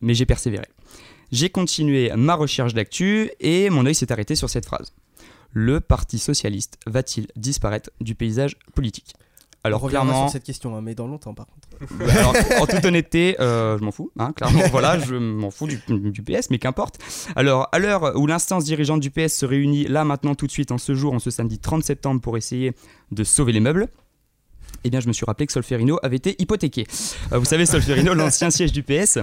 mais 0.00 0.14
j'ai 0.14 0.26
persévéré. 0.26 0.66
J'ai 1.32 1.50
continué 1.50 2.10
ma 2.16 2.34
recherche 2.34 2.74
d'actu 2.74 3.30
et 3.40 3.70
mon 3.70 3.86
œil 3.86 3.94
s'est 3.94 4.10
arrêté 4.10 4.34
sur 4.34 4.50
cette 4.50 4.66
phrase. 4.66 4.92
Le 5.52 5.80
Parti 5.80 6.18
socialiste 6.18 6.78
va-t-il 6.86 7.28
disparaître 7.36 7.90
du 8.00 8.14
paysage 8.14 8.56
politique? 8.74 9.14
Alors 9.62 9.84
on 9.84 9.88
clairement, 9.88 10.22
sur 10.22 10.30
cette 10.30 10.44
question, 10.44 10.74
hein, 10.74 10.80
mais 10.80 10.94
dans 10.94 11.06
longtemps 11.06 11.34
par 11.34 11.46
contre. 11.46 11.68
alors, 12.18 12.34
en 12.62 12.66
toute 12.66 12.84
honnêteté, 12.84 13.36
euh, 13.40 13.78
je 13.78 13.84
m'en 13.84 13.90
fous, 13.90 14.10
hein, 14.18 14.32
clairement. 14.32 14.62
voilà, 14.70 14.98
je 14.98 15.14
m'en 15.14 15.50
fous 15.50 15.66
du, 15.66 15.80
du 15.88 16.22
PS, 16.22 16.50
mais 16.50 16.58
qu'importe. 16.58 16.98
Alors, 17.36 17.68
à 17.72 17.78
l'heure 17.78 18.16
où 18.16 18.26
l'instance 18.26 18.64
dirigeante 18.64 19.00
du 19.00 19.10
PS 19.10 19.34
se 19.34 19.46
réunit 19.46 19.84
là, 19.84 20.04
maintenant, 20.04 20.34
tout 20.34 20.46
de 20.46 20.52
suite, 20.52 20.72
en 20.72 20.78
ce 20.78 20.94
jour, 20.94 21.12
en 21.12 21.18
ce 21.18 21.30
samedi 21.30 21.58
30 21.58 21.84
septembre, 21.84 22.20
pour 22.20 22.38
essayer 22.38 22.72
de 23.12 23.22
sauver 23.22 23.52
les 23.52 23.60
meubles. 23.60 23.88
Eh 24.84 24.90
bien, 24.90 25.00
je 25.00 25.08
me 25.08 25.12
suis 25.12 25.24
rappelé 25.26 25.46
que 25.46 25.52
Solferino 25.52 25.98
avait 26.02 26.16
été 26.16 26.36
hypothéqué. 26.38 26.86
Euh, 27.32 27.38
vous 27.38 27.44
savez, 27.44 27.66
Solferino, 27.66 28.14
l'ancien 28.14 28.50
siège 28.50 28.72
du 28.72 28.82
PS. 28.82 29.18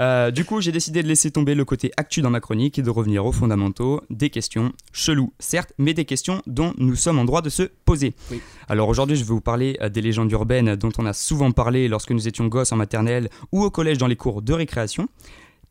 Euh, 0.00 0.30
du 0.30 0.44
coup, 0.44 0.60
j'ai 0.60 0.72
décidé 0.72 1.02
de 1.02 1.08
laisser 1.08 1.30
tomber 1.30 1.54
le 1.54 1.64
côté 1.64 1.90
actu 1.96 2.22
dans 2.22 2.30
ma 2.30 2.40
chronique 2.40 2.78
et 2.78 2.82
de 2.82 2.90
revenir 2.90 3.26
aux 3.26 3.32
fondamentaux, 3.32 4.00
des 4.10 4.30
questions 4.30 4.72
cheloues, 4.92 5.32
certes, 5.38 5.72
mais 5.78 5.94
des 5.94 6.04
questions 6.04 6.42
dont 6.46 6.72
nous 6.78 6.94
sommes 6.94 7.18
en 7.18 7.24
droit 7.24 7.42
de 7.42 7.50
se 7.50 7.64
poser. 7.84 8.14
Oui. 8.30 8.40
Alors 8.68 8.88
aujourd'hui, 8.88 9.16
je 9.16 9.22
vais 9.22 9.28
vous 9.28 9.40
parler 9.40 9.76
euh, 9.82 9.88
des 9.88 10.00
légendes 10.00 10.30
urbaines 10.32 10.76
dont 10.76 10.92
on 10.98 11.06
a 11.06 11.12
souvent 11.12 11.50
parlé 11.50 11.88
lorsque 11.88 12.10
nous 12.10 12.28
étions 12.28 12.46
gosses 12.46 12.72
en 12.72 12.76
maternelle 12.76 13.28
ou 13.50 13.62
au 13.62 13.70
collège 13.70 13.98
dans 13.98 14.06
les 14.06 14.16
cours 14.16 14.42
de 14.42 14.52
récréation. 14.52 15.08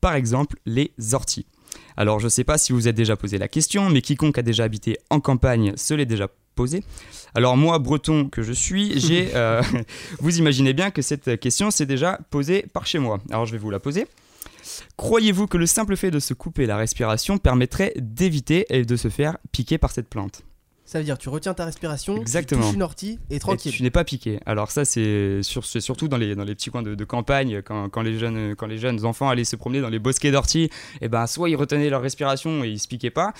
Par 0.02 0.16
exemple, 0.16 0.58
les 0.66 0.92
orties. 1.14 1.46
Alors 1.96 2.20
je 2.20 2.26
ne 2.26 2.30
sais 2.30 2.44
pas 2.44 2.58
si 2.58 2.74
vous 2.74 2.88
êtes 2.88 2.96
déjà 2.96 3.16
posé 3.16 3.38
la 3.38 3.48
question, 3.48 3.90
mais 3.90 4.02
quiconque 4.02 4.38
a 4.38 4.42
déjà 4.42 4.64
habité 4.64 4.98
en 5.10 5.20
campagne 5.20 5.74
se 5.76 5.94
l'est 5.94 6.06
déjà 6.06 6.28
Alors 7.36 7.56
moi, 7.58 7.80
breton 7.80 8.28
que 8.30 8.42
je 8.44 8.52
suis, 8.54 9.00
j'ai, 9.00 9.32
euh, 9.36 9.62
vous 10.20 10.38
imaginez 10.40 10.74
bien 10.74 10.92
que 10.92 11.02
cette 11.02 11.40
question 11.40 11.72
s'est 11.72 11.86
déjà 11.86 12.20
posée 12.30 12.66
par 12.74 12.86
chez 12.88 13.00
moi. 13.00 13.20
Alors 13.30 13.46
je 13.46 13.52
vais 13.54 13.58
vous 13.58 13.70
la 13.72 13.80
poser. 13.80 14.08
Croyez-vous 14.98 15.48
que 15.48 15.58
le 15.58 15.66
simple 15.66 15.96
fait 15.96 16.12
de 16.12 16.20
se 16.20 16.34
couper 16.34 16.66
la 16.66 16.78
respiration 16.78 17.38
permettrait 17.38 17.94
d'éviter 17.98 18.66
et 18.70 18.86
de 18.86 18.96
se 18.96 19.10
faire 19.10 19.38
piquer 19.52 19.78
par 19.78 19.92
cette 19.92 20.08
plante? 20.10 20.44
Ça 20.86 21.00
veut 21.00 21.06
dire 21.06 21.18
tu 21.18 21.30
retiens 21.30 21.54
ta 21.54 21.64
respiration, 21.64 22.18
Exactement. 22.20 22.62
tu 22.62 22.68
touches 22.68 22.76
une 22.76 22.84
ortie 22.84 23.20
et 23.30 23.36
Et 23.38 23.40
tranquille. 23.40 23.72
tu 23.72 23.82
n'es 23.82 23.92
pas 23.92 24.04
piqué. 24.04 24.40
Alors 24.46 24.72
ça, 24.72 24.84
c'est 24.84 25.42
sur- 25.42 25.66
c'est 25.66 25.80
surtout 25.80 26.10
dans 26.10 26.18
les, 26.18 26.36
dans 26.36 26.44
les 26.44 26.54
petits 26.54 26.70
coins 26.70 26.82
de, 26.82 26.96
de 26.96 27.04
campagne, 27.06 27.62
quand, 27.62 27.88
quand 27.90 28.02
les 28.02 28.20
jeunes, 28.20 28.56
quand 28.58 28.68
les 28.68 28.78
jeunes 28.78 29.06
enfants 29.06 29.30
allaient 29.30 29.46
se 29.46 29.56
promener 29.56 29.80
dans 29.80 29.88
les 29.90 30.00
bosquets 30.00 30.32
d'orties, 30.32 30.70
et 31.00 31.08
ben 31.08 31.28
soit 31.28 31.50
ils 31.50 31.56
retenaient 31.56 31.90
leur 31.90 32.02
respiration 32.02 32.64
et 32.66 32.70
ils 32.70 32.80
se 32.80 32.90
piquaient 32.90 33.10
pas. 33.10 33.34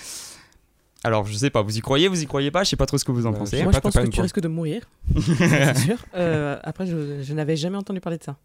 Alors 1.04 1.26
je 1.26 1.34
sais 1.36 1.50
pas, 1.50 1.62
vous 1.62 1.76
y 1.76 1.80
croyez, 1.80 2.08
vous 2.08 2.22
y 2.22 2.26
croyez 2.26 2.50
pas, 2.50 2.62
je 2.64 2.70
sais 2.70 2.76
pas 2.76 2.86
trop 2.86 2.96
ce 2.98 3.04
que 3.04 3.10
vous 3.12 3.26
en 3.26 3.32
Euh, 3.34 3.38
pensez. 3.38 3.62
Moi, 3.62 3.72
pas, 3.72 3.78
je 3.78 3.80
pense 3.82 3.94
pas 3.94 4.02
que 4.04 4.08
tu 4.08 4.20
risques 4.20 4.40
de 4.40 4.48
mourir. 4.48 4.82
c'est 5.20 5.76
sûr. 5.78 5.96
Euh, 6.14 6.58
après, 6.62 6.86
je, 6.86 7.22
je 7.22 7.34
n'avais 7.34 7.56
jamais 7.56 7.76
entendu 7.76 8.00
parler 8.00 8.18
de 8.18 8.24
ça. 8.24 8.36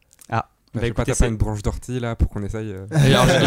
Bah, 0.77 0.81
pas, 0.81 0.87
écoutez, 0.87 1.11
t'as 1.11 1.17
pas 1.17 1.27
une 1.27 1.37
branche 1.37 1.61
d'ortie 1.61 1.99
là 1.99 2.15
pour 2.15 2.29
qu'on 2.29 2.43
essaye. 2.43 2.71
euh. 2.71 2.85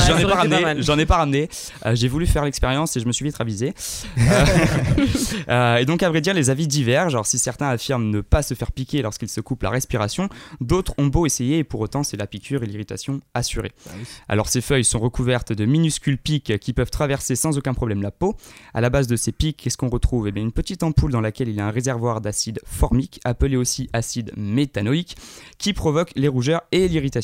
J'en 0.06 0.18
ai 0.18 0.24
pas 0.24 0.34
ramené, 0.34 0.82
j'en 0.82 0.98
ai 0.98 1.06
pas 1.06 1.16
ramené. 1.16 1.48
Euh, 1.86 1.94
j'ai 1.94 2.08
voulu 2.08 2.26
faire 2.26 2.44
l'expérience 2.44 2.96
et 2.96 3.00
je 3.00 3.06
me 3.06 3.12
suis 3.12 3.24
vite 3.24 3.36
ravisé. 3.36 3.74
Euh, 4.18 4.44
euh, 5.48 5.76
et 5.76 5.84
donc, 5.84 6.02
à 6.02 6.08
vrai 6.08 6.20
dire, 6.20 6.34
les 6.34 6.50
avis 6.50 6.66
divergent. 6.66 7.14
Alors, 7.14 7.26
si 7.26 7.38
certains 7.38 7.68
affirment 7.68 8.10
ne 8.10 8.20
pas 8.20 8.42
se 8.42 8.54
faire 8.54 8.72
piquer 8.72 9.02
lorsqu'ils 9.02 9.28
se 9.28 9.40
coupent 9.40 9.62
la 9.62 9.70
respiration, 9.70 10.28
d'autres 10.60 10.94
ont 10.98 11.06
beau 11.06 11.26
essayer 11.26 11.58
et 11.58 11.64
pour 11.64 11.80
autant, 11.80 12.02
c'est 12.02 12.16
la 12.16 12.26
piqûre 12.26 12.62
et 12.62 12.66
l'irritation 12.66 13.20
assurée. 13.34 13.72
Ah 13.88 13.92
oui. 13.98 14.04
Alors, 14.28 14.48
ces 14.48 14.60
feuilles 14.60 14.84
sont 14.84 15.00
recouvertes 15.00 15.52
de 15.52 15.64
minuscules 15.64 16.18
pics 16.18 16.58
qui 16.58 16.72
peuvent 16.72 16.90
traverser 16.90 17.36
sans 17.36 17.56
aucun 17.58 17.74
problème 17.74 18.02
la 18.02 18.10
peau. 18.10 18.36
À 18.74 18.80
la 18.80 18.90
base 18.90 19.06
de 19.06 19.16
ces 19.16 19.32
pics, 19.32 19.56
qu'est-ce 19.56 19.76
qu'on 19.76 19.88
retrouve? 19.88 20.28
Eh 20.28 20.32
bien, 20.32 20.42
une 20.42 20.52
petite 20.52 20.82
ampoule 20.82 21.12
dans 21.12 21.20
laquelle 21.20 21.48
il 21.48 21.54
y 21.54 21.60
a 21.60 21.66
un 21.66 21.70
réservoir 21.70 22.20
d'acide 22.20 22.60
formique, 22.64 23.20
appelé 23.24 23.56
aussi 23.56 23.88
acide 23.92 24.32
méthanoïque, 24.36 25.16
qui 25.58 25.72
provoque 25.72 26.10
les 26.16 26.28
rougeurs 26.28 26.62
et 26.72 26.88
l'irritation. 26.88 27.19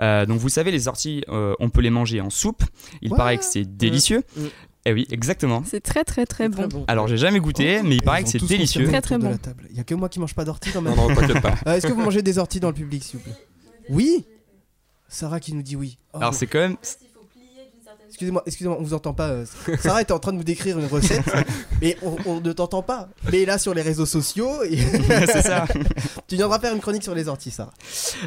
Euh, 0.00 0.26
donc 0.26 0.38
vous 0.38 0.48
savez, 0.48 0.70
les 0.70 0.88
orties, 0.88 1.24
euh, 1.28 1.54
on 1.60 1.68
peut 1.70 1.80
les 1.80 1.90
manger 1.90 2.20
en 2.20 2.30
soupe. 2.30 2.62
Il 3.02 3.10
Ouais. 3.12 3.16
paraît 3.16 3.38
que 3.38 3.44
c'est 3.44 3.64
délicieux. 3.64 4.22
Mm. 4.36 4.40
Eh 4.86 4.92
oui, 4.94 5.06
exactement. 5.10 5.62
C'est 5.66 5.82
très 5.82 6.04
très 6.04 6.24
très 6.24 6.48
bon. 6.48 6.84
Alors 6.88 7.06
j'ai 7.06 7.18
jamais 7.18 7.38
goûté, 7.40 7.82
mais 7.82 7.96
il 7.96 8.02
paraît 8.02 8.22
que 8.24 8.30
c'est 8.30 8.42
délicieux. 8.42 8.86
Très, 8.86 9.02
très 9.02 9.18
bon. 9.18 9.38
Il 9.70 9.76
y 9.76 9.80
a 9.80 9.84
que 9.84 9.94
moi 9.94 10.08
qui 10.08 10.18
mange 10.20 10.34
pas 10.34 10.44
d'ortie 10.44 10.72
dans 10.72 10.80
ma 10.80 10.90
Non, 10.94 11.08
non, 11.08 11.14
t'inquiète 11.14 11.42
pas. 11.42 11.54
Euh, 11.66 11.74
Est-ce 11.74 11.86
que 11.86 11.92
vous 11.92 12.00
mangez 12.00 12.22
des 12.22 12.38
orties 12.38 12.60
dans 12.60 12.68
le 12.68 12.74
public, 12.74 13.04
s'il 13.04 13.18
vous 13.18 13.24
plaît? 13.24 13.36
Oui? 13.90 14.24
Sarah 15.08 15.38
qui 15.40 15.52
nous 15.54 15.62
dit 15.62 15.76
oui. 15.76 15.98
Oh, 16.14 16.18
Alors 16.18 16.34
c'est 16.34 16.46
quand 16.46 16.60
même. 16.60 16.76
Excusez-moi, 18.10 18.42
excusez-moi, 18.44 18.76
on 18.78 18.82
vous 18.82 18.92
entend 18.94 19.14
pas. 19.14 19.28
euh, 19.28 19.44
Sarah 19.80 20.02
était 20.02 20.12
en 20.12 20.18
train 20.18 20.32
de 20.32 20.36
nous 20.38 20.44
décrire 20.44 20.78
une 20.78 20.86
recette, 20.86 21.22
mais 21.80 21.96
on, 22.02 22.16
on 22.26 22.40
ne 22.40 22.52
t'entend 22.52 22.82
pas. 22.82 23.08
Mais 23.32 23.44
là, 23.46 23.56
sur 23.56 23.72
les 23.72 23.82
réseaux 23.82 24.04
sociaux, 24.04 24.62
et- 24.64 24.76
c'est 25.26 25.42
ça. 25.42 25.64
tu 26.28 26.36
viendras 26.36 26.58
faire 26.58 26.74
une 26.74 26.80
chronique 26.80 27.02
sur 27.04 27.14
les 27.14 27.28
orties, 27.28 27.50
Sarah. 27.52 27.72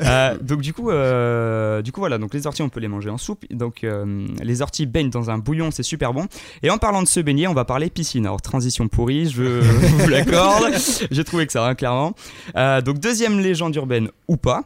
Euh, 0.03 0.37
donc 0.41 0.61
du 0.61 0.73
coup, 0.73 0.89
euh, 0.89 1.81
du 1.81 1.91
coup 1.91 1.99
voilà. 1.99 2.17
Donc 2.17 2.33
les 2.33 2.47
orties, 2.47 2.61
on 2.61 2.69
peut 2.69 2.79
les 2.79 2.87
manger 2.87 3.09
en 3.09 3.17
soupe. 3.17 3.45
Donc 3.51 3.83
euh, 3.83 4.25
les 4.41 4.61
orties 4.61 4.85
baignent 4.85 5.09
dans 5.09 5.29
un 5.29 5.37
bouillon, 5.37 5.69
c'est 5.71 5.83
super 5.83 6.13
bon. 6.13 6.27
Et 6.63 6.69
en 6.69 6.77
parlant 6.77 7.03
de 7.03 7.07
se 7.07 7.19
baigner, 7.19 7.47
on 7.47 7.53
va 7.53 7.65
parler 7.65 7.89
piscine. 7.89 8.25
Alors 8.25 8.41
transition 8.41 8.87
pourrie, 8.87 9.29
je 9.29 9.41
vous 9.61 10.07
l'accorde. 10.07 10.73
J'ai 11.11 11.23
trouvé 11.23 11.45
que 11.45 11.51
ça, 11.51 11.65
hein, 11.65 11.75
clairement. 11.75 12.13
Euh, 12.55 12.81
donc 12.81 12.99
deuxième 12.99 13.39
légende 13.39 13.75
urbaine 13.75 14.09
ou 14.27 14.37
pas. 14.37 14.63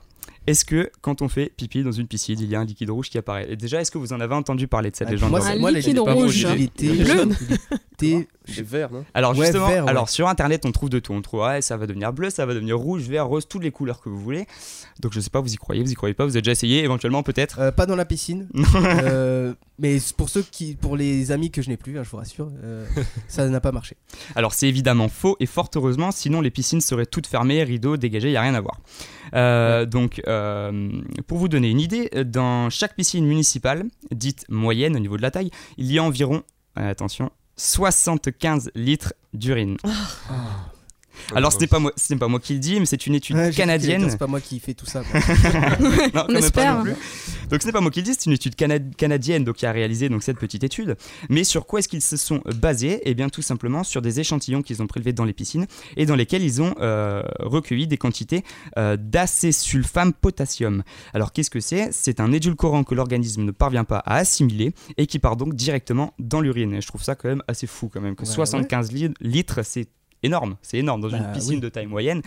Est-ce 0.47 0.63
que 0.65 0.89
quand 1.01 1.21
on 1.21 1.27
fait 1.27 1.51
pipi 1.55 1.83
dans 1.83 1.91
une 1.91 2.07
piscine, 2.07 2.39
il 2.39 2.49
y 2.49 2.55
a 2.55 2.59
un 2.61 2.65
liquide 2.65 2.89
rouge 2.89 3.09
qui 3.09 3.17
apparaît? 3.17 3.51
Et 3.51 3.55
déjà, 3.57 3.81
est-ce 3.81 3.91
que 3.91 3.97
vous 3.97 4.13
en 4.13 4.19
avez 4.21 4.33
entendu 4.33 4.67
parler 4.67 4.89
de 4.91 4.95
cette 4.95 5.09
Ah, 5.09 5.11
légende 5.11 5.29
moi, 5.31 5.41
moi, 5.57 5.71
les- 5.71 5.81
liquide 5.81 6.03
pas 6.03 6.13
rouge. 6.13 6.47
Il 6.55 6.61
était. 6.63 6.85
Il 6.85 7.01
était- 7.93 8.27
C'est 8.47 8.65
vert, 8.65 8.91
non 8.91 9.05
Alors 9.13 9.37
Ouais, 9.37 9.45
justement, 9.45 9.67
vert, 9.67 9.83
ouais. 9.85 9.89
alors 9.89 10.09
sur 10.09 10.27
internet 10.27 10.65
on 10.65 10.71
trouve 10.71 10.89
de 10.89 10.99
tout. 10.99 11.13
On 11.13 11.21
trouve 11.21 11.41
ouais, 11.41 11.61
ça 11.61 11.77
va 11.77 11.85
devenir 11.85 12.13
bleu, 12.13 12.29
ça 12.29 12.45
va 12.45 12.53
devenir 12.53 12.77
rouge, 12.77 13.03
vert, 13.03 13.27
rose, 13.27 13.47
toutes 13.47 13.63
les 13.63 13.71
couleurs 13.71 14.01
que 14.01 14.09
vous 14.09 14.19
voulez. 14.19 14.45
Donc 14.99 15.13
je 15.13 15.19
sais 15.19 15.29
pas, 15.29 15.41
vous 15.41 15.53
y 15.53 15.57
croyez, 15.57 15.83
vous 15.83 15.91
y 15.91 15.95
croyez 15.95 16.13
pas, 16.13 16.25
vous 16.25 16.31
avez 16.31 16.41
déjà 16.41 16.53
essayé 16.53 16.83
éventuellement 16.83 17.23
peut-être. 17.23 17.59
Euh, 17.59 17.71
pas 17.71 17.85
dans 17.85 17.95
la 17.95 18.05
piscine. 18.05 18.47
Euh, 18.87 19.53
mais 19.79 19.97
pour 20.15 20.29
ceux 20.29 20.43
qui, 20.43 20.75
pour 20.75 20.95
les 20.95 21.31
amis 21.31 21.51
que 21.51 21.61
je 21.61 21.69
n'ai 21.69 21.77
plus, 21.77 21.97
hein, 21.99 22.03
je 22.03 22.09
vous 22.09 22.17
rassure, 22.17 22.49
euh, 22.63 22.85
ça 23.27 23.47
n'a 23.47 23.59
pas 23.59 23.71
marché. 23.71 23.95
Alors 24.35 24.53
c'est 24.53 24.67
évidemment 24.67 25.07
faux 25.07 25.35
et 25.39 25.45
fort 25.45 25.69
heureusement, 25.75 26.11
sinon 26.11 26.41
les 26.41 26.51
piscines 26.51 26.81
seraient 26.81 27.05
toutes 27.05 27.27
fermées, 27.27 27.63
rideaux 27.63 27.97
dégagés, 27.97 28.29
il 28.29 28.33
y 28.33 28.37
a 28.37 28.41
rien 28.41 28.55
à 28.55 28.61
voir. 28.61 28.79
Euh, 29.33 29.85
donc 29.85 30.21
euh, 30.27 30.89
pour 31.27 31.37
vous 31.37 31.47
donner 31.47 31.69
une 31.69 31.79
idée, 31.79 32.09
dans 32.25 32.69
chaque 32.69 32.95
piscine 32.95 33.25
municipale, 33.25 33.85
dite 34.11 34.45
moyenne 34.49 34.95
au 34.95 34.99
niveau 34.99 35.17
de 35.17 35.21
la 35.21 35.31
taille, 35.31 35.51
il 35.77 35.91
y 35.91 35.99
a 35.99 36.03
environ, 36.03 36.43
euh, 36.79 36.89
attention, 36.89 37.31
75 37.57 38.69
litres 38.75 39.13
d'urine. 39.33 39.77
Alors 41.35 41.51
ce 41.53 41.59
n'est 41.59 41.67
pas 41.67 41.79
moi, 41.79 41.91
ce 41.95 42.13
n'est 42.13 42.19
pas 42.19 42.27
moi 42.27 42.39
qui 42.39 42.53
le 42.53 42.59
dis, 42.59 42.79
mais 42.79 42.85
c'est 42.85 43.05
une 43.07 43.15
étude 43.15 43.35
Ouais, 43.35 43.51
canadienne. 43.51 44.07
C'est 44.09 44.17
pas 44.17 44.27
moi 44.27 44.41
qui 44.41 44.59
fais 44.59 44.73
tout 44.73 44.85
ça. 44.85 45.03
Non, 46.13 46.25
pas 46.27 46.33
espère. 46.39 46.77
non 46.77 46.83
plus. 46.83 46.95
Donc 47.49 47.61
ce 47.61 47.65
n'est 47.67 47.71
pas 47.73 47.81
moi 47.81 47.91
qui 47.91 47.99
le 47.99 48.05
dis, 48.05 48.13
c'est 48.13 48.25
une 48.25 48.33
étude 48.33 48.55
cana- 48.55 48.79
canadienne 48.97 49.43
donc, 49.43 49.55
qui 49.55 49.65
a 49.65 49.71
réalisé 49.71 50.09
donc, 50.09 50.23
cette 50.23 50.37
petite 50.37 50.63
étude. 50.63 50.95
Mais 51.29 51.43
sur 51.43 51.65
quoi 51.65 51.79
est-ce 51.79 51.87
qu'ils 51.87 52.01
se 52.01 52.17
sont 52.17 52.41
basés? 52.55 53.01
Eh 53.05 53.13
bien 53.13 53.29
tout 53.29 53.41
simplement 53.41 53.83
sur 53.83 54.01
des 54.01 54.19
échantillons 54.19 54.61
qu'ils 54.61 54.81
ont 54.81 54.87
prélevés 54.87 55.13
dans 55.13 55.25
les 55.25 55.33
piscines 55.33 55.65
et 55.95 56.05
dans 56.05 56.15
lesquels 56.15 56.43
ils 56.43 56.61
ont 56.61 56.75
euh, 56.81 57.23
recueilli 57.39 57.87
des 57.87 57.97
quantités 57.97 58.43
euh, 58.77 58.97
d'acésulfame 58.97 60.13
potassium. 60.13 60.83
Alors 61.13 61.31
qu'est-ce 61.31 61.49
que 61.49 61.59
c'est? 61.59 61.89
C'est 61.91 62.19
un 62.19 62.31
édulcorant 62.31 62.83
que 62.83 62.95
l'organisme 62.95 63.43
ne 63.43 63.51
parvient 63.51 63.83
pas 63.85 63.99
à 63.99 64.15
assimiler 64.17 64.73
et 64.97 65.05
qui 65.07 65.19
part 65.19 65.35
donc 65.37 65.55
directement 65.55 66.13
dans 66.19 66.41
l'urine. 66.41 66.73
Et 66.73 66.81
je 66.81 66.87
trouve 66.87 67.03
ça 67.03 67.15
quand 67.15 67.29
même 67.29 67.43
assez 67.47 67.67
fou 67.67 67.89
quand 67.91 68.01
même 68.01 68.15
que 68.15 68.23
Ouais, 68.23 68.31
75 68.33 68.91
li- 68.91 69.13
litres 69.21 69.59
c'est 69.63 69.87
énorme, 70.23 70.57
c'est 70.61 70.77
énorme 70.77 71.01
dans 71.01 71.09
une 71.09 71.23
Bah, 71.23 71.31
piscine 71.33 71.55
oui. 71.55 71.59
de 71.61 71.69
taille 71.69 71.85
moyenne. 71.87 72.21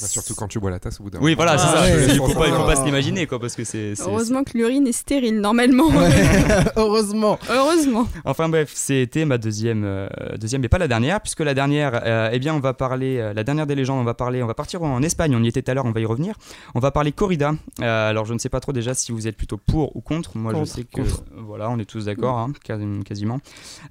Bah, 0.00 0.06
surtout 0.06 0.34
quand 0.34 0.46
tu 0.48 0.60
bois 0.60 0.70
la 0.70 0.78
tasse 0.78 1.00
au 1.00 1.04
bout 1.04 1.10
d'un 1.10 1.18
Oui, 1.20 1.34
voilà, 1.34 1.58
c'est 1.58 1.66
Ah, 1.68 1.76
ça. 1.76 1.82
ouais, 1.82 2.04
il 2.08 2.16
faut 2.16 2.28
pas, 2.28 2.46
il 2.46 2.54
faut 2.54 2.64
pas 2.64 2.72
ah. 2.72 2.76
se 2.76 2.84
l'imaginer, 2.84 3.26
quoi, 3.26 3.38
parce 3.40 3.56
que 3.56 3.64
c'est. 3.64 3.94
Heureusement 4.00 4.44
que 4.44 4.56
l'urine 4.56 4.86
est 4.86 4.92
stérile 4.92 5.40
normalement. 5.40 5.90
Heureusement. 6.76 7.38
Heureusement. 7.50 8.06
Enfin 8.24 8.48
bref, 8.48 8.70
c'était 8.74 9.24
ma 9.24 9.38
deuxième, 9.38 9.82
euh, 9.84 10.08
deuxième, 10.38 10.62
mais 10.62 10.68
pas 10.68 10.78
la 10.78 10.88
dernière, 10.88 11.20
puisque 11.20 11.40
la 11.40 11.54
dernière, 11.54 12.00
euh, 12.04 12.30
eh 12.32 12.38
bien, 12.38 12.54
on 12.54 12.60
va 12.60 12.72
parler, 12.74 13.18
euh, 13.18 13.32
la 13.32 13.44
dernière 13.44 13.66
des 13.66 13.74
légendes, 13.74 14.00
on 14.00 14.04
va 14.04 14.14
parler, 14.14 14.42
on 14.42 14.46
va 14.46 14.54
partir 14.54 14.82
en 14.82 15.02
Espagne. 15.02 15.34
On 15.34 15.42
y 15.42 15.48
était 15.48 15.62
tout 15.62 15.70
à 15.70 15.74
l'heure, 15.74 15.84
on 15.84 15.92
va 15.92 16.00
y 16.00 16.06
revenir. 16.06 16.34
On 16.74 16.80
va 16.80 16.90
parler 16.90 17.12
corrida. 17.12 17.52
Euh, 17.80 18.10
alors, 18.10 18.24
je 18.26 18.34
ne 18.34 18.38
sais 18.38 18.48
pas 18.48 18.60
trop 18.60 18.72
déjà 18.72 18.94
si 18.94 19.12
vous 19.12 19.26
êtes 19.26 19.36
plutôt 19.36 19.56
pour 19.58 19.96
ou 19.96 20.00
contre. 20.00 20.36
Moi, 20.36 20.52
Contre, 20.52 20.66
je 20.66 20.70
sais 20.72 20.84
que, 20.84 21.02
contre. 21.02 21.24
voilà, 21.36 21.68
on 21.70 21.78
est 21.78 21.84
tous 21.84 22.04
d'accord, 22.06 22.38
hein, 22.38 22.52
quasi- 22.64 23.02
quasiment. 23.04 23.40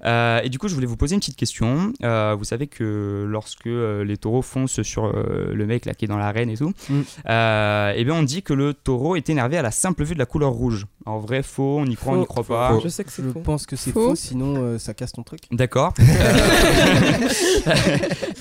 Euh, 0.04 0.40
et 0.42 0.48
du 0.48 0.58
coup, 0.58 0.68
je 0.68 0.74
voulais 0.74 0.86
vous 0.86 0.96
poser 0.96 1.14
une 1.14 1.20
petite 1.20 1.36
question. 1.36 1.92
Euh, 2.02 2.34
vous 2.38 2.44
savez 2.44 2.66
que 2.66 3.24
lorsque 3.28 3.66
les 3.66 4.16
taureaux 4.16 4.42
foncent 4.42 4.82
sur 4.82 5.04
euh, 5.06 5.52
le 5.52 5.66
mec 5.66 5.84
qui 5.94 6.04
est 6.04 6.08
dans 6.08 6.16
l'arène 6.18 6.50
et 6.50 6.56
tout, 6.56 6.72
Mm. 6.88 7.00
euh, 7.28 7.92
eh 7.96 8.04
bien, 8.04 8.14
on 8.14 8.22
dit 8.22 8.42
que 8.42 8.52
le 8.52 8.74
taureau 8.74 9.16
est 9.16 9.28
énervé 9.30 9.56
à 9.58 9.62
la 9.62 9.70
simple 9.70 10.04
vue 10.04 10.14
de 10.14 10.18
la 10.18 10.26
couleur 10.26 10.50
rouge. 10.50 10.86
En 11.10 11.18
vrai, 11.18 11.42
faux, 11.42 11.78
on 11.80 11.86
y 11.86 11.96
croit, 11.96 12.12
on 12.14 12.16
n'y 12.18 12.22
Faux. 12.22 12.28
croit 12.28 12.44
pas. 12.44 12.68
Faux. 12.74 12.80
Je 12.84 12.88
sais 12.88 13.02
que 13.04 13.10
c'est 13.10 13.22
Je 13.22 13.30
faux. 13.30 13.40
pense 13.40 13.66
que 13.66 13.74
c'est 13.76 13.90
Faux. 13.92 14.10
faux, 14.10 14.14
sinon 14.14 14.54
euh, 14.56 14.78
ça 14.78 14.94
casse 14.94 15.12
ton 15.12 15.22
truc. 15.22 15.40
D'accord. 15.50 15.92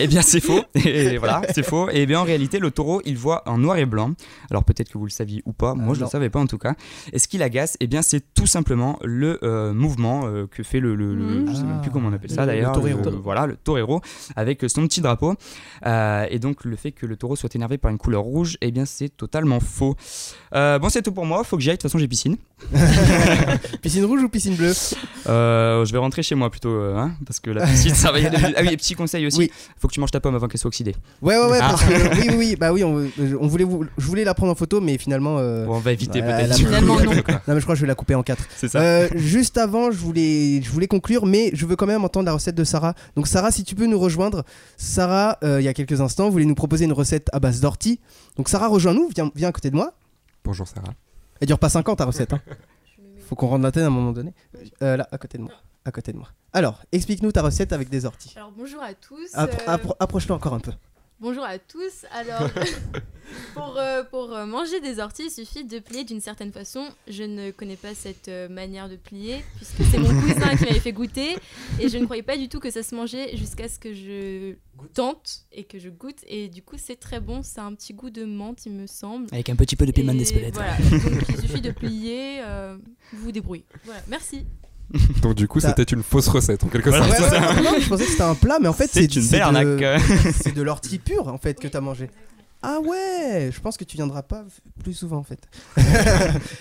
Eh 0.01 0.07
bien, 0.07 0.21
c'est 0.21 0.39
faux. 0.39 0.61
Et 0.75 1.17
voilà, 1.17 1.41
c'est 1.53 1.63
faux. 1.63 1.89
Et 1.89 2.05
bien, 2.05 2.21
en 2.21 2.23
réalité, 2.23 2.59
le 2.59 2.71
taureau, 2.71 3.01
il 3.05 3.17
voit 3.17 3.43
en 3.47 3.57
noir 3.57 3.77
et 3.77 3.85
blanc. 3.85 4.11
Alors, 4.49 4.63
peut-être 4.63 4.89
que 4.89 4.97
vous 4.97 5.05
le 5.05 5.11
saviez 5.11 5.41
ou 5.45 5.51
pas. 5.51 5.73
Moi, 5.73 5.87
Ah, 5.89 5.93
je 5.95 5.99
ne 5.99 6.05
le 6.05 6.09
savais 6.09 6.29
pas 6.29 6.39
en 6.39 6.47
tout 6.47 6.57
cas. 6.57 6.75
Et 7.11 7.19
ce 7.19 7.27
qui 7.27 7.37
l'agace, 7.37 7.75
eh 7.81 7.87
bien, 7.87 8.01
c'est 8.01 8.33
tout 8.33 8.47
simplement 8.47 8.97
le 9.03 9.39
euh, 9.43 9.73
mouvement 9.73 10.21
euh, 10.25 10.47
que 10.47 10.63
fait 10.63 10.79
le. 10.79 10.95
le- 10.95 11.15
le- 11.15 11.23
Mhm. 11.41 11.47
je 11.49 11.53
sais 11.55 11.63
même 11.63 11.81
plus 11.81 11.89
Ah. 11.89 11.93
comment 11.93 12.09
on 12.09 12.13
appelle 12.13 12.31
ça 12.31 12.41
Le- 12.41 12.47
d'ailleurs. 12.47 12.73
le 12.75 12.79
torero. 12.93 13.19
voilà, 13.21 13.45
le 13.45 13.55
torero, 13.57 14.01
avec 14.37 14.63
son 14.69 14.83
petit 14.87 15.01
drapeau. 15.01 15.33
Euh, 15.85 16.25
et 16.29 16.39
donc, 16.39 16.63
le 16.63 16.75
fait 16.77 16.91
que 16.91 17.05
le 17.05 17.17
taureau 17.17 17.35
soit 17.35 17.53
énervé 17.55 17.77
par 17.77 17.91
une 17.91 17.97
couleur 17.97 18.21
rouge, 18.21 18.57
eh 18.61 18.71
bien, 18.71 18.85
c'est 18.85 19.09
totalement 19.09 19.59
faux. 19.59 19.95
Euh, 20.55 20.79
bon, 20.79 20.87
c'est 20.89 21.01
tout 21.01 21.11
pour 21.11 21.25
moi. 21.25 21.43
Faut 21.43 21.57
que 21.57 21.61
j'y 21.63 21.69
aille. 21.69 21.75
De 21.77 21.81
toute 21.81 21.89
façon, 21.91 21.99
j'ai 21.99 22.07
piscine. 22.07 22.37
Piscine 23.81 24.05
rouge 24.05 24.21
ou 24.23 24.29
piscine 24.29 24.55
bleue? 24.55 24.73
Euh, 25.27 25.85
je 25.85 25.91
vais 25.91 25.97
rentrer 25.97 26.23
chez 26.23 26.35
moi 26.35 26.49
plutôt, 26.49 26.69
euh, 26.69 26.95
hein, 26.97 27.11
parce 27.25 27.39
que 27.39 27.49
la 27.51 27.65
piscine, 27.65 27.95
ça 27.95 28.11
va 28.11 28.19
y 28.19 28.25
aller. 28.25 28.37
Ah 28.55 28.61
oui, 28.61 28.69
et 28.71 28.77
petit 28.77 28.95
conseil 28.95 29.25
aussi. 29.25 29.37
Oui. 29.39 29.51
Faut 29.77 29.87
que 29.87 29.93
tu 29.93 29.99
manges 29.99 30.11
ta 30.11 30.19
pomme 30.19 30.35
avant 30.35 30.47
qu'elle 30.47 30.59
soit 30.59 30.67
oxydée. 30.67 30.95
Ouais, 31.21 31.37
ouais, 31.37 31.45
ouais, 31.49 31.59
Ah. 31.61 31.69
parce 31.69 31.83
que 31.83 31.93
oui, 32.19 32.27
oui, 32.29 32.35
oui, 32.37 32.55
bah 32.55 32.71
oui, 32.73 32.83
on, 32.83 33.09
on 33.39 33.47
voulait, 33.47 33.63
vous- 33.63 33.85
je 33.97 34.05
voulais 34.05 34.23
la 34.23 34.33
prendre 34.33 34.51
en 34.51 34.55
photo, 34.55 34.81
mais 34.81 34.97
finalement. 34.97 35.37
euh, 35.39 35.65
Bon, 35.65 35.75
on 35.75 35.79
va 35.79 35.91
éviter 35.93 36.21
ouais, 36.21 36.27
peut-être. 36.27 36.49
la- 36.49 36.55
Finalement, 36.55 36.99
non. 36.99 37.11
Non, 37.13 37.13
mais 37.47 37.55
je 37.55 37.61
crois 37.61 37.75
que 37.75 37.79
je 37.79 37.81
vais 37.81 37.87
la 37.87 37.95
couper 37.95 38.15
en 38.15 38.23
quatre. 38.23 38.43
C'est 38.55 38.67
ça. 38.67 38.79
Euh, 38.81 39.07
juste 39.15 39.57
avant, 39.57 39.91
je 39.91 39.97
voulais, 39.97 40.61
je 40.61 40.69
voulais 40.69 40.87
conclure, 40.87 41.25
mais 41.25 41.51
je 41.53 41.65
veux 41.65 41.75
quand 41.75 41.87
même 41.87 42.03
entendre 42.03 42.25
la 42.25 42.33
recette 42.33 42.55
de 42.55 42.63
Sarah. 42.63 42.93
Donc, 43.15 43.27
Sarah, 43.27 43.51
si 43.51 43.63
tu 43.63 43.75
peux 43.75 43.85
nous 43.85 43.99
rejoindre. 43.99 44.43
Sarah, 44.77 45.37
euh, 45.43 45.61
il 45.61 45.63
y 45.63 45.67
a 45.67 45.73
quelques 45.73 46.01
instants, 46.01 46.29
voulait 46.29 46.45
nous 46.45 46.55
proposer 46.55 46.85
une 46.85 46.93
recette 46.93 47.29
à 47.33 47.39
base 47.39 47.61
d'ortie. 47.61 47.99
Donc, 48.37 48.49
Sarah, 48.49 48.67
rejoins-nous, 48.67 49.09
viens, 49.15 49.31
viens 49.35 49.49
à 49.49 49.51
côté 49.51 49.69
de 49.69 49.75
moi. 49.75 49.93
Bonjour 50.43 50.67
Sarah. 50.67 50.93
Elle 51.41 51.47
dure 51.47 51.59
pas 51.59 51.69
5 51.69 51.87
ans 51.89 51.95
ta 51.95 52.05
recette. 52.05 52.33
Hein. 52.33 52.41
Faut 53.27 53.35
qu'on 53.35 53.47
rende 53.47 53.61
la 53.63 53.71
tête 53.71 53.83
à 53.83 53.87
un 53.87 53.91
moment 53.91 54.11
donné. 54.11 54.33
Euh, 54.81 54.97
là, 54.97 55.07
à 55.11 55.17
côté 55.17 55.37
de 55.37 55.43
moi. 55.43 55.51
À 55.85 55.91
côté 55.91 56.11
de 56.11 56.17
moi. 56.17 56.27
Alors, 56.51 56.81
explique-nous 56.91 57.31
ta 57.31 57.41
recette 57.41 57.73
avec 57.73 57.89
des 57.89 58.05
orties. 58.05 58.33
Alors 58.35 58.51
bonjour 58.57 58.81
à 58.81 58.93
tous. 58.93 59.33
Appro- 59.35 59.61
euh, 59.69 59.75
appro- 59.77 59.95
Approche-le 59.99 60.33
encore 60.33 60.53
un 60.53 60.59
peu. 60.59 60.71
Bonjour 61.19 61.43
à 61.43 61.59
tous. 61.59 62.05
Alors 62.11 62.49
pour, 63.53 63.77
euh, 63.77 64.03
pour 64.03 64.33
euh, 64.33 64.45
manger 64.45 64.79
des 64.79 64.99
orties, 64.99 65.25
il 65.25 65.31
suffit 65.31 65.63
de 65.65 65.79
plier 65.79 66.03
d'une 66.03 66.21
certaine 66.21 66.51
façon. 66.51 66.87
Je 67.07 67.23
ne 67.23 67.51
connais 67.51 67.75
pas 67.75 67.93
cette 67.93 68.27
euh, 68.27 68.49
manière 68.49 68.89
de 68.89 68.95
plier 68.95 69.43
puisque 69.57 69.83
c'est 69.91 69.97
mon 69.99 70.09
cousin 70.21 70.55
qui 70.55 70.65
m'avait 70.65 70.79
fait 70.79 70.93
goûter 70.93 71.37
et 71.79 71.89
je 71.89 71.97
ne 71.97 72.05
croyais 72.05 72.23
pas 72.23 72.37
du 72.37 72.49
tout 72.49 72.59
que 72.59 72.71
ça 72.71 72.83
se 72.83 72.95
mangeait 72.95 73.35
jusqu'à 73.37 73.67
ce 73.67 73.79
que 73.79 73.93
je 73.93 74.55
tente 74.93 75.45
et 75.51 75.65
que 75.65 75.77
je 75.79 75.89
goûte 75.89 76.19
et 76.27 76.47
du 76.47 76.61
coup 76.61 76.75
c'est 76.77 76.99
très 76.99 77.19
bon. 77.19 77.43
Ça 77.43 77.63
a 77.63 77.65
un 77.65 77.73
petit 77.75 77.93
goût 77.93 78.09
de 78.09 78.25
menthe 78.25 78.65
il 78.65 78.71
me 78.73 78.87
semble. 78.87 79.27
Avec 79.31 79.49
un 79.49 79.55
petit 79.55 79.75
peu 79.75 79.85
de 79.85 79.91
piment 79.91 80.13
Et 80.13 80.17
d'Espelette. 80.17 80.53
Voilà. 80.55 80.77
Donc 80.77 81.23
il 81.29 81.41
suffit 81.41 81.61
de 81.61 81.71
plier. 81.71 82.41
euh, 82.41 82.77
vous 83.13 83.23
vous 83.25 83.31
débrouillez. 83.31 83.65
Voilà. 83.85 84.01
Merci. 84.07 84.45
Donc 85.21 85.35
du 85.35 85.47
coup 85.47 85.59
c'était 85.59 85.83
une 85.83 86.03
fausse 86.03 86.27
recette 86.27 86.63
en 86.63 86.67
quelque 86.67 86.91
sorte. 86.91 87.09
non, 87.63 87.71
je 87.79 87.87
pensais 87.89 88.05
que 88.05 88.11
c'était 88.11 88.23
un 88.23 88.35
plat, 88.35 88.57
mais 88.61 88.67
en 88.67 88.73
fait, 88.73 88.89
C'est 88.91 89.15
une 89.15 89.21
c'est 89.21 89.31
belle 89.31 89.41
arnaque. 89.41 89.67
de- 89.67 90.31
C'est 90.41 90.53
de 90.55 90.61
l'ortie 90.61 90.97
pure, 90.99 91.27
en 91.27 91.37
fait, 91.37 91.59
que 91.59 91.67
t'as 91.67 91.81
mangé. 91.81 92.09
Ah 92.61 92.79
ouais, 92.81 93.51
je 93.53 93.59
pense 93.61 93.77
que 93.77 93.85
tu 93.85 93.95
viendras 93.95 94.21
pas 94.21 94.43
plus 94.83 94.93
souvent 94.93 95.15
en 95.15 95.23
fait. 95.23 95.39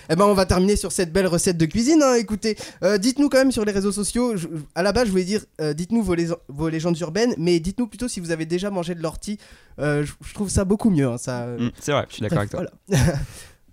eh 0.09 0.15
ben 0.15 0.23
on 0.23 0.33
va 0.33 0.45
terminer 0.45 0.77
sur 0.77 0.93
cette 0.93 1.11
belle 1.11 1.27
recette 1.27 1.57
de 1.57 1.65
cuisine. 1.65 2.01
hein, 2.01 2.13
écoutez, 2.13 2.55
Euh, 2.83 2.97
dites-nous 2.97 3.27
quand 3.27 3.37
même 3.39 3.51
sur 3.51 3.65
les 3.65 3.73
réseaux 3.73 3.91
sociaux. 3.91 4.37
je- 4.37 4.47
à 4.75 4.81
la 4.83 4.93
base, 4.93 5.07
je 5.07 5.11
voulais 5.11 5.25
dire, 5.25 5.43
euh, 5.59 5.73
dites-nous 5.73 6.01
vos, 6.01 6.69
légendes 6.69 6.97
urbaines, 6.99 7.33
mais 7.37 7.59
dites-nous 7.59 7.87
plutôt 7.87 8.07
si 8.07 8.21
vous 8.21 8.31
avez 8.31 8.45
déjà 8.45 8.69
mangé 8.69 8.95
de 8.95 9.01
l'ortie. 9.01 9.39
Euh, 9.79 10.05
je, 10.05 10.13
je 10.25 10.33
trouve 10.33 10.49
ça 10.49 10.63
beaucoup 10.63 10.89
mieux. 10.89 11.05
hein, 11.07 11.17
ça. 11.17 11.47
Mm, 11.47 11.71
C'est 11.81 11.91
vrai, 11.91 12.05
je 12.07 12.13
suis 12.13 12.21
d'accord 12.21 12.37
avec 12.39 12.51
toi. 12.51 12.63
Voilà. 12.87 13.03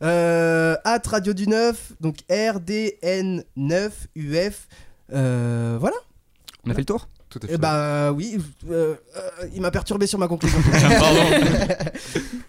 Euh, 0.03 0.77
at 0.85 1.03
Radio 1.07 1.33
du 1.33 1.47
9, 1.47 1.95
donc 2.01 2.17
RDN9 2.29 3.91
UF. 4.15 4.69
Euh, 5.13 5.77
voilà. 5.81 5.97
On 6.65 6.71
a 6.71 6.75
fait 6.75 6.81
le 6.81 6.87
tour? 6.87 7.09
Tout 7.29 7.41
à 7.43 7.47
Eh 7.51 7.57
bah 7.59 8.13
oui, 8.13 8.39
euh, 8.71 8.95
euh, 9.17 9.21
il 9.55 9.61
m'a 9.61 9.71
perturbé 9.71 10.07
sur 10.07 10.19
ma 10.19 10.29
conclusion. 10.29 10.59
Pardon. 10.73 11.21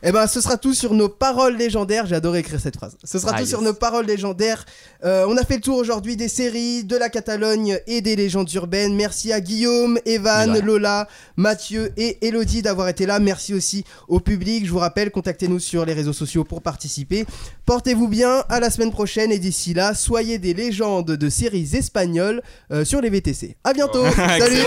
Eh 0.04 0.12
ben, 0.12 0.28
ce 0.28 0.40
sera 0.40 0.58
tout 0.58 0.76
sur 0.76 0.94
nos 0.94 1.10
paroles 1.10 1.58
légendaires. 1.58 2.06
J'ai 2.06 2.16
adoré 2.16 2.40
écrire 2.40 2.60
cette 2.62 2.78
phrase. 2.78 2.96
Ce 3.04 3.18
sera 3.18 3.32
Ah, 3.34 3.38
tout 3.38 3.42
yes. 3.42 3.50
sur 3.50 3.64
nos 3.64 3.74
paroles 3.74 4.06
légendaires. 4.06 4.64
Euh, 5.04 5.26
on 5.28 5.36
a 5.38 5.44
fait 5.44 5.56
le 5.56 5.62
tour 5.62 5.76
aujourd'hui 5.76 6.16
des 6.16 6.28
séries, 6.28 6.84
de 6.84 6.96
la 6.96 7.10
Catalogne 7.10 7.80
et 7.88 8.02
des 8.02 8.16
légendes 8.16 8.50
urbaines. 8.54 8.96
Merci 8.96 9.34
à 9.34 9.42
Guillaume, 9.42 10.00
Evan, 10.06 10.52
Mais 10.52 10.60
de 10.62 10.66
rien. 10.66 10.66
Lola, 10.66 11.08
Mathieu 11.36 11.92
et 11.98 12.26
Elodie 12.26 12.62
d'avoir 12.62 12.88
été 12.90 13.08
là. 13.08 13.20
Merci 13.20 13.56
aussi 13.56 13.86
au 14.08 14.20
public. 14.20 14.68
Je 14.68 14.72
vous 14.72 14.78
rappelle, 14.78 15.10
contactez-nous 15.10 15.60
sur 15.60 15.84
les 15.84 15.94
réseaux 15.94 16.14
sociaux 16.14 16.44
pour 16.44 16.62
participer. 16.62 17.26
Portez-vous 17.66 18.08
bien. 18.08 18.44
À 18.50 18.60
la 18.60 18.70
semaine 18.70 18.92
prochaine 18.92 19.32
et 19.32 19.40
d'ici 19.40 19.74
là, 19.74 19.96
soyez 19.96 20.38
des 20.38 20.54
légendes 20.54 21.08
de 21.08 21.30
séries 21.30 21.68
espagnoles 21.74 22.44
euh, 22.72 22.86
sur 22.86 23.02
les 23.02 23.10
VTC. 23.10 23.58
À 23.64 23.74
bientôt. 23.74 24.06
Salut. 24.16 24.67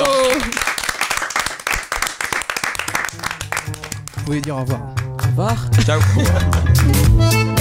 Vous 4.17 4.25
pouvez 4.25 4.41
dire 4.41 4.57
au 4.57 4.61
revoir? 4.61 4.81
Au 5.19 5.27
revoir. 5.27 5.57
Ciao. 5.85 6.01